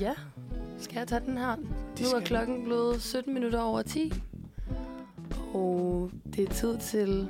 [0.00, 0.12] Ja,
[0.78, 1.56] skal jeg tage den her?
[2.00, 4.12] nu er klokken blevet 17 minutter over 10.
[5.54, 7.28] Og det er tid til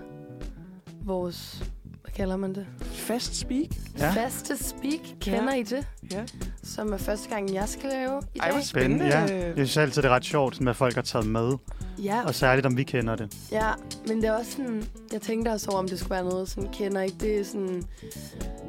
[1.04, 1.64] vores,
[2.02, 2.66] hvad kalder man det?
[2.80, 3.66] Fast speak.
[3.98, 4.10] Ja.
[4.10, 5.00] Faste speak.
[5.20, 5.60] Kender Ja.
[5.60, 5.86] I det?
[6.12, 6.24] Ja.
[6.62, 8.64] Som er første gang, jeg skal lave i Ej, hvor dag.
[8.66, 9.04] spændende.
[9.06, 9.20] Ja.
[9.20, 11.52] Jeg synes altid, det er ret sjovt, hvad folk har taget med.
[12.02, 13.36] Ja, Og særligt, om vi kender det.
[13.52, 13.70] ja,
[14.08, 16.72] men det er også sådan, jeg tænkte også over, om det skulle være noget, sådan,
[16.72, 17.82] kender I det er sådan,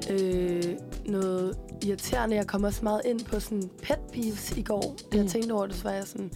[0.10, 0.64] øh,
[1.06, 2.36] noget irriterende.
[2.36, 4.96] Jeg kom også meget ind på sådan pet peeves i går.
[5.12, 5.18] Mm.
[5.18, 6.32] Jeg tænkte over det, så var jeg sådan,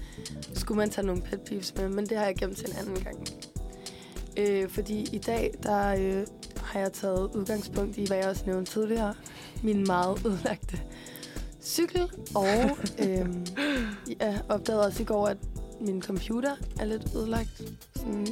[0.54, 3.04] skulle man tage nogle pet peeves med, men det har jeg gemt til en anden
[3.04, 3.28] gang.
[4.38, 8.72] Øh, fordi i dag, der øh, har jeg taget udgangspunkt i, hvad jeg også nævnte
[8.72, 9.14] tidligere,
[9.64, 10.82] min meget ødelagte
[11.62, 12.48] cykel, og
[13.06, 13.28] øh,
[14.20, 15.38] jeg opdagede også i går, at
[15.82, 17.62] min computer er lidt ødelagt.
[17.96, 18.28] Sådan,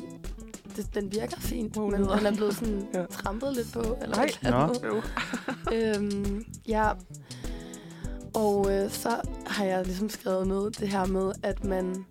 [0.76, 3.06] det, den virker fint, Wow, men den er blevet sådan Ja.
[3.06, 3.98] trampet lidt på.
[4.02, 4.70] Eller Nej.
[4.84, 5.02] Jo.
[5.76, 6.92] øhm, ja.
[8.34, 9.10] Og øh, så
[9.48, 12.06] har jeg ligesom skrevet noget, det her med, at man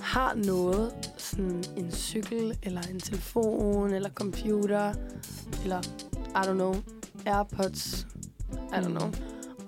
[0.00, 4.92] har noget, sådan en cykel, eller en telefon, eller computer,
[5.62, 5.80] eller,
[6.28, 6.74] I don't know,
[7.26, 8.06] Airpods,
[8.52, 8.94] I don't Mm.
[8.96, 9.10] know.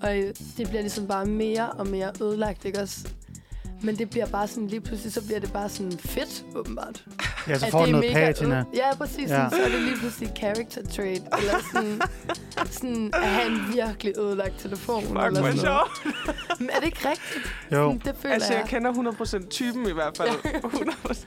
[0.02, 3.08] Og øh, det bliver ligesom bare mere og mere ødelagt, ikke også?
[3.82, 7.04] Men det bliver bare sådan, lige pludselig, så bliver det bare sådan fedt, åbenbart.
[7.48, 8.64] Ja, så At får det du er noget mega patina.
[8.74, 9.30] Ja, præcis.
[9.30, 9.42] Ja.
[9.42, 9.48] Ja.
[9.50, 11.22] Så er det lige pludselig character trait.
[11.38, 12.00] Eller sådan,
[12.70, 15.02] sådan at have en virkelig ødelagt telefon.
[15.02, 15.80] Fuck, eller hvor sådan noget.
[16.04, 16.60] sjovt.
[16.60, 17.54] Men er det ikke rigtigt?
[17.72, 17.76] Jo.
[17.76, 18.68] Sådan, det føler Altså, jeg jeg.
[18.70, 18.92] kender
[19.42, 20.28] 100% typen i hvert fald.
[21.10, 21.26] 100%.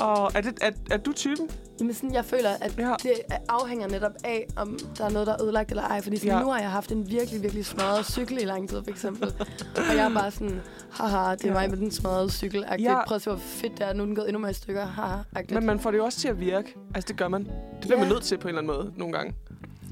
[0.00, 1.50] Og er, det, er, er du typen?
[1.80, 2.94] Jamen sådan, jeg føler, at Ja.
[3.02, 3.12] det
[3.48, 6.02] afhænger netop af, om der er noget, der er ødelagt eller ej.
[6.02, 6.40] Fordi sådan, Ja.
[6.42, 9.28] nu har jeg haft en virkelig, virkelig smadret cykel i lang tid, for eksempel.
[9.76, 11.52] og jeg er bare sådan, haha, det er Ja.
[11.54, 12.64] mig med den smadrede cykel.
[12.70, 12.76] Ja.
[12.82, 13.04] Ja.
[13.06, 13.92] Prøv at se, hvor fedt det er.
[13.92, 14.86] Nu er den gået endnu mere i stykker.
[14.86, 15.54] Haha, agtigt.
[15.54, 16.74] Men man får det jo også til at virke.
[16.94, 17.44] Altså, det gør man.
[17.44, 18.02] Det bliver Ja.
[18.04, 19.34] man nødt til på en eller anden måde nogle gange.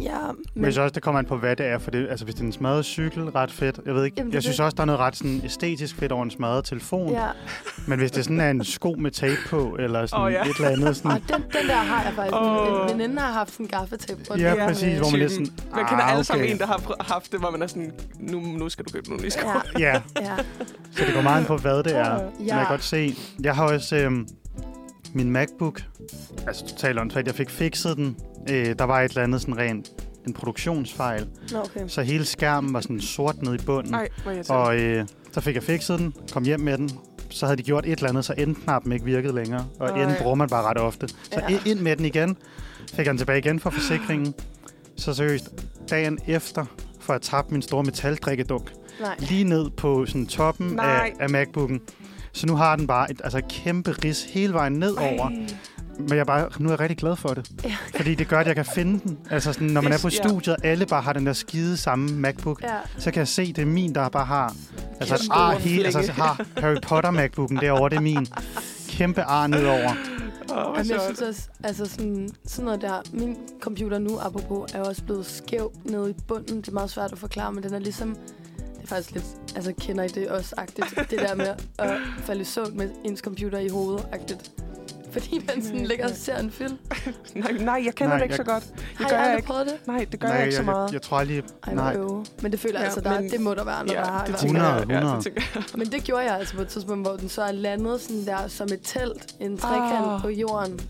[0.00, 1.78] Ja, Men men jeg synes også, det kommer an på, hvad det er.
[1.78, 3.80] For det, altså, hvis det er en smadret cykel, ret fedt.
[3.86, 4.14] Jeg ved ikke.
[4.18, 4.64] Jamen, jeg synes det.
[4.64, 7.12] også, der er noget ret sådan, æstetisk fedt over en smadret telefon.
[7.12, 7.26] ja.
[7.86, 10.42] Men hvis det sådan er en sko med tape på, eller sådan Åh, ja.
[10.42, 10.96] et eller andet.
[10.96, 12.34] Sådan, Og den, den der har jeg faktisk.
[12.36, 12.90] Oh.
[12.92, 14.20] En veninde har haft sådan en gaffetape.
[14.30, 14.66] rundt ja, Ja.
[14.66, 14.98] præcis.
[14.98, 15.46] Hvor man lidt sådan...
[15.74, 16.52] Man kender ah, alle sammen okay.
[16.54, 19.22] en, der har haft det, hvor man er sådan, nu, nu skal du købe nogle
[19.24, 19.48] nye sko.
[19.78, 20.36] Ja, Ja, ja.
[20.90, 21.98] så det går meget an på, hvad det er.
[22.14, 22.14] Ja.
[22.14, 22.20] Ja.
[22.46, 23.14] Jeg kan godt se.
[23.42, 24.26] Jeg har også øhm,
[25.14, 25.82] min MacBook.
[26.46, 27.26] Altså totalt åndssvagt.
[27.26, 28.16] Jeg fik fikset den.
[28.50, 29.90] Øh, der var et eller andet sådan rent
[30.26, 31.26] en produktionsfejl.
[31.52, 31.88] Nå, okay.
[31.88, 33.94] Så hele skærmen var sådan sort nede i bunden.
[34.26, 36.90] Jeg Og øh, så fik jeg fikset den, kom hjem med den.
[37.30, 39.66] Så havde de gjort et eller andet, så endknappen ikke virkede længere.
[39.80, 40.02] Og Ej.
[40.02, 41.08] enden bruger man bare ret ofte.
[41.08, 41.14] Så
[41.48, 41.58] Ja.
[41.66, 42.36] ind med den igen.
[42.90, 44.34] Fik jeg den tilbage igen fra forsikringen.
[44.96, 45.48] Så seriøst,
[45.90, 46.64] dagen efter,
[47.00, 49.16] for at tabe min store metaldrikkedunk, Nej.
[49.18, 51.12] lige ned på sådan toppen Nej.
[51.20, 51.80] af, af MacBooken.
[52.34, 55.30] Så nu har den bare et altså, kæmpe ris hele vejen nedover.
[55.30, 55.46] Ej.
[55.98, 57.50] Men jeg er bare, nu er jeg rigtig glad for det.
[57.64, 57.76] Ja.
[57.96, 59.18] Fordi det gør, at jeg kan finde den.
[59.30, 62.08] Altså sådan, når man er på studiet, og alle bare har den der skide samme
[62.16, 62.68] MacBook, Ja.
[62.98, 64.54] så kan jeg se, det er min, der bare har...
[65.00, 68.26] Altså, ar hele, altså, har Harry Potter MacBooken derovre, det er min.
[68.88, 69.94] Kæmpe ar nedover.
[70.46, 74.78] Hvor Jamen, jeg synes også, altså sådan, sådan noget der, min computer nu, apropos, er
[74.78, 76.56] jo også blevet skæv nede i bunden.
[76.56, 78.16] Det er meget svært at forklare, men den er ligesom,
[78.86, 79.24] faktisk lidt,
[79.56, 83.20] altså kender I det også, agtigt, det der med at falde i søvn med ens
[83.20, 84.52] computer i hovedet, agtigt.
[85.14, 86.76] Fordi man sådan ligger og ser en film.
[87.34, 88.64] Nej, nej, jeg kender Nej, det ikke jeg- så godt.
[88.76, 89.46] Det Har gør jeg aldrig ikke.
[89.46, 89.74] prøvet det?
[89.86, 90.86] Nej, det gør Nej, jeg ikke så jeg, meget.
[90.86, 91.42] jeg, jeg tror lige...
[91.66, 91.96] Ej, nej.
[91.96, 92.24] hvor øve.
[92.42, 94.12] Men det føler jeg Ja, altså, der, men- det må der være andre, der har.
[94.12, 94.72] Ja, det hvert tænker fald.
[94.74, 94.80] jeg.
[94.80, 95.16] 100, Ja, 100.
[95.16, 95.62] det tænker jeg.
[95.74, 98.48] Men det gjorde jeg altså på et tidspunkt, hvor den så er landet sådan der
[98.48, 100.20] som et telt, en trekant Ah.
[100.20, 100.80] på jorden,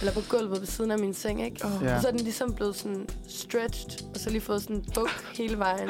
[0.00, 1.66] eller på gulvet ved siden af min seng, ikke?
[1.66, 1.94] Åh, Ja.
[1.96, 5.10] Og så er den ligesom blevet sådan stretched, og så lige fået sådan en buk
[5.38, 5.88] hele vejen.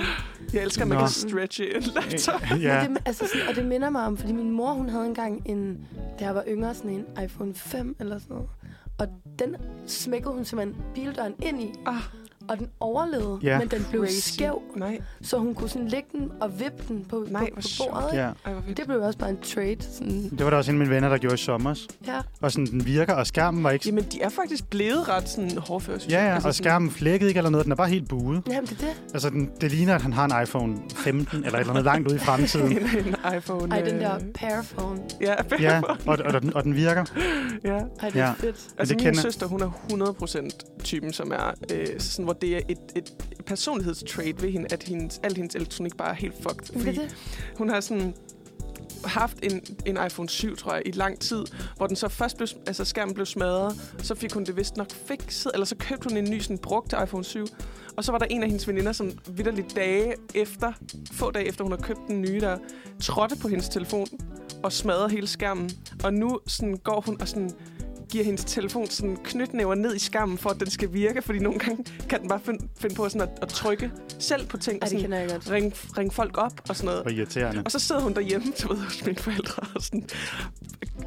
[0.53, 2.43] Jeg elsker, at man kan stretche en laptop.
[2.61, 5.07] Ja, Men det, altså sådan, og det minder mig om, fordi min mor, hun havde
[5.07, 5.79] engang en,
[6.21, 8.51] da jeg var yngre, sådan en iPhone 5 eller sådan noget.
[8.99, 9.09] Og
[9.39, 9.57] den
[9.87, 12.03] smækkede hun simpelthen bildøren ind i, Ah,
[12.49, 13.59] og den overlevede, Ja.
[13.59, 14.33] men den blev crazy.
[14.35, 17.69] skæv, Nej, så hun kunne sådan lægge den og vippe den på, Nej, på, på
[17.91, 18.17] bordet.
[18.19, 18.31] Ja.
[18.45, 18.53] ej.
[18.77, 19.77] Det blev også bare en trade.
[19.81, 21.75] Sådan, Det var der også en af mine venner, der gjorde i sommer.
[22.07, 22.21] ja.
[22.41, 23.87] Og sådan, den virker, og skærmen var ikke...
[23.89, 26.91] Jamen, de er faktisk blevet ret sådan hårdføre, synes Ja, ja, Altså og sådan- skærmen
[26.91, 27.65] flækkede ikke eller noget.
[27.65, 28.43] Den er bare helt buet.
[28.51, 28.97] Jamen, det er det.
[29.15, 32.09] Altså, den, det ligner, at han har en iPhone 15 eller et eller andet langt
[32.09, 32.73] ude i fremtiden.
[32.73, 33.75] en, en iPhone.
[33.75, 35.01] Ej, den øh, der Paraphone.
[35.21, 37.05] Ja, Ja, og, og, den, og den virker.
[37.65, 37.71] ja.
[37.71, 37.81] Ej,
[38.11, 38.33] det er Ja.
[38.33, 38.57] fedt.
[38.79, 42.57] Altså, det min kender- søster, hun er 100% typen, som er øh, sådan, hvor det
[42.57, 43.13] er et, et
[43.47, 46.81] personlighedstrait ved hende, at hendes, al hendes elektronik bare er helt fucked.
[46.83, 47.17] Fordi det.
[47.57, 48.15] hun har sådan
[49.05, 51.45] haft en, en iPhone 7, tror jeg, i lang tid,
[51.77, 54.91] hvor den så først blev, altså skærmen blev smadret, så fik hun det vist nok
[54.91, 57.47] fikset, eller så købte hun en ny sådan brugt iPhone 7,
[57.97, 60.73] og så var der en af hendes veninder, som vidderligt dage efter,
[61.13, 62.59] få dage efter hun har købt den nye, der
[63.03, 64.07] trådte på hendes telefon
[64.63, 65.71] og smadrede hele skærmen.
[66.05, 67.51] Og nu sådan går hun og sådan
[68.11, 71.59] giver hendes telefon sådan knytnæver ned i skærmen, for at den skal virke, fordi nogle
[71.59, 74.91] gange kan den bare finde, finde på sådan at, at trykke selv på ting, og
[74.91, 75.51] det sådan jeg godt.
[75.51, 77.03] ringe, ringe folk op og sådan noget.
[77.03, 77.63] Og irriterende.
[77.65, 80.05] Og så sidder hun derhjemme, du ved, hos mine forældre, og sådan,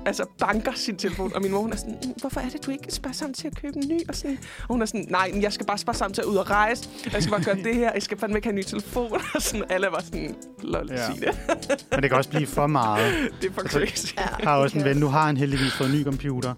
[0.06, 1.32] altså banker sin telefon.
[1.36, 3.48] Og min mor, hun er sådan, "Mm, hvorfor er det, du ikke sparer sammen til
[3.48, 4.00] at købe en ny?
[4.10, 6.36] Og, sådan, og hun er sådan, nej, jeg skal bare spare sammen til at ud
[6.36, 6.90] og rejse.
[7.06, 7.92] Og jeg skal bare gøre det her.
[7.94, 9.22] Jeg skal fandme ikke have en ny telefon.
[9.36, 10.96] Og sådan, alle var sådan, lol, Ja.
[10.96, 11.06] ja.
[11.06, 11.86] sig det.
[11.92, 13.14] Men det kan også blive for meget.
[13.42, 14.16] Det er for crazy.
[14.16, 16.54] Ja, Jeg har også det en ven, nu har han heldigvis fået en ny computer.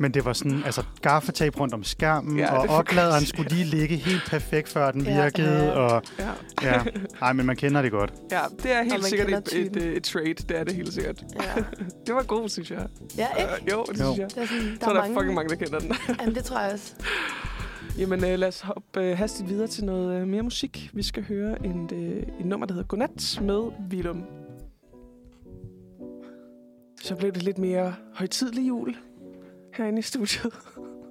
[0.00, 3.64] Men det var sådan, altså gaffetape rundt om skærmen, Ja, og er opladeren skulle lige
[3.64, 5.22] ligge helt perfekt, før den Ja.
[5.22, 5.64] virkede.
[5.64, 5.70] Ja.
[5.70, 6.30] Og, Ja.
[6.62, 6.82] ja.
[7.22, 8.12] Ej, men man kender det godt.
[8.30, 10.34] ja, det er helt sikkert et, et, et, et trade.
[10.34, 11.22] Det er det helt sikkert.
[11.42, 11.62] Ja,
[12.06, 12.86] Det var god, synes jeg.
[13.18, 13.50] ja ikke?
[13.62, 14.04] Uh, jo, det Jo.
[14.04, 14.30] synes jeg.
[14.34, 15.14] Det er sådan, der Så er er der mange.
[15.14, 15.92] fucking mange, der kender den.
[16.20, 16.94] Jamen, det tror jeg også.
[17.98, 20.90] Jamen, øh, lad os hoppe øh, hastigt videre til noget øh, mere musik.
[20.94, 24.22] Vi skal høre en, øh, et nummer, der hedder Godnat med Willum.
[27.02, 28.96] Så blev det lidt mere højtidlig jul
[29.76, 30.52] herinde i studiet.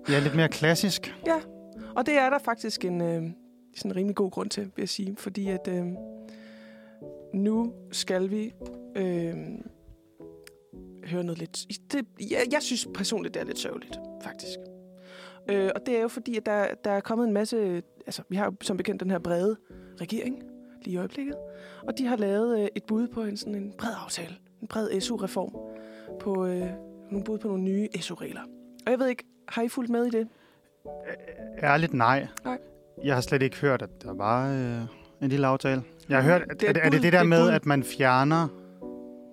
[0.09, 1.15] Ja, lidt mere klassisk.
[1.95, 3.23] Og det er der faktisk en øh,
[3.75, 5.15] sådan rimelig god grund til, vil jeg sige.
[5.17, 5.85] Fordi at øh,
[7.33, 8.53] nu skal vi
[8.95, 9.35] øh,
[11.05, 11.65] høre noget lidt...
[11.91, 14.59] Det, jeg, jeg synes personligt, det er lidt sørgeligt, faktisk.
[15.49, 17.83] Øh, og det er jo fordi, at der, der er kommet en masse...
[18.05, 19.57] Altså, vi har jo som bekendt den her brede
[20.01, 20.43] regering
[20.81, 21.35] lige i øjeblikket.
[21.87, 24.35] Og de har lavet øh, et bud på en, sådan en bred aftale.
[24.61, 25.55] En bred SU-reform.
[26.19, 26.69] På øh,
[27.13, 28.41] nogle bud på nogle nye SU-regler.
[28.85, 30.27] Og jeg ved ikke, har I fulgt med i det?
[31.63, 32.27] Ærligt nej.
[32.45, 32.57] Nej.
[33.03, 34.81] Jeg har slet ikke hørt, at der var øh,
[35.21, 35.83] en lille aftale.
[36.09, 37.29] Jeg har hørt, at, Det er det er, er, det det der Det er et
[37.29, 37.49] med, bud.
[37.53, 38.47] at man fjerner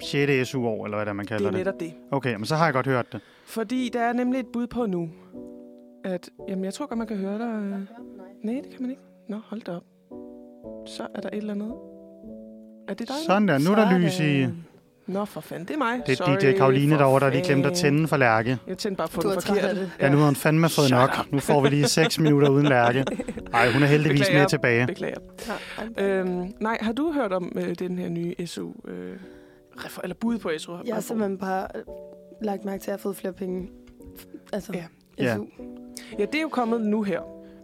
[0.02, 0.48] 6.
[0.48, 1.58] SU-år, eller hvad det er, man Det kalder er det.
[1.58, 1.92] netop det.
[2.10, 3.20] Okay, men så har jeg godt hørt det.
[3.46, 5.08] Fordi der er nemlig et bud på nu,
[6.04, 6.30] at...
[6.48, 7.46] Jamen, jeg tror godt, man kan høre dig.
[7.46, 7.80] øh.
[8.44, 9.02] Nej, det kan man ikke.
[9.28, 9.82] Nå, hold da op.
[10.86, 11.74] Så er der et eller andet.
[12.88, 13.16] Er det dig?
[13.26, 14.46] Sådan der, nu er der lys i...
[15.12, 16.00] Nå, for fanden, det er mig.
[16.06, 18.58] Det er DJ Karoline derovre, der lige glemte at tænde for Lærke.
[18.66, 19.80] Jeg tændte bare på Du den er forkerte.
[19.80, 19.90] det.
[20.00, 21.10] Ja, nu har hun fandme fået Shut nok.
[21.20, 21.32] up.
[21.32, 23.04] Nu får vi lige 6 minutter uden Lærke.
[23.54, 24.40] Ej, hun er heldigvis Beklager.
[24.42, 24.86] med tilbage.
[24.86, 25.18] Beklager.
[25.98, 28.72] Ja, Øhm, nej, har du hørt om øh, den her nye SU...
[28.88, 29.16] Øh,
[30.02, 30.72] eller bud på SU?
[30.86, 31.82] Jeg har simpelthen bare øh,
[32.42, 33.68] lagt mærke til, at jeg har fået flere penge.
[34.52, 34.84] Altså, Ja.
[35.18, 35.36] Ja.
[35.36, 35.44] SU.
[36.18, 37.20] Ja, det er jo kommet nu her.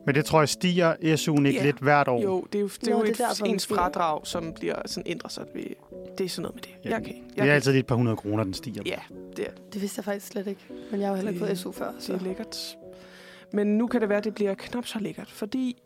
[0.06, 1.64] Men det tror jeg stiger SU'en ikke Ja.
[1.64, 2.22] lidt hvert år.
[2.22, 4.74] Jo, det er jo, det er Nå, jo det et, derfor, ens fradrag, som bliver
[4.86, 5.44] sådan ændret sig.
[5.54, 5.62] Ved,
[6.18, 6.70] det er sådan noget med det.
[6.84, 6.90] Ja.
[6.90, 7.54] Jeg kan, jeg Det er kan.
[7.54, 8.82] altid lige et par hundrede kroner, den stiger.
[8.86, 8.98] Ja,
[9.36, 10.60] det er, Det vidste jeg faktisk slet ikke.
[10.90, 11.92] Men jeg har jo heller ikke Det- fået SU før.
[11.92, 12.12] det Så.
[12.12, 12.76] er lækkert.
[13.52, 15.76] Men nu kan det være, at det bliver knap så lækkert, fordi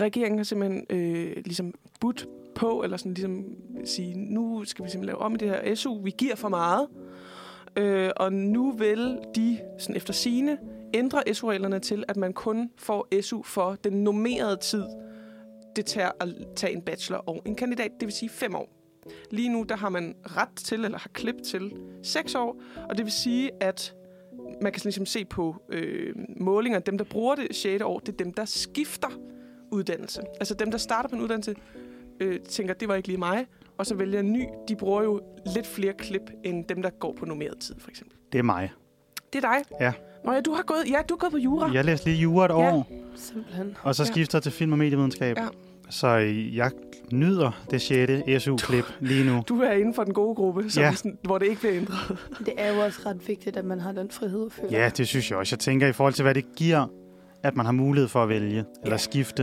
[0.00, 3.44] regeringen har simpelthen øh, ligesom budt på, eller sådan ligesom
[3.84, 6.02] sige, nu skal vi simpelthen lave om i det her SU.
[6.02, 6.86] Vi giver for meget.
[7.76, 10.58] Øh, og nu vil de, sådan efter sine,
[10.94, 14.84] ændre SU-reglerne til, at man kun får SU for den normerede tid,
[15.76, 18.68] det tager at tage en bachelor og en kandidat, det vil sige fem år.
[19.30, 21.72] Lige nu, der har man ret til, eller har klip til,
[22.02, 23.94] seks år, og det vil sige, at
[24.62, 27.82] man kan ligesom se på øh, målinger, dem, der bruger det 6.
[27.82, 29.08] år, det er dem, der skifter
[29.70, 30.22] uddannelse.
[30.40, 31.54] Altså dem, der starter på en uddannelse,
[32.20, 33.46] øh, tænker, det var ikke lige mig,
[33.78, 34.44] og så vælger en ny.
[34.68, 35.20] De bruger jo
[35.54, 38.16] lidt flere klip, end dem, der går på normeret tid, for eksempel.
[38.32, 38.72] Det er mig.
[39.32, 39.64] Det er dig.
[39.80, 39.92] Ja.
[40.24, 41.70] Nå ja, du har gået, ja, du har gået på jura.
[41.72, 42.54] Jeg læste lige jura et Ja.
[42.74, 43.76] år, Simpelthen.
[43.82, 44.06] og så Ja.
[44.06, 45.36] skifter til film- og medievidenskab.
[45.38, 45.46] Ja.
[45.90, 46.08] Så
[46.54, 46.70] jeg
[47.12, 48.42] nyder det 6.
[48.42, 49.42] SU-klip lige nu.
[49.48, 50.92] Du er inden for den gode gruppe, som Ja.
[50.92, 52.18] sådan, hvor det ikke bliver ændret.
[52.38, 54.96] Det er jo også ret vigtigt, at man har den frihed, føler Ja, jeg.
[54.96, 55.54] det synes jeg også.
[55.54, 56.86] Jeg tænker, i forhold til, hvad det giver,
[57.42, 59.42] at man har mulighed for at vælge eller skifte,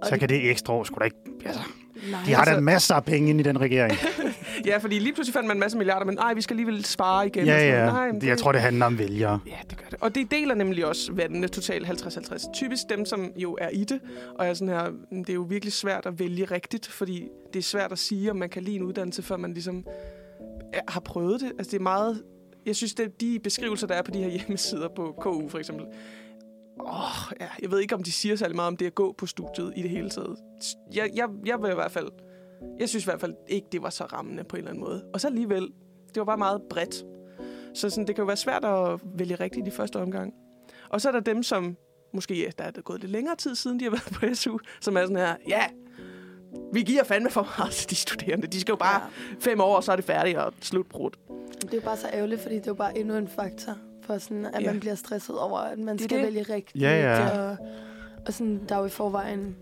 [0.00, 1.16] Og så det- kan det ekstra år sgu da ikke...
[1.44, 1.60] Altså,
[2.10, 3.98] Nej, de har da altså- masser af penge inde i den regering.
[4.66, 7.26] Ja, fordi lige pludselig fandt man en masse milliarder, men nej, vi skal alligevel spare
[7.26, 7.46] igen.
[7.46, 7.86] Ja, ja.
[7.86, 9.40] Nej, men Jeg tror, det handler om vælgere.
[9.46, 9.98] Ja, det gør det.
[10.00, 12.52] Og det deler nemlig også vandene totalt 50-50.
[12.54, 14.00] Typisk dem, som jo er i det,
[14.38, 17.58] og er sådan her, "Mm, det er jo virkelig svært at vælge rigtigt, fordi det
[17.58, 19.84] er svært at sige, om man kan lide en uddannelse, før man ligesom
[20.88, 21.52] har prøvet det.
[21.58, 22.22] Altså det er meget,
[22.66, 25.58] jeg synes, det er de beskrivelser, der er på de her hjemmesider på KU for
[25.58, 25.84] eksempel,
[26.86, 29.26] Åh, ja, jeg ved ikke, om de siger særlig meget om det at gå på
[29.26, 30.36] studiet i det hele taget.
[30.94, 32.08] Jeg, jeg, jeg vil i hvert fald,
[32.80, 35.04] jeg synes i hvert fald ikke, det var så rammende på en eller anden måde.
[35.14, 35.62] Og så alligevel,
[36.08, 37.04] det var bare meget bredt.
[37.74, 40.34] Så sådan, det kan jo være svært at vælge rigtigt i første omgang.
[40.88, 41.76] Og så er der dem, som
[42.14, 44.58] måske ja, der er det gået lidt længere tid siden, de har været på SU,
[44.80, 45.62] som er sådan her, ja,
[46.72, 48.46] vi giver fandme for meget til de studerende.
[48.46, 49.06] De skal jo bare Ja.
[49.40, 51.18] fem år, og så er det færdigt og slutbrudt.
[51.62, 53.76] Det er jo bare så ærgerligt, fordi det er jo bare endnu en faktor
[54.12, 54.60] for sådan, at Ja.
[54.60, 54.66] ja.
[54.72, 56.26] man bliver stresset over, at man Det skal det.
[56.26, 56.82] vælge rigtigt.
[56.82, 57.40] Ja, ja.
[57.50, 57.56] Og,
[58.26, 59.56] og sådan, der er jo i forvejen...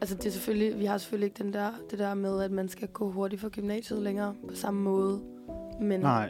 [0.00, 2.68] Altså, det er selvfølgelig, vi har selvfølgelig ikke den der, det der med, at man
[2.68, 5.20] skal gå hurtigt for gymnasiet længere på samme måde.
[5.80, 6.26] Men Nej.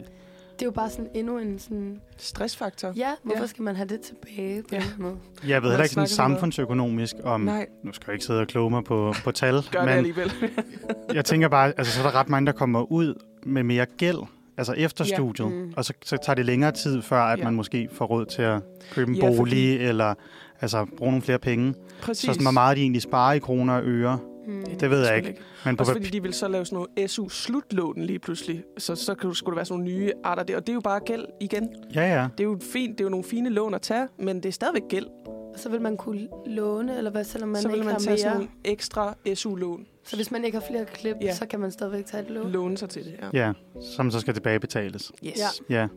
[0.53, 2.01] det er jo bare sådan endnu en sådan...
[2.17, 2.93] Stressfaktor.
[2.95, 3.47] Ja, hvorfor Ja.
[3.47, 4.77] skal man have det tilbage på Ja.
[4.77, 4.83] ja.
[4.97, 5.17] en måde?
[5.47, 7.41] Jeg ved heller ikke sådan samfundsøkonomisk om...
[7.41, 9.89] Nej, Nu skal jeg ikke sidde og kloge mig på, på tal, gør det men
[9.89, 10.31] alligevel.
[11.13, 14.17] jeg tænker bare, altså så er der ret mange, der kommer ud med mere gæld,
[14.57, 15.15] altså efter Ja.
[15.15, 15.73] studiet, Mm.
[15.77, 17.43] og så, så tager det længere tid, før at Ja.
[17.43, 18.61] man måske får råd til at
[18.91, 20.13] købe en Ja, fordi- bolig, eller
[20.61, 21.73] altså bruge nogle flere penge.
[22.01, 22.21] Præcis.
[22.25, 24.63] Så sådan, hvor meget de egentlig sparer i kroner og øre, Mm.
[24.79, 25.35] det ved jeg ikke.
[25.65, 28.63] Men på Også papir, fordi de vil så lave sådan noget SU-slutlån lige pludselig.
[28.77, 30.55] Så, så skulle der være sådan nogle nye arter der.
[30.55, 31.69] Og det er jo bare gæld igen.
[31.95, 32.27] ja, ja.
[32.37, 34.51] Det er jo fint, det er jo nogle fine lån at tage, men det er
[34.51, 35.05] stadigvæk gæld.
[35.53, 37.99] Og så vil man kunne låne, eller hvad, selvom man så vil ikke man har
[37.99, 38.17] tage mere.
[38.17, 39.85] sådan nogle ekstra SU-lån.
[40.05, 41.33] Så hvis man ikke har flere klip, Ja.
[41.35, 42.51] så kan man stadigvæk tage et lån.
[42.51, 43.45] Låne sig til det, ja.
[43.47, 43.53] Ja,
[43.95, 45.11] som så skal tilbagebetales.
[45.25, 45.37] Yes.
[45.69, 45.75] Ja.
[45.81, 45.87] Ja,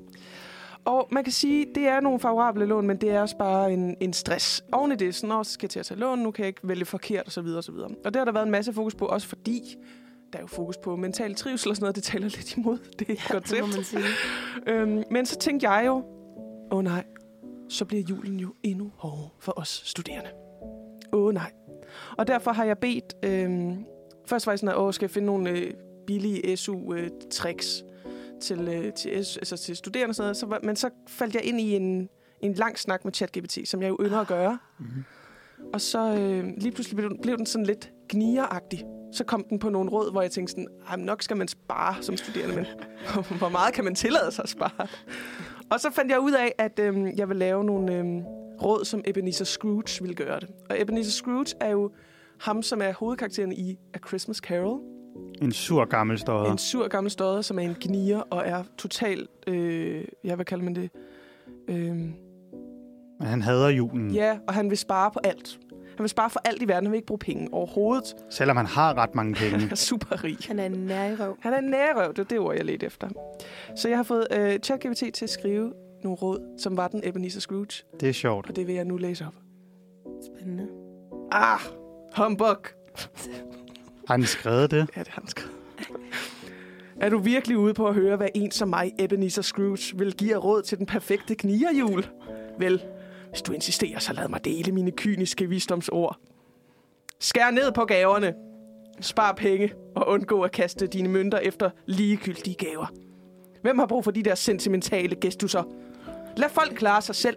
[0.85, 3.97] Og man kan sige, det er nogle favorable lån, men det er også bare en,
[4.01, 4.65] en stress.
[4.73, 6.61] Oven i det, så når skal jeg til at tage lån, nu kan jeg ikke
[6.69, 7.47] vælge forkert osv.
[7.47, 7.75] osv.
[7.75, 9.77] Og det har der været en masse fokus på, også fordi
[10.33, 13.09] der er jo fokus på mental trivsel og sådan noget, det taler lidt imod det
[13.09, 13.51] Ja, koncept.
[13.61, 14.03] det må man sige.
[14.67, 17.05] Øhm, men så tænkte jeg jo, åh oh, nej,
[17.69, 20.31] så bliver julen jo endnu hårdere for os studerende.
[21.13, 21.53] Åh oh, nej.
[22.19, 23.85] Og derfor har jeg bedt, øhm,
[24.29, 25.71] først var jeg sådan, at åh, skal jeg finde nogle øh,
[26.07, 27.85] billige SU-tricks
[28.41, 30.37] til, øh, til, altså til studerende og sådan noget.
[30.37, 32.09] Så, var- men så faldt jeg ind i en,
[32.41, 34.59] en lang snak med ChatGPT, som jeg jo ynder at gøre.
[34.79, 34.89] Mhm.
[35.73, 38.85] Og så øh, lige pludselig blev, den- blev den sådan lidt gnigeragtig.
[39.13, 41.49] Så kom den på nogle råd, hvor jeg tænkte sådan, "Ej, men nok skal man
[41.49, 42.67] spare som studerende, men
[43.39, 44.87] hvor meget kan man tillade sig at spare?
[45.71, 48.21] Og så fandt jeg ud af, at øhm, jeg vil lave nogle øhm,
[48.63, 50.49] råd, som Ebenezer Scrooge ville gøre det.
[50.71, 51.91] Og Ebenezer Scrooge er jo
[52.41, 54.81] ham, som er hovedkarakteren i A Christmas Carol.
[55.43, 56.53] en sur gammel stodder.
[56.53, 60.65] En sur gammel stodder, som er en gnier og er totalt, øh, ja, hvad kalder
[60.65, 60.91] man det?
[61.69, 62.15] Øhm,
[63.19, 64.11] Men han hader julen.
[64.11, 65.59] Ja, og han vil spare på alt.
[65.97, 66.85] Han vil spare for alt i verden.
[66.87, 68.15] Han vil ikke bruge penge overhovedet.
[68.31, 69.59] Selvom han har ret mange penge.
[69.59, 70.37] Han er super rig.
[70.47, 71.37] Han er en nærrøv.
[71.41, 72.09] Han er en nærrøv.
[72.11, 73.09] Det er det ord, jeg ledte efter.
[73.77, 75.73] Så jeg har fået øh, ChatGPT til at skrive
[76.05, 77.85] nogle råd, som var den Ebenezer Scrooge.
[78.01, 78.49] Det er sjovt.
[78.49, 79.35] Og det vil jeg nu læse op.
[80.27, 80.67] Spændende.
[81.33, 81.61] Ah,
[82.19, 82.57] humbug.
[84.07, 84.89] Har han skrevet det?
[84.97, 85.53] Ja, det har han skrevet.
[87.01, 90.37] Er du virkelig ude på at høre, hvad en som mig, Ebenezer Scrooge, vil give
[90.37, 92.07] råd til den perfekte knierhjul?
[92.59, 92.83] Vel,
[93.29, 96.19] hvis du insisterer, så lad mig dele mine kyniske visdomsord.
[97.21, 98.35] Skær ned på gaverne.
[99.01, 102.87] Spar penge og undgå at kaste dine mønter efter ligegyldige gaver.
[103.63, 105.63] Hvem har brug for de der sentimentale gestusser?
[106.37, 107.37] Lad folk klare sig selv,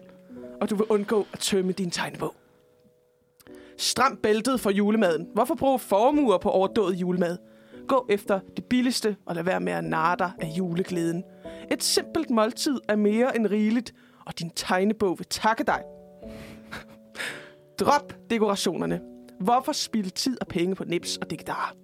[0.61, 2.35] og du vil undgå at tømme din tegnebog.
[3.77, 5.27] Stram bæltet for julemaden.
[5.33, 7.37] Hvorfor bruge formuer på overdået julemad?
[7.87, 11.23] Gå efter det billigste og lad være med at narre dig af juleglæden.
[11.71, 13.93] Et simpelt måltid er mere end rigeligt,
[14.25, 15.83] og din tegnebog vil takke dig.
[17.79, 19.01] Drop dekorationerne.
[19.39, 21.75] Hvorfor spilde tid og penge på nips og digtar?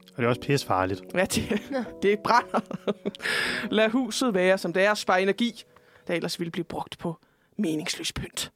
[0.00, 1.02] Og det er også pisse farligt.
[1.14, 1.62] Ja, det,
[2.02, 2.60] det brænder.
[3.74, 5.62] Lad huset være, som det er, spare energi,
[6.06, 7.16] der ellers ville blive brugt på
[7.58, 8.52] meningsløs pynt.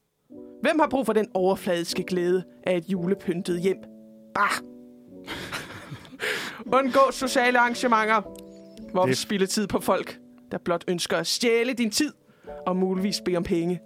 [0.62, 3.76] Hvem har brug for den overfladiske glæde af et julepyntet hjem?
[4.34, 4.50] Bah!
[6.78, 8.20] Undgå sociale arrangementer.
[8.92, 10.18] Hvorfor Det- spille tid på folk,
[10.52, 12.12] der blot ønsker at stjæle din tid
[12.66, 13.80] og muligvis bede om penge?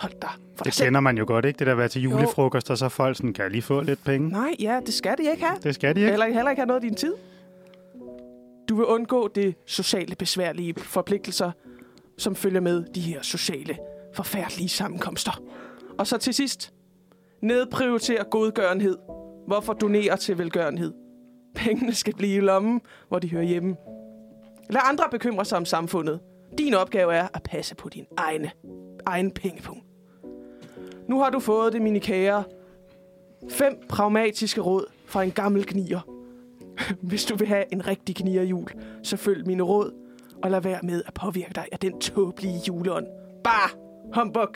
[0.00, 1.58] Hold dig for Det kender man jo godt, ikke?
[1.58, 4.04] Det der at være til julefrokost, og så folk sådan, kan jeg lige få lidt
[4.04, 4.28] penge?
[4.28, 5.58] Nej, ja, det skal de ikke have.
[5.62, 6.12] Det skal de ikke.
[6.12, 7.14] Eller heller ikke have noget af din tid.
[8.68, 11.50] Du vil undgå det sociale besværlige forpligtelser,
[12.18, 13.78] som følger med de her sociale
[14.14, 15.40] forfærdelige sammenkomster.
[15.98, 16.72] Og så til sidst,
[17.42, 18.98] nedprioritere godgørenhed.
[19.46, 20.92] Hvorfor donere til velgørenhed?
[21.54, 23.76] Pengene skal blive i lommen, hvor de hører hjemme.
[24.70, 26.20] Lad andre bekymre sig om samfundet.
[26.58, 28.50] Din opgave er at passe på din egne,
[29.06, 29.84] egen pengepunkt.
[31.08, 32.44] Nu har du fået det, mine kære.
[33.50, 36.00] Fem pragmatiske råd fra en gammel knier.
[37.08, 38.68] Hvis du vil have en rigtig knierjul,
[39.02, 39.92] så følg mine råd,
[40.42, 43.06] og lad være med at påvirke dig af den tåbelige juleånd.
[43.44, 44.48] Bare humbug.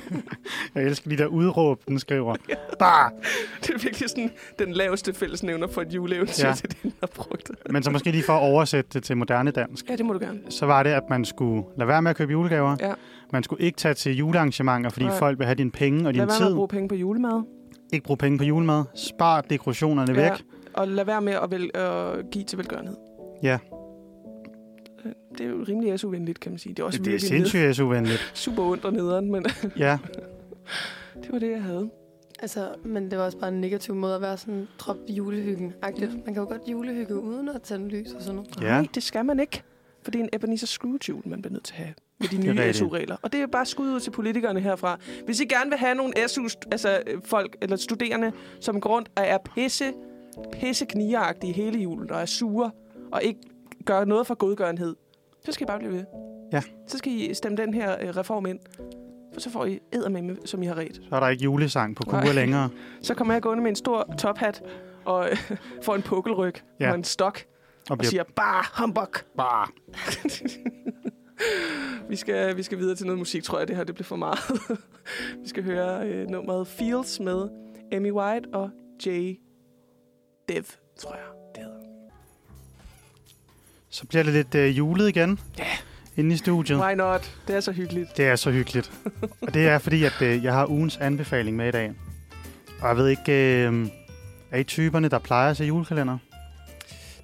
[0.74, 2.34] Jeg elsker de der udråb, den skriver.
[2.78, 3.10] Bare!
[3.62, 6.48] Det er virkelig sådan den laveste fællesnævner for et juleeventyr, ja.
[6.48, 6.54] Ja.
[6.62, 7.50] det den har brugt.
[7.70, 10.18] Men så måske lige for at oversætte det til moderne dansk, Ja, det må du
[10.18, 10.40] gerne.
[10.48, 12.76] så var det, at man skulle lade være med at købe julegaver.
[12.80, 12.92] Ja.
[13.32, 15.18] Man skulle ikke tage til julearrangementer, fordi Nej.
[15.18, 16.46] folk vil have dine penge og din Lad være med tid.
[16.46, 17.42] at bruge penge på julemad.
[17.92, 18.84] Ikke bruge penge på julemad.
[18.96, 20.30] Spar dekorationerne væk.
[20.74, 22.96] Og lad være med at vel, øh, give til velgørenhed.
[23.42, 23.58] Ja.
[25.04, 26.74] Øh, Det er jo rimelig SU-venligt, kan man sige.
[26.74, 28.32] Det er også Det er sindssygt SU-venligt.
[28.44, 29.44] super ondt og nederen, men
[29.76, 29.98] Ja,
[31.22, 31.90] det var det, jeg havde.
[32.42, 36.24] Altså, men det var også bare en negativ måde at være sådan, drop julehyggen -agtigt.
[36.24, 38.62] Man kan jo godt julehygge uden at tænde lys og sådan noget.
[38.62, 38.66] Ja.
[38.66, 39.62] Nej, det skal man ikke.
[40.02, 42.72] For det er en Ebenezer Scrooge man bliver nødt til at have med de nye.
[42.72, 43.16] SU-regler.
[43.22, 44.98] Og det er bare skud ud til politikerne herfra.
[45.24, 49.08] Hvis I gerne vil have nogle SU, altså øh, folk eller studerende, som går rundt
[49.16, 49.92] og er pisse,
[50.52, 50.86] pisse
[51.42, 52.70] hele julen og er sure
[53.12, 53.40] og ikke
[53.86, 54.96] gør noget for godgørenhed,
[55.44, 56.04] så skal I bare blive ved.
[56.52, 56.62] Ja.
[56.86, 58.58] Så skal I stemme den her øh, reform ind.
[59.32, 61.00] For så får I eddermame, som I har ret.
[61.08, 62.32] så er der ikke julesang på Nej.
[62.32, 62.70] længere.
[63.02, 64.62] Så kommer jeg gående med en stor tophat
[65.04, 66.88] og øh, får en pukkelryg Ja.
[66.90, 67.40] og en stok
[67.90, 69.08] Og og siger, bare humbug.
[69.36, 69.66] bare.
[72.08, 73.68] Vi skal, vi skal videre til noget musik, tror jeg.
[73.68, 74.38] Det her det bliver for meget.
[75.42, 77.48] vi skal høre øh, nummeret Feels med
[77.92, 78.70] Amy White og
[79.06, 79.40] Jay
[80.48, 80.64] Dev,
[80.98, 81.39] tror jeg.
[83.90, 85.40] Så bliver det lidt øh, julet igen.
[85.58, 85.64] Ja.
[86.16, 86.80] Inde i studiet.
[86.80, 87.34] Why not?
[87.48, 88.16] Det er så hyggeligt.
[88.16, 88.92] Det er så hyggeligt.
[89.42, 91.92] og det er fordi, at øh, jeg har ugens anbefaling med i dag.
[92.80, 93.32] Og jeg ved ikke,
[93.68, 93.86] øh,
[94.50, 96.18] er I typerne, der plejer at se julekalender?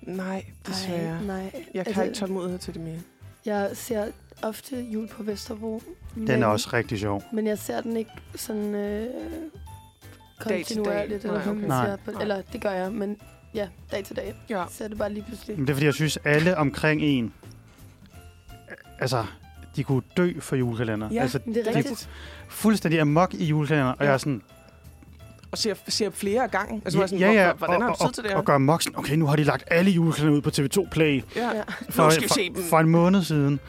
[0.03, 1.17] Nej, desværre.
[1.17, 1.43] Ej, nej.
[1.75, 2.99] Jeg kan Altså, ikke tålmodighed til det mere.
[3.47, 4.07] Jeg ser
[4.43, 5.83] ofte jul på Vesterbro.
[6.15, 7.23] Den er også rigtig sjov.
[7.33, 9.07] Men jeg ser den ikke sådan øh,
[10.41, 11.23] kontinuerligt.
[11.23, 11.31] dag.
[11.31, 11.67] Eller, Nej, okay.
[11.69, 11.97] Nej.
[12.05, 12.23] På, Nej.
[12.23, 13.17] eller det gør jeg, men
[13.55, 14.35] ja, dag til dag.
[14.51, 14.65] Ja.
[14.71, 15.57] Så er det bare lige pludselig.
[15.59, 17.33] Men det er fordi, jeg synes, alle omkring en,
[18.99, 19.25] altså,
[19.77, 21.09] de kunne dø for julekalender.
[21.13, 22.09] Ja, altså, det er de rigtigt.
[22.49, 24.05] fuldstændig amok i julekalender, og Ja.
[24.05, 24.43] jeg er sådan,
[25.53, 26.83] Og ser, ser flere af gangen.
[26.85, 28.31] Altså, ja, ja, sådan, ja, ja, hvor- Hvordan har og, du tid og, til det
[28.31, 28.39] og, her?
[28.39, 28.93] og gør moksen.
[28.97, 31.57] Okay, nu har de lagt alle julekalender ud på TV2 Play Ja.
[31.57, 31.63] Ja.
[31.91, 32.69] for, skal vi se for, dem.
[32.71, 33.61] for en måned siden.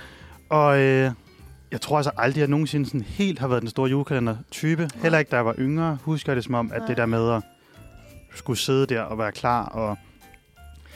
[0.49, 1.11] Og øh,
[1.71, 4.89] jeg tror altså aldrig, at jeg nogensinde sådan helt har været den store julekalender-type.
[4.95, 6.87] Heller ikke, da jeg var yngre, husker jeg det som om, at Nej.
[6.87, 7.41] det der med at
[8.37, 9.97] skulle sidde der og være klar, og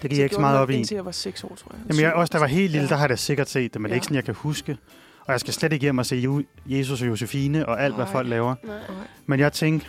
[0.02, 0.76] det gik jeg ikke så meget op i.
[0.76, 1.82] Indtil jeg var 6 år, tror jeg.
[1.90, 2.90] Jamen, jeg, også da jeg var helt lille, Ja.
[2.90, 3.98] der har jeg da sikkert set det, men det er Ja.
[3.98, 4.78] ikke sådan, jeg kan huske.
[5.26, 8.06] Og jeg skal slet ikke hjem og se Ju- Jesus og Josefine og alt, hvad
[8.06, 8.12] Nej.
[8.12, 8.56] folk laver.
[8.64, 8.76] Nej.
[9.26, 9.88] Men jeg tænkte,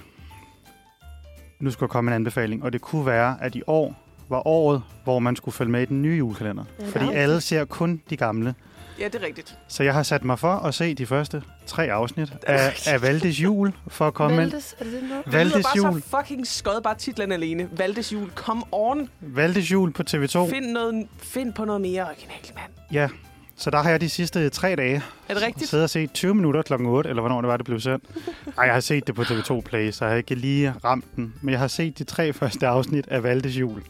[1.60, 3.96] nu skulle komme en anbefaling, og det kunne være, at i år
[4.28, 6.64] var året, hvor man skulle følge med i den nye julekalender.
[6.80, 8.54] Ja, Fordi det alle ser kun de gamle.
[9.02, 9.58] Ja, det er rigtigt.
[9.68, 13.40] Så jeg har sat mig for at se de første tre afsnit af, af Valdes
[13.42, 15.24] Jul, for at komme med Valdes, er det det noget?
[15.24, 17.68] Det lyder Valdes bare Jul, så fucking skød, bare titlen alene.
[17.72, 19.08] Valdes jul, come on.
[19.20, 20.50] Valdes Jul på TV2.
[20.50, 22.72] Find, noget, find på noget mere originalt, mand.
[22.92, 23.08] Ja,
[23.56, 25.70] så der har jeg de sidste tre dage Er det rigtigt?
[25.70, 28.04] siddet og set 20 minutter klokken 8, eller hvornår det var, det blev sendt.
[28.58, 31.34] Ej, jeg har set det på TV2 Play, så jeg har ikke lige ramt den.
[31.40, 33.82] Men jeg har set de tre første afsnit af Valdes Jul.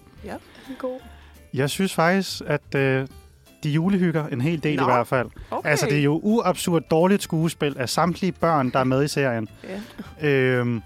[0.79, 1.01] God.
[1.55, 3.09] Jeg synes faktisk, at øh,
[3.63, 5.29] de julehygger en hel del Nå, i hvert fald.
[5.51, 5.71] Okay.
[5.71, 9.49] Altså, det er jo uabsurd dårligt skuespil af samtlige børn, der er med i serien.
[10.21, 10.29] Ja.
[10.29, 10.83] Øhm,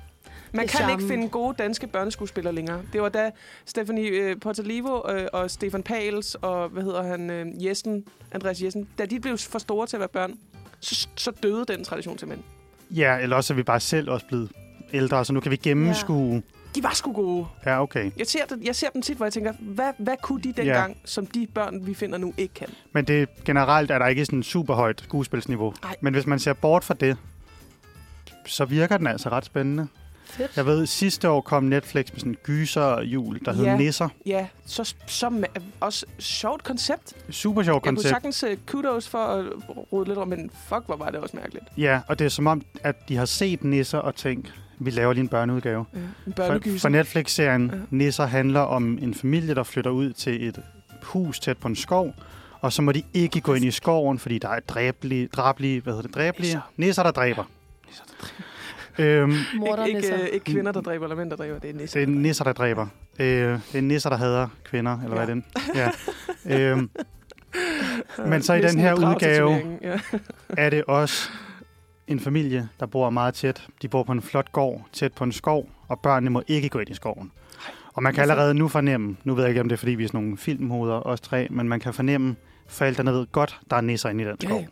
[0.53, 2.81] Man kan ikke finde gode danske børneskuespillere længere.
[2.93, 3.31] Det var da
[3.67, 8.89] Stephanie øh, Portalivo øh, og Stefan Pals og, hvad hedder han, øh, Jessen, Andreas Jessen,
[8.99, 10.33] da de blev for store til at være børn,
[10.81, 12.45] så, så døde den tradition simpelthen.
[12.91, 14.53] ja, eller også er vi bare selv også blevet
[14.93, 16.43] ældre, så nu kan vi gennemskue.
[16.77, 17.47] De var sgu gode.
[17.67, 18.11] Ja, okay.
[18.17, 20.93] Jeg ser, det, jeg ser dem tit, hvor jeg tænker, hvad, hvad kunne de dengang,
[20.93, 20.99] ja.
[21.05, 22.69] som de børn, vi finder nu, ikke kan?
[22.93, 25.75] Men det generelt er der ikke sådan super højt skuespilsniveau.
[25.83, 25.97] Ej.
[26.01, 27.17] Men hvis man ser bort fra det,
[28.47, 29.89] så virker den altså ret spændende.
[30.27, 30.57] Fedt.
[30.57, 33.77] Jeg ved, sidste år kom Netflix med sådan en gyser-jul, der hed Ja.
[33.77, 34.09] Nisser.
[34.27, 35.45] Ja, så, så
[35.81, 37.15] også sjovt koncept.
[37.31, 38.09] Super sjov Jeg kunne koncept.
[38.11, 39.45] sagtens uh, kudos for at
[39.93, 41.65] rode lidt om, men fuck, hvor var det også mærkeligt.
[41.77, 45.13] Ja, og det er som om, at de har set Nisser og tænkt, vi laver
[45.13, 45.87] lige en børneudgave.
[45.95, 45.99] Ja.
[46.27, 47.79] En For, for Netflix-serien Ja.
[47.91, 50.63] Nisser handler om en familie, der flytter ud til et
[51.03, 52.15] hus tæt på en skov,
[52.61, 55.93] og så må de ikke gå ind i skoven, fordi der er dræbelige, dræbelige, hvad
[55.93, 56.47] hedder det, dræbelige?
[56.55, 56.61] Nisser.
[56.77, 57.45] Nisser, der dræber.
[58.99, 61.59] Øhm, Morderne ikke, ikke, ikke kvinder, der dræber, eller mænd, der dræber.
[61.59, 62.01] Det er nisser.
[62.01, 62.87] det er nisser, der dræber.
[63.21, 63.27] Øh,
[63.73, 65.25] det er nisser, der hader kvinder, eller Ja.
[65.25, 65.41] hvad er
[65.75, 65.91] det?
[66.47, 66.71] Ja.
[66.71, 66.91] øhm,
[68.31, 69.99] men så i den her udgave- Ja.
[70.49, 71.31] er det også
[72.09, 73.67] en familie, der bor meget tæt.
[73.83, 76.79] De bor på en flot gård, tæt på en skov, og børnene må ikke gå
[76.79, 77.33] ind i skoven.
[77.95, 80.05] Og man kan allerede nu fornemme, nu ved jeg ikke, om det er, fordi vi
[80.05, 83.81] er sådan nogle filmhoveder, os tre, men man kan fornemme, forældrene ved godt, der er
[83.81, 84.61] nisser inde i den Ja, skov.
[84.61, 84.67] ja.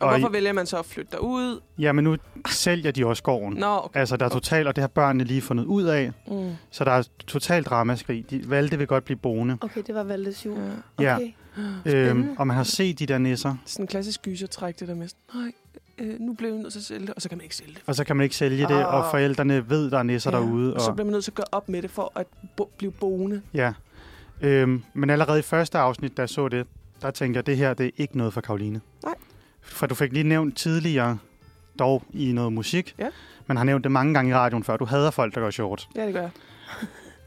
[0.00, 1.60] Og, Og hvorfor i- vælger man så at flytte derud?
[1.78, 2.16] Ja, men nu
[2.48, 3.54] sælger de også skoven.
[3.54, 4.00] Nå, okay.
[4.00, 6.50] Altså, der er totalt, og det har børnene lige fundet ud af, Mm.
[6.70, 8.30] så der er totalt ramaskrig.
[8.30, 9.56] De valgte vil godt blive boende.
[9.60, 10.58] Okay, det var Valdes jul.
[11.00, 11.04] Ja.
[11.04, 11.14] Ja.
[11.16, 11.32] Okay.
[12.10, 15.08] Øhm, og man har set de der nisser, Sådan en klassisk gysertræk, det der med,
[15.08, 15.52] sådan, nej,
[16.00, 17.74] øh, nu bliver vi nødt til at sælge det, og så kan man ikke sælge
[17.74, 17.82] det.
[17.86, 19.10] og så kan man ikke sælge det, og Ah.
[19.10, 20.74] forældrene ved, der er nisser derude.
[20.74, 22.92] Og så bliver man nødt til at gøre op med det, for at bo- blive
[22.92, 23.42] boende.
[23.54, 23.72] Ja.
[24.40, 26.66] Øhm, men allerede i første afsnit, da jeg så det,
[27.02, 28.80] der tænkte jeg, at det her det er ikke noget for Karoline.
[29.04, 29.14] Nej.
[29.62, 31.18] For du fik lige nævnt tidligere,
[31.78, 33.08] dog i noget musik, Ja.
[33.46, 35.88] man har nævnt det mange gange i radioen før, du hader folk, der går short.
[35.96, 36.30] Ja, det gør jeg.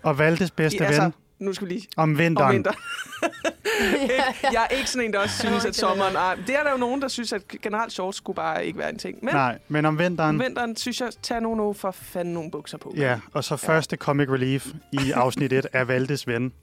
[0.04, 1.14] Og Valdes bedste I, ven
[1.46, 2.48] nu skal vi lige om vinteren.
[2.50, 2.78] om vinteren.
[4.54, 6.16] Jeg er ikke sådan en, der også synes, at sommeren...
[6.16, 8.90] Ej, det er der jo nogen, der synes, at generelt shorts skulle bare ikke være
[8.90, 9.18] en ting.
[9.22, 12.52] Men Nej, men om vinteren, om vinteren synes jeg, tag nu nu for fanden nogle
[12.52, 12.94] bukser på.
[12.98, 16.54] ja, og så første comic relief i afsnit 1 er Valdes ven,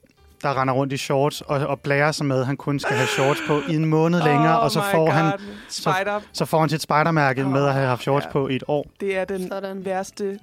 [0.42, 3.08] der render rundt i shorts og, og blærer sig med, at han kun skal have
[3.08, 5.12] shorts på i en måned længere, oh og så my får, God.
[5.14, 5.32] han,
[5.68, 8.30] Spider, så får han sit spidermærke med at have haft shorts Ja.
[8.30, 8.86] på i et år.
[9.00, 9.84] det er den Sådan.
[9.84, 10.38] værste...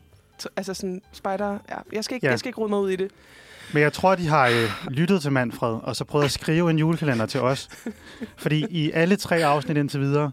[0.57, 1.57] Altså sådan, spider...
[1.69, 2.31] Ja, jeg skal ikke, Ja.
[2.31, 3.11] jeg skal ikke rode mig ud i det.
[3.73, 6.79] Men jeg tror, de har øh, lyttet til Manfred, og så prøvet at skrive en
[6.79, 7.69] julekalender til os.
[8.37, 10.31] Fordi i alle tre afsnit indtil videre,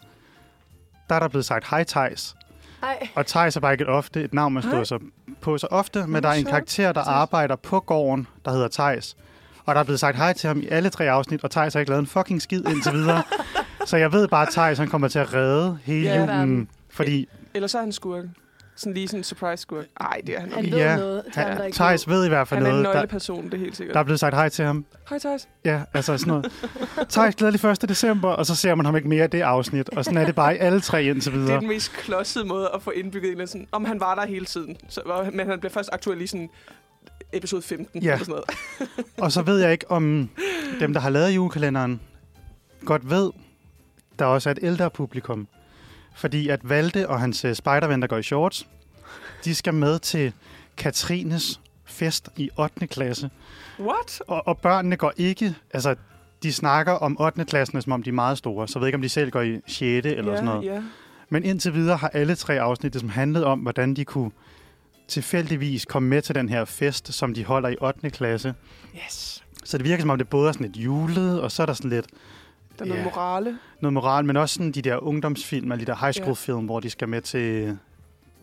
[1.09, 2.35] der er der blevet sagt hej Thijs.
[2.83, 4.73] Ej, Og Thijs er bare ikke et ofte, et navn, man Hej.
[4.73, 4.99] står så
[5.41, 9.17] på så ofte, men der er en karakter, der arbejder på gården, der hedder Thijs.
[9.65, 11.81] Og der er blevet sagt hej til ham i alle tre afsnit, og Thijs har
[11.81, 13.23] ikke lavet en fucking skid indtil videre.
[13.87, 16.21] så jeg ved bare, at Thijs han kommer til at redde hele Ja.
[16.41, 16.69] julen.
[16.91, 18.25] Fordi Eller så er han skurk.
[18.77, 19.85] Sådan lige sådan en surprise skurk.
[20.01, 20.77] Nej, det er han han ikke.
[20.77, 22.71] ved Ja, noget til ham, der han, ikke Thijs ved i hvert fald Han er
[22.71, 22.87] en noget.
[22.87, 23.95] Der, nøgleperson, det er helt sikkert.
[23.95, 24.85] der er blevet sagt hej til ham.
[25.09, 25.49] Hej, Thijs.
[25.65, 26.53] Ja, altså sådan noget.
[27.09, 27.89] Thijs, glædelig 1.
[27.89, 29.89] december, og så ser man ham ikke mere i det afsnit.
[29.89, 31.61] Og sådan er det bare i alle tre indtil Det er videre.
[31.61, 34.27] den mest klodsede måde at få indbygget en eller anden sådan, om han var der
[34.27, 34.77] hele tiden.
[34.89, 36.49] Så, og- men han bliver først aktuel i sådan
[37.33, 38.13] episode 15 Ja.
[38.13, 38.45] eller sådan noget.
[39.25, 40.29] Og så ved jeg ikke, om
[40.81, 42.01] dem, der har lavet julekalenderen,
[42.85, 43.31] godt ved,
[44.19, 45.49] der også er et ældre publikum.
[46.15, 48.67] Fordi at Valde og hans øh, spejderven, der går i shorts,
[49.45, 50.33] de skal med til
[50.77, 52.87] Katrines fest i 8.
[52.87, 53.31] klasse.
[53.81, 54.23] What?
[54.27, 55.95] Og, og børnene går ikke, altså
[56.43, 57.45] de snakker om 8.
[57.45, 58.69] klassen, som om de er meget store.
[58.69, 59.81] Så jeg ved ikke, om de selv går i 6.
[59.81, 60.65] eller ja, sådan noget.
[60.65, 60.83] Ja.
[61.29, 64.31] Men indtil videre har alle tre afsnit som handlet om, hvordan de kunne
[65.09, 68.11] tilfældigvis komme med til den her fest, som de holder i 8.
[68.11, 68.55] klasse.
[69.07, 69.45] Yes.
[69.65, 71.73] Så det virker som om, det både er sådan lidt julet, og så er der
[71.73, 72.07] sådan lidt
[72.79, 73.05] Der er noget Ja.
[73.05, 73.59] morale.
[73.81, 76.81] noget moral, men også sådan de der ungdomsfilm, eller de der high school film, hvor
[76.81, 77.79] de skal med til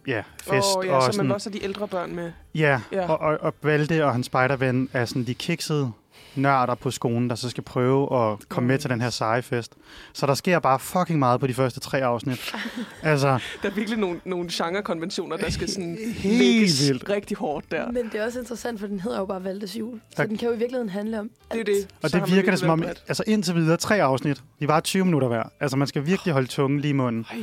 [0.08, 0.68] ja, fest.
[0.78, 2.32] Åh, ja, og så sådan, man også de ældre børn med.
[2.56, 3.02] Ja, Ja.
[3.02, 3.10] ja.
[3.12, 5.92] Og, og, og Valde og hans spejderven er sådan de kiksede
[6.36, 9.74] nørder på skolen, der så skal prøve at komme med til den her seje fest.
[10.14, 12.56] Så der sker bare fucking meget på de første tre afsnit.
[13.04, 13.28] altså,
[13.64, 17.10] Der er virkelig nogle, nogle genrekonventioner, der skal sådan Helt vildt.
[17.10, 17.92] rigtig hårdt der.
[17.92, 20.00] Men det er også interessant, for den hedder jo bare Valdes jul.
[20.10, 20.30] Så Tak.
[20.30, 21.68] den kan jo i virkeligheden handle om Det er alt.
[21.68, 21.88] det.
[22.04, 25.06] og Så det virker det som om, altså indtil videre tre afsnit, de var 20
[25.06, 25.44] minutter hver.
[25.60, 27.26] Altså man skal virkelig holde tungen lige i munden.
[27.32, 27.38] Ej,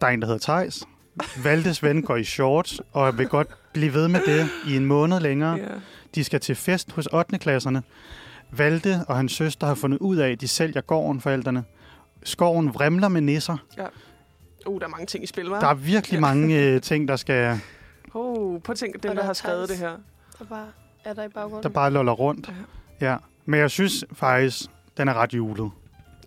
[0.00, 0.82] Der er en, der hedder Tejs.
[1.44, 5.20] Valdes ven går i shorts, og vil godt blive ved med det i en måned
[5.20, 5.54] længere.
[5.56, 5.64] ja.
[6.14, 7.38] De skal til fest hos 8.
[7.38, 7.82] klasserne.
[8.50, 11.64] Valde og hans søster har fundet ud af, at de sælger gården, forældrene.
[12.24, 13.56] Skoven vrimler med nisser.
[14.66, 15.60] Uh, der er mange ting i spil, hva'?
[15.60, 17.60] Der er virkelig mange øh, ting, der skal
[18.14, 19.96] Oh, prøv at tænke, dem, Og der der har skrevet det her.
[20.38, 20.66] Der bare
[21.04, 21.62] er der i baggrunden.
[21.62, 22.52] der bare loller rundt.
[23.00, 23.16] Ja.
[23.44, 24.60] Men jeg synes faktisk,
[24.96, 25.70] den er ret julet.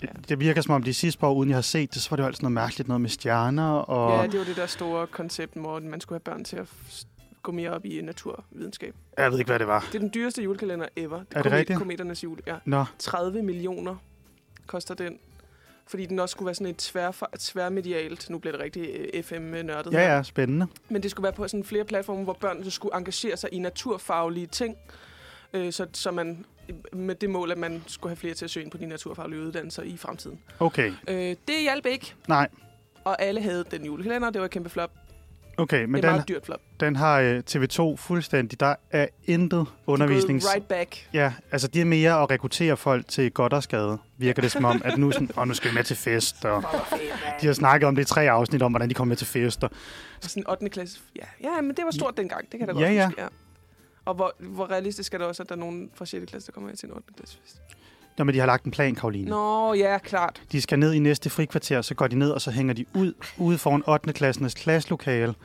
[0.04, 0.08] Ja.
[0.30, 2.16] Det virker som om de sidste par år, uden jeg har set det, så var
[2.16, 3.70] det jo altid noget mærkeligt noget med stjerner.
[3.72, 6.68] Og Ja, det var det der store koncept, hvor man skulle have børn til at
[7.46, 8.96] gå mere op i naturvidenskab.
[9.18, 9.80] Jeg ved ikke, hvad det var.
[9.92, 11.24] Det er den dyreste julekalender ever.
[11.32, 11.80] Er det rigtigt?
[11.80, 12.56] Kometernes jul, ja.
[12.66, 13.96] Nå, 30 millioner
[14.68, 15.20] koster den.
[15.88, 19.94] Fordi den også skulle være sådan et tvær, tværmedialt, nu bliver det rigtig øh, FM-nørdet
[19.94, 20.68] ja, ja, spændende.
[20.90, 24.48] Men det skulle være på sådan flere platforme, hvor børn skulle engagere sig i naturfaglige
[24.48, 24.76] ting.
[25.54, 26.46] Øh, så, så man
[26.94, 29.42] med det mål, at man skulle have flere til at søge ind på de naturfaglige
[29.42, 30.40] uddannelser i fremtiden.
[30.60, 32.48] Okay, Øh, det hjalp ikke, nej.
[33.04, 34.30] og alle havde den julekalender.
[34.30, 34.92] Det var et kæmpe flop.
[35.58, 36.60] Okay, Men det er den, meget dyrt flop.
[36.80, 38.60] den har øh, TV2 fuldstændig.
[38.60, 40.46] Der er intet undervisnings...
[40.46, 41.10] De er right back.
[41.14, 44.66] Ja, altså det er mere at rekruttere folk til godt og skade, virker det som
[44.66, 46.64] om, at nu, sådan, oh, nu skal vi med til fest, og
[47.42, 49.64] de har snakket om det i tre afsnit om, hvordan de kommer med til fest.
[49.64, 49.70] Og,
[50.24, 50.70] Og sådan 8.
[50.70, 51.00] klasse.
[51.16, 52.52] Ja, ja, men det var stort dengang.
[52.52, 53.06] Det kan da godt ja.
[53.06, 53.22] huske.
[53.22, 53.28] Ja.
[54.06, 56.26] Og hvor, hvor realistisk er det også, at der er nogen fra 6.
[56.30, 57.14] klasse, der kommer med til en 8.
[57.18, 57.62] klasse fest?
[58.20, 59.30] Jamen, de har lagt en plan, Karoline.
[59.30, 60.42] Nå, ja, klart.
[60.52, 63.14] De skal ned i næste frikvarter, så går de ned, og så hænger de ud
[63.38, 64.14] ude foran 8.
[64.14, 65.36] klassenes klasselokale.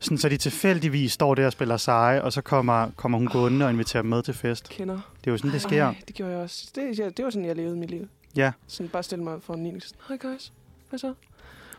[0.00, 3.64] Sådan, så de tilfældigvis står der og spiller seje, og så kommer, kommer hun gående
[3.66, 4.68] og inviterer dem med til fest.
[4.68, 4.94] Kender.
[4.94, 5.84] Det er jo sådan, det sker.
[5.84, 6.70] Ej, det gjorde jeg også.
[6.74, 8.08] Det, ja, det var sådan, jeg levede mit liv.
[8.36, 8.52] Ja.
[8.66, 9.80] Sådan bare stille mig for en 9.
[9.80, 10.52] Sådan, Hej guys,
[10.90, 11.06] hvad så?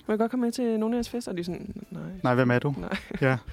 [0.07, 1.31] Må jeg godt komme med til nogle af jeres fester?
[1.31, 2.01] Og de er sådan, nej.
[2.23, 2.75] Nej, hvem er du?
[2.77, 2.97] Nej.
[3.21, 3.37] Ja.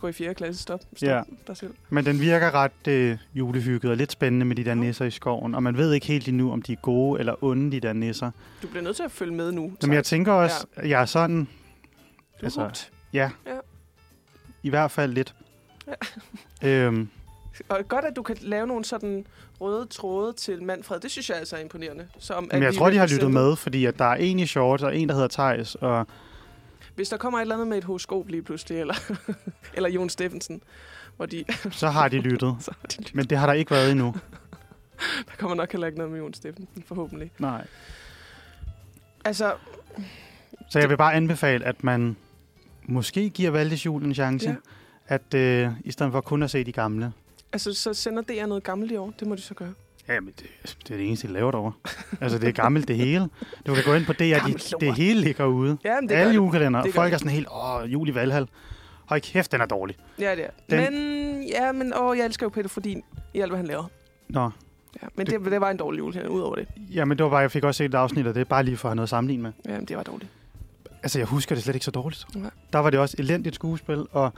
[0.00, 0.34] Går i 4.
[0.34, 0.80] klasse, stop.
[0.96, 1.22] Stop Ja.
[1.46, 1.74] dig selv.
[1.90, 5.54] Men den virker ret øh, julehygget og lidt spændende med de der nisser i skoven.
[5.54, 8.30] Og man ved ikke helt endnu, om de er gode eller onde, de der nisser.
[8.62, 9.72] Du bliver nødt til at følge med nu.
[9.82, 11.38] Men jeg tænker også, at jeg er sådan...
[11.38, 11.46] Du
[12.40, 12.92] er altså, hugt.
[13.12, 13.30] Ja.
[13.46, 13.52] Ja.
[14.62, 15.34] I hvert fald lidt.
[16.64, 17.08] øhm,
[17.68, 19.26] Og godt, at du kan lave nogle sådan
[19.60, 21.00] røde tråde til Manfred.
[21.00, 22.06] Det synes jeg altså er imponerende.
[22.18, 24.46] Så om, men jeg tror, de har lyttet med, fordi at der er en i
[24.46, 25.74] shorts og en, der hedder Thijs.
[25.74, 26.06] Og
[27.00, 28.94] Hvis der kommer et eller andet med et horoskop lige pludselig, eller,
[29.76, 30.62] eller Jon Steffensen,
[31.16, 32.56] hvor de, så har de lyttet.
[32.60, 34.14] så har de, Men det har der ikke været endnu.
[35.28, 37.30] der kommer nok heller ikke noget med Jon Steffensen, forhåbentlig.
[37.38, 37.66] Nej.
[39.24, 39.54] Altså,
[40.70, 42.16] Så jeg vil bare anbefale, at man
[42.84, 44.48] måske giver Valdes Jul en chance.
[44.48, 44.54] Ja.
[45.06, 47.12] At øh, i stedet for kun at se de gamle.
[47.52, 49.12] altså, så sender DR noget gammelt i år.
[49.20, 49.74] Det må de så gøre.
[50.10, 50.46] Ja, men det,
[50.82, 51.72] det er det eneste, de laver derovre.
[52.20, 53.28] altså, det er gammelt, det hele.
[53.66, 55.78] Du kan gå ind på DR, de, det hele ligger ude.
[55.84, 56.36] Ja, men det Alle det.
[56.36, 56.82] julekalender.
[56.82, 57.14] Det Folk det.
[57.14, 58.48] er sådan helt, åh, jul i Valhall.
[59.06, 59.96] Hold kæft, den er dårlig.
[60.18, 60.50] Ja, det er.
[60.70, 63.02] Den- Men, ja, men åh, jeg elsker jo Peter Fordin
[63.34, 63.84] i alt, hvad han laver.
[64.28, 64.50] Nå,
[65.02, 66.68] Ja, men det, det var en dårlig julekalender, ud over det.
[66.94, 68.88] jamen det var bare, jeg fik også set et afsnit af det, bare lige for
[68.88, 69.52] at have noget at sammenligne med.
[69.68, 70.30] Ja, men det var dårligt.
[71.02, 72.26] Altså, jeg husker det slet ikke så dårligt.
[72.36, 72.50] Nej.
[72.72, 74.32] Der var det også elendigt skuespil, og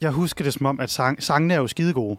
[0.00, 2.16] jeg husker det som om, at sang, sangene er jo skide gode.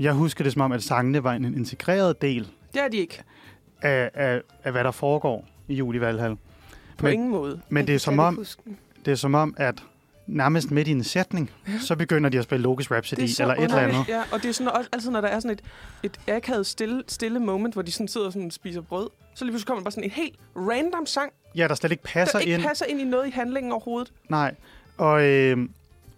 [0.00, 3.22] Jeg husker det som om, at sangene var en integreret del Det er de ikke.
[3.82, 6.36] af, af, af hvad der foregår i Jul i Valhall.
[6.98, 7.60] På Men- ingen måde.
[7.68, 8.44] Men det er, som om,
[9.04, 9.82] det er som om, at
[10.26, 11.72] nærmest midt i en sætning, Ja.
[11.80, 13.96] så begynder de at spille Logisk Rhapsody så eller et eller underligt.
[13.98, 14.08] andet.
[14.08, 15.62] Ja, og det er sådan også, altid, når der er sådan et,
[16.02, 19.52] et akavet stille, stille moment, hvor de sådan sidder og sådan spiser brød, så lige
[19.52, 22.40] pludselig kommer der bare sådan en helt random sang, Ja, der slet ikke passer der
[22.44, 22.62] ikke ind.
[22.62, 24.12] passer ind i noget i handlingen overhovedet.
[24.28, 24.54] Nej,
[24.96, 25.58] og øh,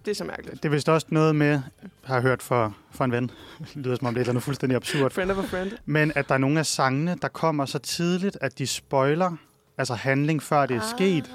[0.05, 0.63] Det er så mærkeligt.
[0.63, 1.61] det er vist også noget med,
[2.05, 3.31] har jeg hørt for, for en ven,
[3.75, 5.73] det lyder som om det er noget fuldstændig absurd, Friend of a friend.
[5.87, 9.37] men at der er nogle af sangene, der kommer så tidligt, at de spoiler
[9.79, 10.87] altså handling, før det er Ah.
[10.97, 11.31] sket.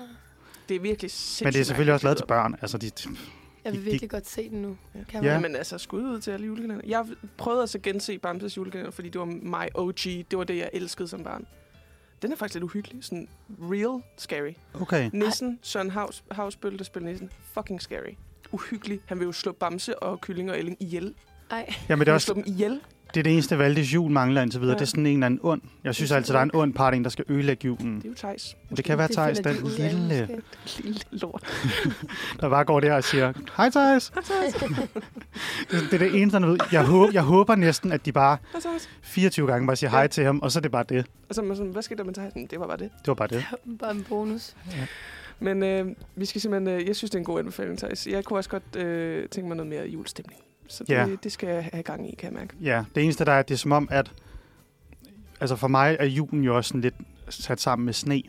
[0.70, 2.56] Det er virkelig sindssygt Men det er selvfølgelig også lavet til børn.
[2.62, 2.92] Altså, de,
[3.66, 4.78] Jeg vil de- virkelig godt se den nu.
[4.96, 5.00] Ja.
[5.10, 5.34] Kan Ja.
[5.34, 5.42] man?
[5.42, 6.84] Men altså, skud ud til alle julekalender.
[6.88, 7.06] Jeg
[7.38, 9.96] prøvede altså at gense Bamses julekalender, fordi det var my OG.
[10.32, 11.46] Det var det, jeg elskede som barn.
[12.22, 13.04] Den er faktisk lidt uhyggelig.
[13.04, 13.28] Sådan
[13.62, 14.54] real scary.
[14.74, 15.10] okay.
[15.14, 17.30] Nissen, Søren Havs, Havsbøl, der spiller Nissen.
[17.54, 18.14] Fucking scary.
[18.56, 19.00] Uhyggelig.
[19.06, 21.14] Han vil jo slå Bamse og Kylling og Elling ihjel.
[21.52, 22.80] Ej, Jamen, det Han er vil slå også dem ihjel.
[23.14, 24.72] det, er det eneste, Valdes jul mangler indtil videre.
[24.74, 24.76] Ja.
[24.76, 24.80] Ja.
[24.80, 25.62] Det er sådan en eller anden ond.
[25.84, 27.96] Jeg synes altid, der er en ond part, en, der skal ødelægge julen.
[27.96, 28.56] Det er jo Thijs.
[28.78, 30.28] Det kan være det Thijs, den de lille.
[30.80, 31.44] Lille lort.
[32.42, 34.10] der bare går der og siger, hej Thijs.
[35.72, 36.58] det, det er det eneste, han ved.
[36.72, 38.88] Jeg håber, jeg håber næsten, at de bare Hvad så også?
[39.02, 41.06] 24 gange bare siger hej til ham, og så er det bare det.
[41.30, 42.36] Og så er man sådan, hvad skete der med Thijs?
[42.36, 42.90] Men Det var bare det.
[43.00, 43.46] Det var bare det.
[43.80, 44.56] Bare en bonus.
[45.40, 46.80] Men øh, vi skal simpelthen...
[46.80, 48.08] Øh, jeg synes, det er en god anbefaling, Thijs.
[48.08, 50.42] Jeg kunne også godt øh, tænke mig noget mere julestemning.
[50.68, 51.08] Så det, Ja.
[51.24, 52.54] det skal jeg have gang i, kan jeg mærke.
[52.62, 54.12] Ja, det eneste der er, det er som om, at
[55.40, 56.96] altså for mig er julen jo også sådan lidt
[57.30, 58.22] sat sammen med sne.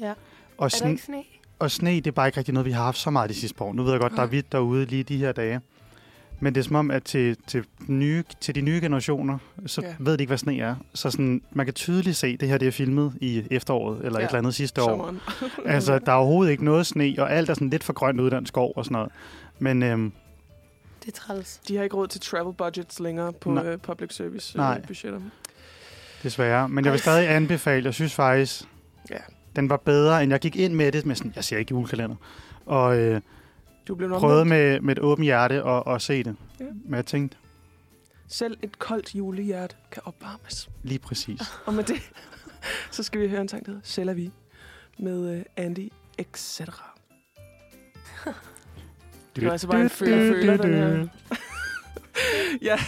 [0.00, 0.10] Ja.
[0.10, 1.22] Og, Er der sne, ikke sne?
[1.58, 3.56] og sne, det er bare ikke rigtig noget, vi har haft så meget de sidste
[3.56, 3.72] par år.
[3.72, 5.60] Nu ved jeg godt, der er hvidt derude lige de her dage.
[6.44, 9.94] Men det er som om, at til, til, nye, til de nye generationer, så Ja.
[9.98, 10.74] ved de ikke, hvad sne er.
[10.94, 14.18] Så sådan, man kan tydeligt se, at det her det er filmet i efteråret, eller
[14.18, 14.24] Ja.
[14.24, 15.14] et eller andet sidste år.
[15.66, 18.24] Altså, der er overhovedet ikke noget sne, og alt er sådan lidt for grønt i
[18.30, 19.12] den skov og sådan noget.
[19.58, 20.12] Men øhm,
[21.04, 21.60] Det er træls.
[21.68, 23.66] De har ikke råd til travel budgets længere på Nej.
[23.66, 24.78] øh, public service Nej.
[24.80, 25.20] øh, budgetter.
[26.22, 26.68] desværre.
[26.68, 28.62] Men jeg vil stadig anbefale, jeg synes faktisk,
[29.10, 29.16] Ja.
[29.56, 32.16] den var bedre, end jeg gik ind med det med sådan, jeg ser ikke julekalender.
[32.66, 33.20] Og øh,
[33.88, 36.36] Du blev prøvede med, med et åbent hjerte at, at se det.
[36.60, 36.64] Ja.
[36.84, 37.36] Men jeg tænkte,
[38.28, 40.70] Selv et koldt julehjerte kan opvarmes.
[40.82, 41.40] lige præcis.
[41.66, 42.10] Og med det,
[42.90, 44.30] så skal vi høre en sang, der hedder Selv er vi,
[44.98, 46.60] med øh, Andy etc.
[49.36, 51.06] Det var altså bare en føler føler, den her.
[52.68, 52.78] ja,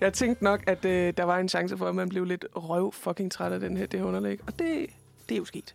[0.00, 2.92] jeg tænkte nok, at øh, der var en chance for, at man blev lidt røv
[2.92, 4.40] fucking træt af den her, det her underlæg.
[4.46, 4.86] Og det,
[5.28, 5.74] det er jo sket.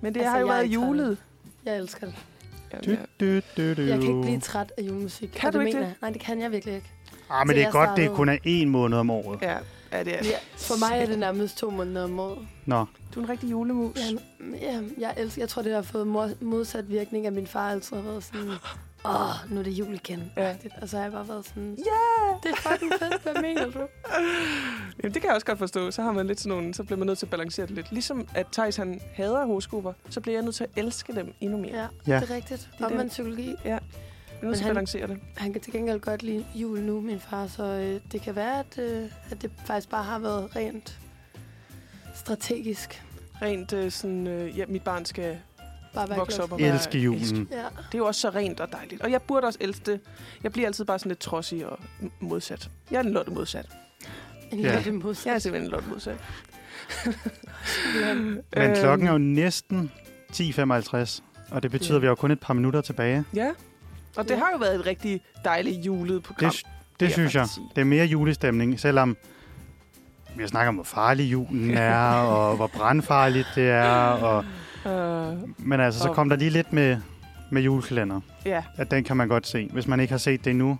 [0.00, 1.18] Men det Altså, har jo været julet.
[1.64, 2.14] Jeg elsker det.
[2.72, 2.96] Jamen, Du, ja.
[3.36, 3.82] du, du, du.
[3.82, 5.30] Jeg kan ikke blive træt af julemusik.
[5.34, 5.92] Kan du det ikke mener det?
[5.92, 5.96] jeg.
[6.02, 6.90] Nej, det kan jeg virkelig ikke.
[7.30, 9.38] Ah, men Så det er jeg godt, det startede- kun er en måned om året.
[9.42, 9.56] Ja,
[9.92, 10.30] ja, det er det.
[10.30, 12.38] Ja, for mig er det nærmest to måneder om året.
[12.66, 12.84] Nå,
[13.14, 13.96] Du er en rigtig julemus.
[13.96, 14.16] Ja,
[14.62, 16.06] ja, jeg, elsker, jeg tror, det har fået
[16.40, 18.50] modsat virkning, at min far altid har været sådan,
[19.10, 20.32] åh, nu er det jul igen.
[20.36, 20.48] Ja.
[20.48, 20.54] Ja.
[20.82, 22.32] Og så har jeg bare været sådan, Ja!
[22.42, 23.78] det er fucking fedt, hvad mener du?
[25.02, 25.90] Jamen, det kan jeg også godt forstå.
[25.90, 27.92] Så har man lidt sådan nogle, så bliver man nødt til at balancere det lidt.
[27.92, 31.58] Ligesom at Thijs han hader horoskoper, så bliver jeg nødt til at elske dem endnu
[31.58, 31.70] mere.
[31.76, 32.12] Ja, Ja.
[32.14, 32.20] Ja.
[32.20, 32.68] det er rigtigt.
[32.78, 32.96] er Og det.
[32.98, 33.54] man psykologi.
[33.64, 33.78] Er
[34.40, 35.18] til at han- balancere det.
[35.36, 38.58] Han kan til gengæld godt lide jul nu, min far, så øh, det kan være,
[38.58, 40.98] at, øh, at det faktisk bare har været rent
[42.14, 43.02] strategisk.
[43.42, 45.38] Rent øh, sådan, øh, ja, mit barn skal
[45.94, 47.48] Bare være vokse op og være elske julen.
[47.50, 49.02] Ja, Det er jo også så rent og dejligt.
[49.02, 50.00] Og jeg burde også elske det.
[50.42, 51.78] Jeg bliver altid bare sådan lidt trodsig og
[52.20, 52.70] modsat.
[52.90, 53.66] Jeg er en lotte modsat.
[54.52, 54.76] en Ja.
[54.76, 55.26] lille modsat.
[55.26, 56.16] Jeg er simpelthen en lotte modsat.
[58.04, 59.90] Men Øhm, klokken er jo næsten
[60.32, 61.96] 10.55, og det betyder, Ja.
[61.96, 63.24] at vi har kun et par minutter tilbage.
[63.34, 63.50] Ja.
[64.16, 64.36] Og det Ja.
[64.38, 66.50] har jo været et rigtig dejligt julet program.
[66.50, 66.62] Det,
[67.00, 67.48] det jeg synes jeg.
[67.48, 67.66] sige.
[67.74, 69.16] Det er mere julestemning, selvom
[70.36, 73.92] vi har snakket om, hvor farlig julen er, og hvor brandfarligt det er.
[74.08, 74.44] Og,
[74.86, 76.96] Øh, men altså, så Og- kom der lige lidt med,
[77.50, 78.20] med julekalender.
[78.44, 79.68] ja, At den kan man godt se.
[79.72, 80.78] Hvis man ikke har set det endnu,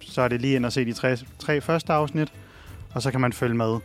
[0.00, 2.32] så er det lige ind og se de tre, tre første afsnit,
[2.94, 3.78] og så kan man følge med.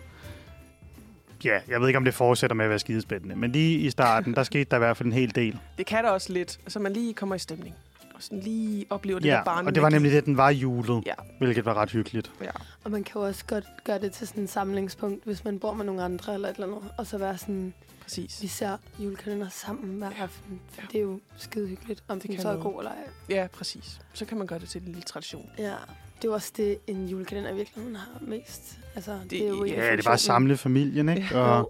[1.45, 4.34] Ja, jeg ved ikke, om det fortsætter med at være skidespændende, men lige i starten,
[4.35, 5.57] der skete der i hvert fald en hel del.
[5.77, 7.76] det kan der også lidt, så man lige kommer i stemning.
[8.15, 9.68] Og sådan lige oplever det der Ja, barn.
[9.68, 11.14] og det var nemlig det, den var julet, Ja.
[11.40, 12.31] hvilket var ret hyggeligt.
[12.41, 12.49] Ja.
[12.84, 15.73] Og man kan jo også godt gøre det til sådan en samlingspunkt, hvis man bor
[15.73, 16.90] med nogle andre eller et eller andet.
[16.98, 17.73] Og så være sådan,
[18.03, 18.41] Præcis.
[18.41, 20.61] vi ser julekalender sammen hver aften.
[20.69, 20.88] For Ja.
[20.91, 22.97] det er jo skide hyggeligt, om Det den kan så er god eller ej.
[23.30, 24.01] Ja, præcis.
[24.13, 25.49] Så kan man gøre det til en lille tradition.
[25.57, 25.77] Ja, det er
[26.25, 28.80] jo også det, en julekalender i virkeligheden har mest.
[28.95, 31.35] Altså, det, det er jo ja, Ja, det er bare at samle familien, ikke?
[31.39, 31.69] Og, Jo,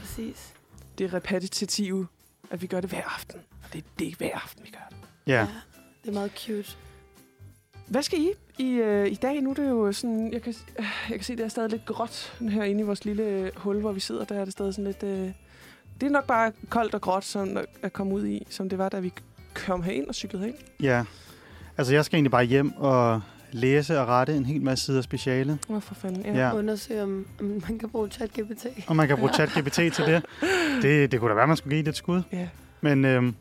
[0.00, 0.54] præcis.
[0.98, 2.06] Det er repetitive,
[2.50, 3.40] at vi gør det hver aften.
[3.64, 4.96] Og det er, det er hver aften, vi gør det.
[5.26, 5.46] ja.
[6.02, 6.76] Det er meget cute.
[7.86, 9.40] Hvad skal I i, øh, i dag?
[9.40, 11.84] Nu er det jo sådan, jeg kan, øh, jeg kan se, det er stadig lidt
[11.86, 14.24] gråt herinde i vores lille øh, hul, hvor vi sidder.
[14.24, 15.02] Der er det stadig sådan lidt...
[15.02, 15.30] Øh,
[16.00, 18.88] det er nok bare koldt og gråt sådan at, komme ud i, som det var,
[18.88, 19.12] da vi
[19.54, 20.58] kom herind og cyklede herind.
[20.80, 21.04] Ja.
[21.78, 23.20] Altså, jeg skal egentlig bare hjem og
[23.52, 25.58] læse og rette en hel masse sider speciale.
[25.68, 26.24] Åh, oh, for fanden.
[26.24, 26.46] Ja.
[26.46, 26.54] Ja.
[26.54, 28.66] Undersøge, om, om man kan bruge ChatGPT.
[28.86, 30.24] Og man kan bruge ChatGPT til det.
[30.82, 31.12] det.
[31.12, 32.22] Det kunne da være, man skulle give det et skud.
[32.32, 32.48] ja.
[32.80, 33.34] Men øhm,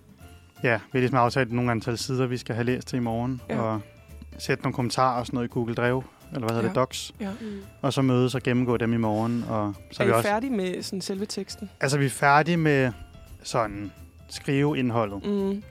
[0.63, 3.41] ja, vi har ligesom aftalt nogle antal sider, vi skal have læst til i morgen.
[3.49, 3.61] Ja.
[3.61, 3.81] Og
[4.37, 6.03] sætte nogle kommentarer og sådan noget i Google Drive,
[6.33, 6.67] eller hvad hedder Ja.
[6.67, 7.11] det, Docs.
[7.19, 7.29] ja.
[7.41, 7.47] Mm.
[7.81, 9.45] Og så mødes og gennemgå dem i morgen.
[9.49, 10.29] Og så Er er vi I også...
[10.29, 11.69] færdige med sådan selve teksten?
[11.81, 12.91] Altså, vi er færdige med
[13.43, 13.91] sådan
[14.29, 15.25] skriveindholdet.
[15.25, 15.63] Mm.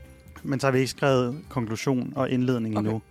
[0.43, 2.87] Men så har vi ikke skrevet konklusion og indledning Okay.
[2.89, 3.03] endnu.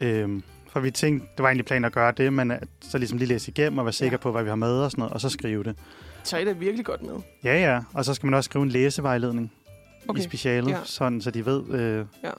[0.00, 0.42] Øhm,
[0.72, 3.28] for vi tænkte, det var egentlig planen at gøre det, men at så ligesom lige
[3.28, 4.22] læse igennem og være sikker Ja.
[4.22, 5.76] på, hvad vi har med og sådan noget, og så skrive det.
[6.24, 7.14] Så er det virkelig godt med.
[7.44, 7.80] Ja, ja.
[7.94, 9.52] Og så skal man også skrive en læsevejledning
[10.08, 10.20] okay.
[10.20, 10.76] i specialet, Ja.
[10.76, 10.84] ja.
[10.84, 12.30] sådan så de ved, øh, Ja.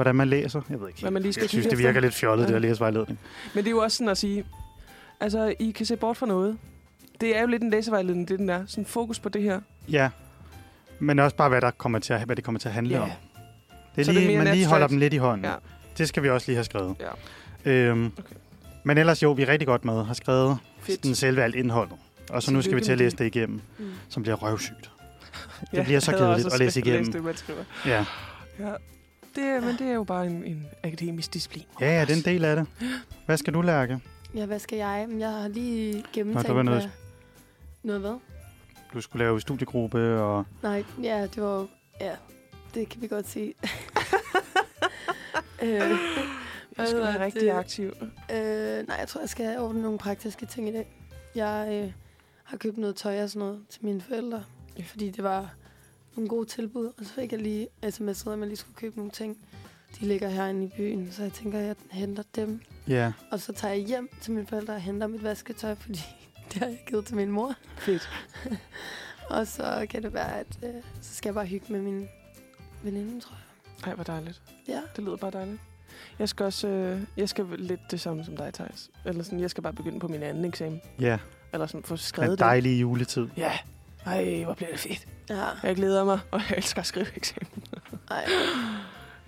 [0.00, 0.60] Hvordan man læser.
[0.70, 1.00] Jeg ved ikke.
[1.00, 2.00] Hvad man lige skal jeg synes, det virker efter.
[2.00, 2.56] lidt fjollet, det Ja.
[2.56, 3.18] at læsevejledning.
[3.54, 4.44] Men det er jo også sådan at sige,
[5.20, 6.58] altså, I kan se bort fra noget.
[7.20, 8.64] Det er jo lidt en læsevejledning, det den er.
[8.66, 9.60] Sådan fokus på det her.
[9.90, 10.10] Ja.
[10.98, 13.02] Men også bare, hvad, der kommer til at, hvad det kommer til at handle Ja.
[13.02, 13.10] om.
[13.96, 15.44] Det er Så det er lige, man lige holder dem lidt i hånden.
[15.46, 15.52] Ja.
[15.98, 16.96] Det skal vi også lige have skrevet.
[17.64, 17.70] Ja.
[17.72, 18.34] Øhm, Okay.
[18.84, 20.04] Men ellers jo, vi er rigtig godt med.
[20.04, 21.02] Har skrevet Fedt.
[21.04, 21.94] den selve alt indholdet.
[22.30, 23.84] Og så nu skal vi til at læse det igennem, Mm.
[24.08, 24.90] som bliver røvsygt.
[25.72, 27.12] Ja, Det bliver så kedeligt at læse igennem.
[27.12, 27.60] det, man skriver.
[27.86, 28.04] Ja.
[28.58, 28.72] Ja.
[29.36, 31.64] Det, men det er jo bare en, en akademisk disciplin.
[31.80, 32.66] ja, ja, det er en del af det.
[33.26, 34.00] Hvad skal du, Lærke?
[34.34, 35.06] Ja, hvad skal jeg?
[35.08, 36.90] Men Jeg har lige gennemtænkt, Nå, der var noget- hvad...
[37.82, 38.14] Noget hvad?
[38.94, 41.68] Du skulle lave studiegruppe, og Nej, ja, det var jo-
[42.00, 42.12] ja,
[42.74, 43.54] det kan vi godt sige.
[45.62, 45.90] øh,
[46.78, 47.50] Jeg skal være rigtig det?
[47.50, 47.86] aktiv.
[48.32, 50.86] Øh, nej, jeg tror, jeg skal ordne nogle praktiske ting i dag.
[51.34, 51.92] Jeg øh,
[52.44, 54.42] har købt noget tøj og sådan noget til mine forældre,
[54.78, 54.82] Ja.
[54.86, 55.54] fordi det var
[56.16, 56.86] nogle gode tilbud.
[56.86, 59.38] Og så fik jeg lige sms'et, at man lige skulle købe nogle ting.
[60.00, 62.60] De ligger herinde i byen, så jeg tænker, at jeg henter dem.
[62.88, 66.00] Ja, Og så tager jeg hjem til mine forældre og henter mit vasketøj, fordi
[66.52, 67.54] det har jeg givet til min mor.
[67.78, 68.10] Fedt.
[69.30, 72.08] Og så kan det være, at øh, så skal jeg bare hygge med min
[72.82, 73.86] veninde, tror jeg.
[73.88, 74.42] Ej, hvor dejligt.
[74.68, 74.80] Ja.
[74.96, 75.60] Det lyder bare dejligt.
[76.18, 78.90] Jeg skal også øh, jeg skal lidt det samme som dig, Thijs.
[79.04, 80.80] Eller sådan, jeg skal bare begynde på min anden eksamen.
[81.00, 81.18] ja.
[81.52, 82.38] Eller sådan få skrevet En det.
[82.38, 83.28] dejlig juletid.
[83.36, 83.58] Ja.
[84.06, 85.06] Ej, hvor bliver det fedt.
[85.30, 87.62] Ja, Jeg glæder mig, og jeg elsker at skrive eksamen.
[88.10, 88.24] ej.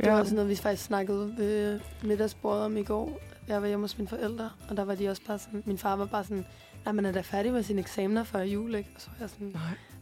[0.01, 3.21] Det var også noget, vi faktisk snakkede ved middagsbordet om i går.
[3.49, 5.63] Jeg var hjemme hos mine forældre, og der var de også bare sådan...
[5.67, 6.45] Min far var bare sådan,
[6.85, 8.91] nej, man er da færdig med sine eksamener før jul, ikke?
[8.95, 9.57] Og så var jeg sådan,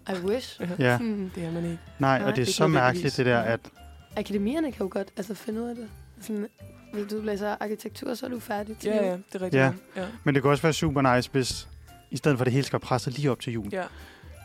[0.09, 0.61] Nej, I wish.
[0.79, 1.31] Ja, Hmm.
[1.35, 1.79] det er man ikke.
[1.99, 3.61] nej, Nej, og det er ikke så mærkeligt det der, at
[4.17, 5.89] Akademierne kan jo godt altså, finde ud af det.
[6.21, 6.47] Sådan,
[6.93, 9.05] hvis du læser arkitektur, så er du færdig til Ja, jul.
[9.07, 9.55] ja, det er rigtigt.
[9.63, 9.73] Ja.
[9.97, 10.07] ja.
[10.25, 11.69] Men det kunne også være super nice, hvis
[12.11, 13.69] i stedet for at det hele skal presse lige op til jul.
[13.73, 13.83] ja.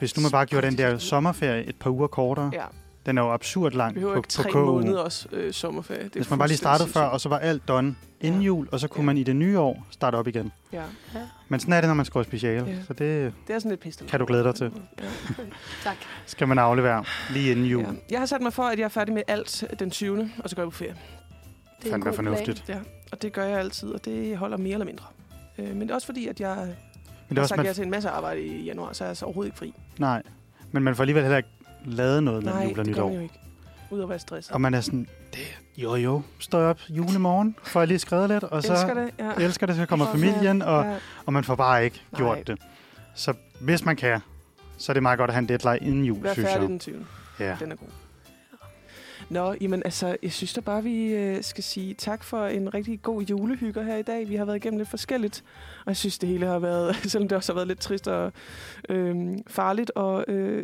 [0.06, 2.50] Hvis nu man bare gjorde den der sommerferie et par uger kortere.
[2.54, 2.64] ja.
[3.06, 4.66] Den er jo absurd lang på, ikke på tre KU.
[4.66, 6.04] måneder også øh, sommerferie.
[6.04, 8.46] Det Hvis man bare lige startede før, og så var alt done inden Ja.
[8.46, 9.06] jul, og så kunne Ja.
[9.06, 10.52] man i det nye år starte op igen.
[10.74, 10.82] Ja,
[11.16, 11.20] Ja.
[11.50, 12.66] Men sådan er det, når man skriver speciale.
[12.68, 12.76] Ja.
[12.88, 14.06] Så det det er sådan lidt piste.
[14.06, 14.72] kan du glæde dig til.
[15.00, 15.06] Ja.
[15.84, 15.96] Tak.
[16.26, 17.04] Skal man aflevere
[17.34, 17.84] lige inden jul.
[17.84, 17.90] Ja.
[18.12, 20.32] Jeg har sat mig for, at jeg er færdig med alt den 20.
[20.44, 20.96] Og så går jeg på ferie.
[21.84, 22.64] Det er god fornuftigt.
[22.68, 22.78] Ja,
[23.12, 25.06] og det gør jeg altid, og det holder mere eller mindre.
[25.58, 26.76] Øh, men det er også fordi, at jeg
[27.30, 29.18] Men det er også, man, ja til en masse arbejde i januar, så er jeg
[29.18, 29.74] så overhovedet ikke fri.
[29.98, 30.24] nej.
[30.72, 31.50] Men man får alligevel heller ikke
[31.86, 33.12] lavet noget mellem Nej, jul og det nytår.
[33.14, 33.40] jo ikke.
[33.92, 34.54] Ud at være stresset.
[34.54, 38.30] Og man er sådan, det, jo jo, står jeg op julemorgen, får jeg lige skrevet
[38.30, 39.10] lidt, og så elsker det.
[39.20, 39.32] Ja.
[39.44, 40.96] elsker det, så kommer familien, og, ja.
[41.26, 42.20] og man får bare ikke Nej.
[42.20, 42.60] gjort det.
[43.16, 44.20] Så hvis man kan,
[44.78, 46.62] så er det meget godt at have en deadline inden jul, Vær synes jeg.
[46.62, 47.06] den 20.
[47.40, 47.58] Ja.
[47.60, 47.88] Den er god.
[49.30, 53.02] Nå, jamen altså, jeg synes da bare, vi øh, skal sige tak for en rigtig
[53.02, 54.30] god julehygge her i dag.
[54.30, 55.44] Vi har været igennem lidt forskelligt,
[55.80, 58.34] og jeg synes, det hele har været, selvom det også har været lidt trist og
[58.90, 60.64] øh, farligt og øh,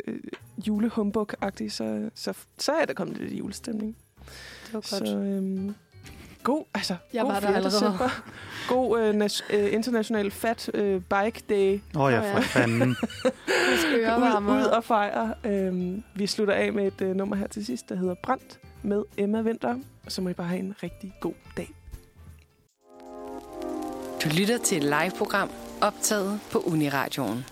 [0.68, 3.96] julehumbug-agtigt, så, så, så er der kommet lidt julestemning.
[4.66, 5.08] Det var godt.
[5.08, 5.74] Så øhm,
[6.42, 7.56] god, altså, Jeg god var der 4.
[7.56, 7.74] allerede.
[7.74, 8.22] december.
[8.68, 11.80] God øh, nas- øh, international fat øh, bike day.
[11.96, 12.88] Åh oh, ja, for fanden.
[12.90, 15.34] Ud, ud og fejre.
[15.44, 19.02] Øhm, vi slutter af med et øh, nummer her til sidst, der hedder Brændt med
[19.16, 19.74] Emma Vinter.
[20.06, 21.70] Og så må I bare have en rigtig god dag.
[24.24, 25.50] Du lytter til et live-program
[25.80, 27.44] optaget på Uniradioen.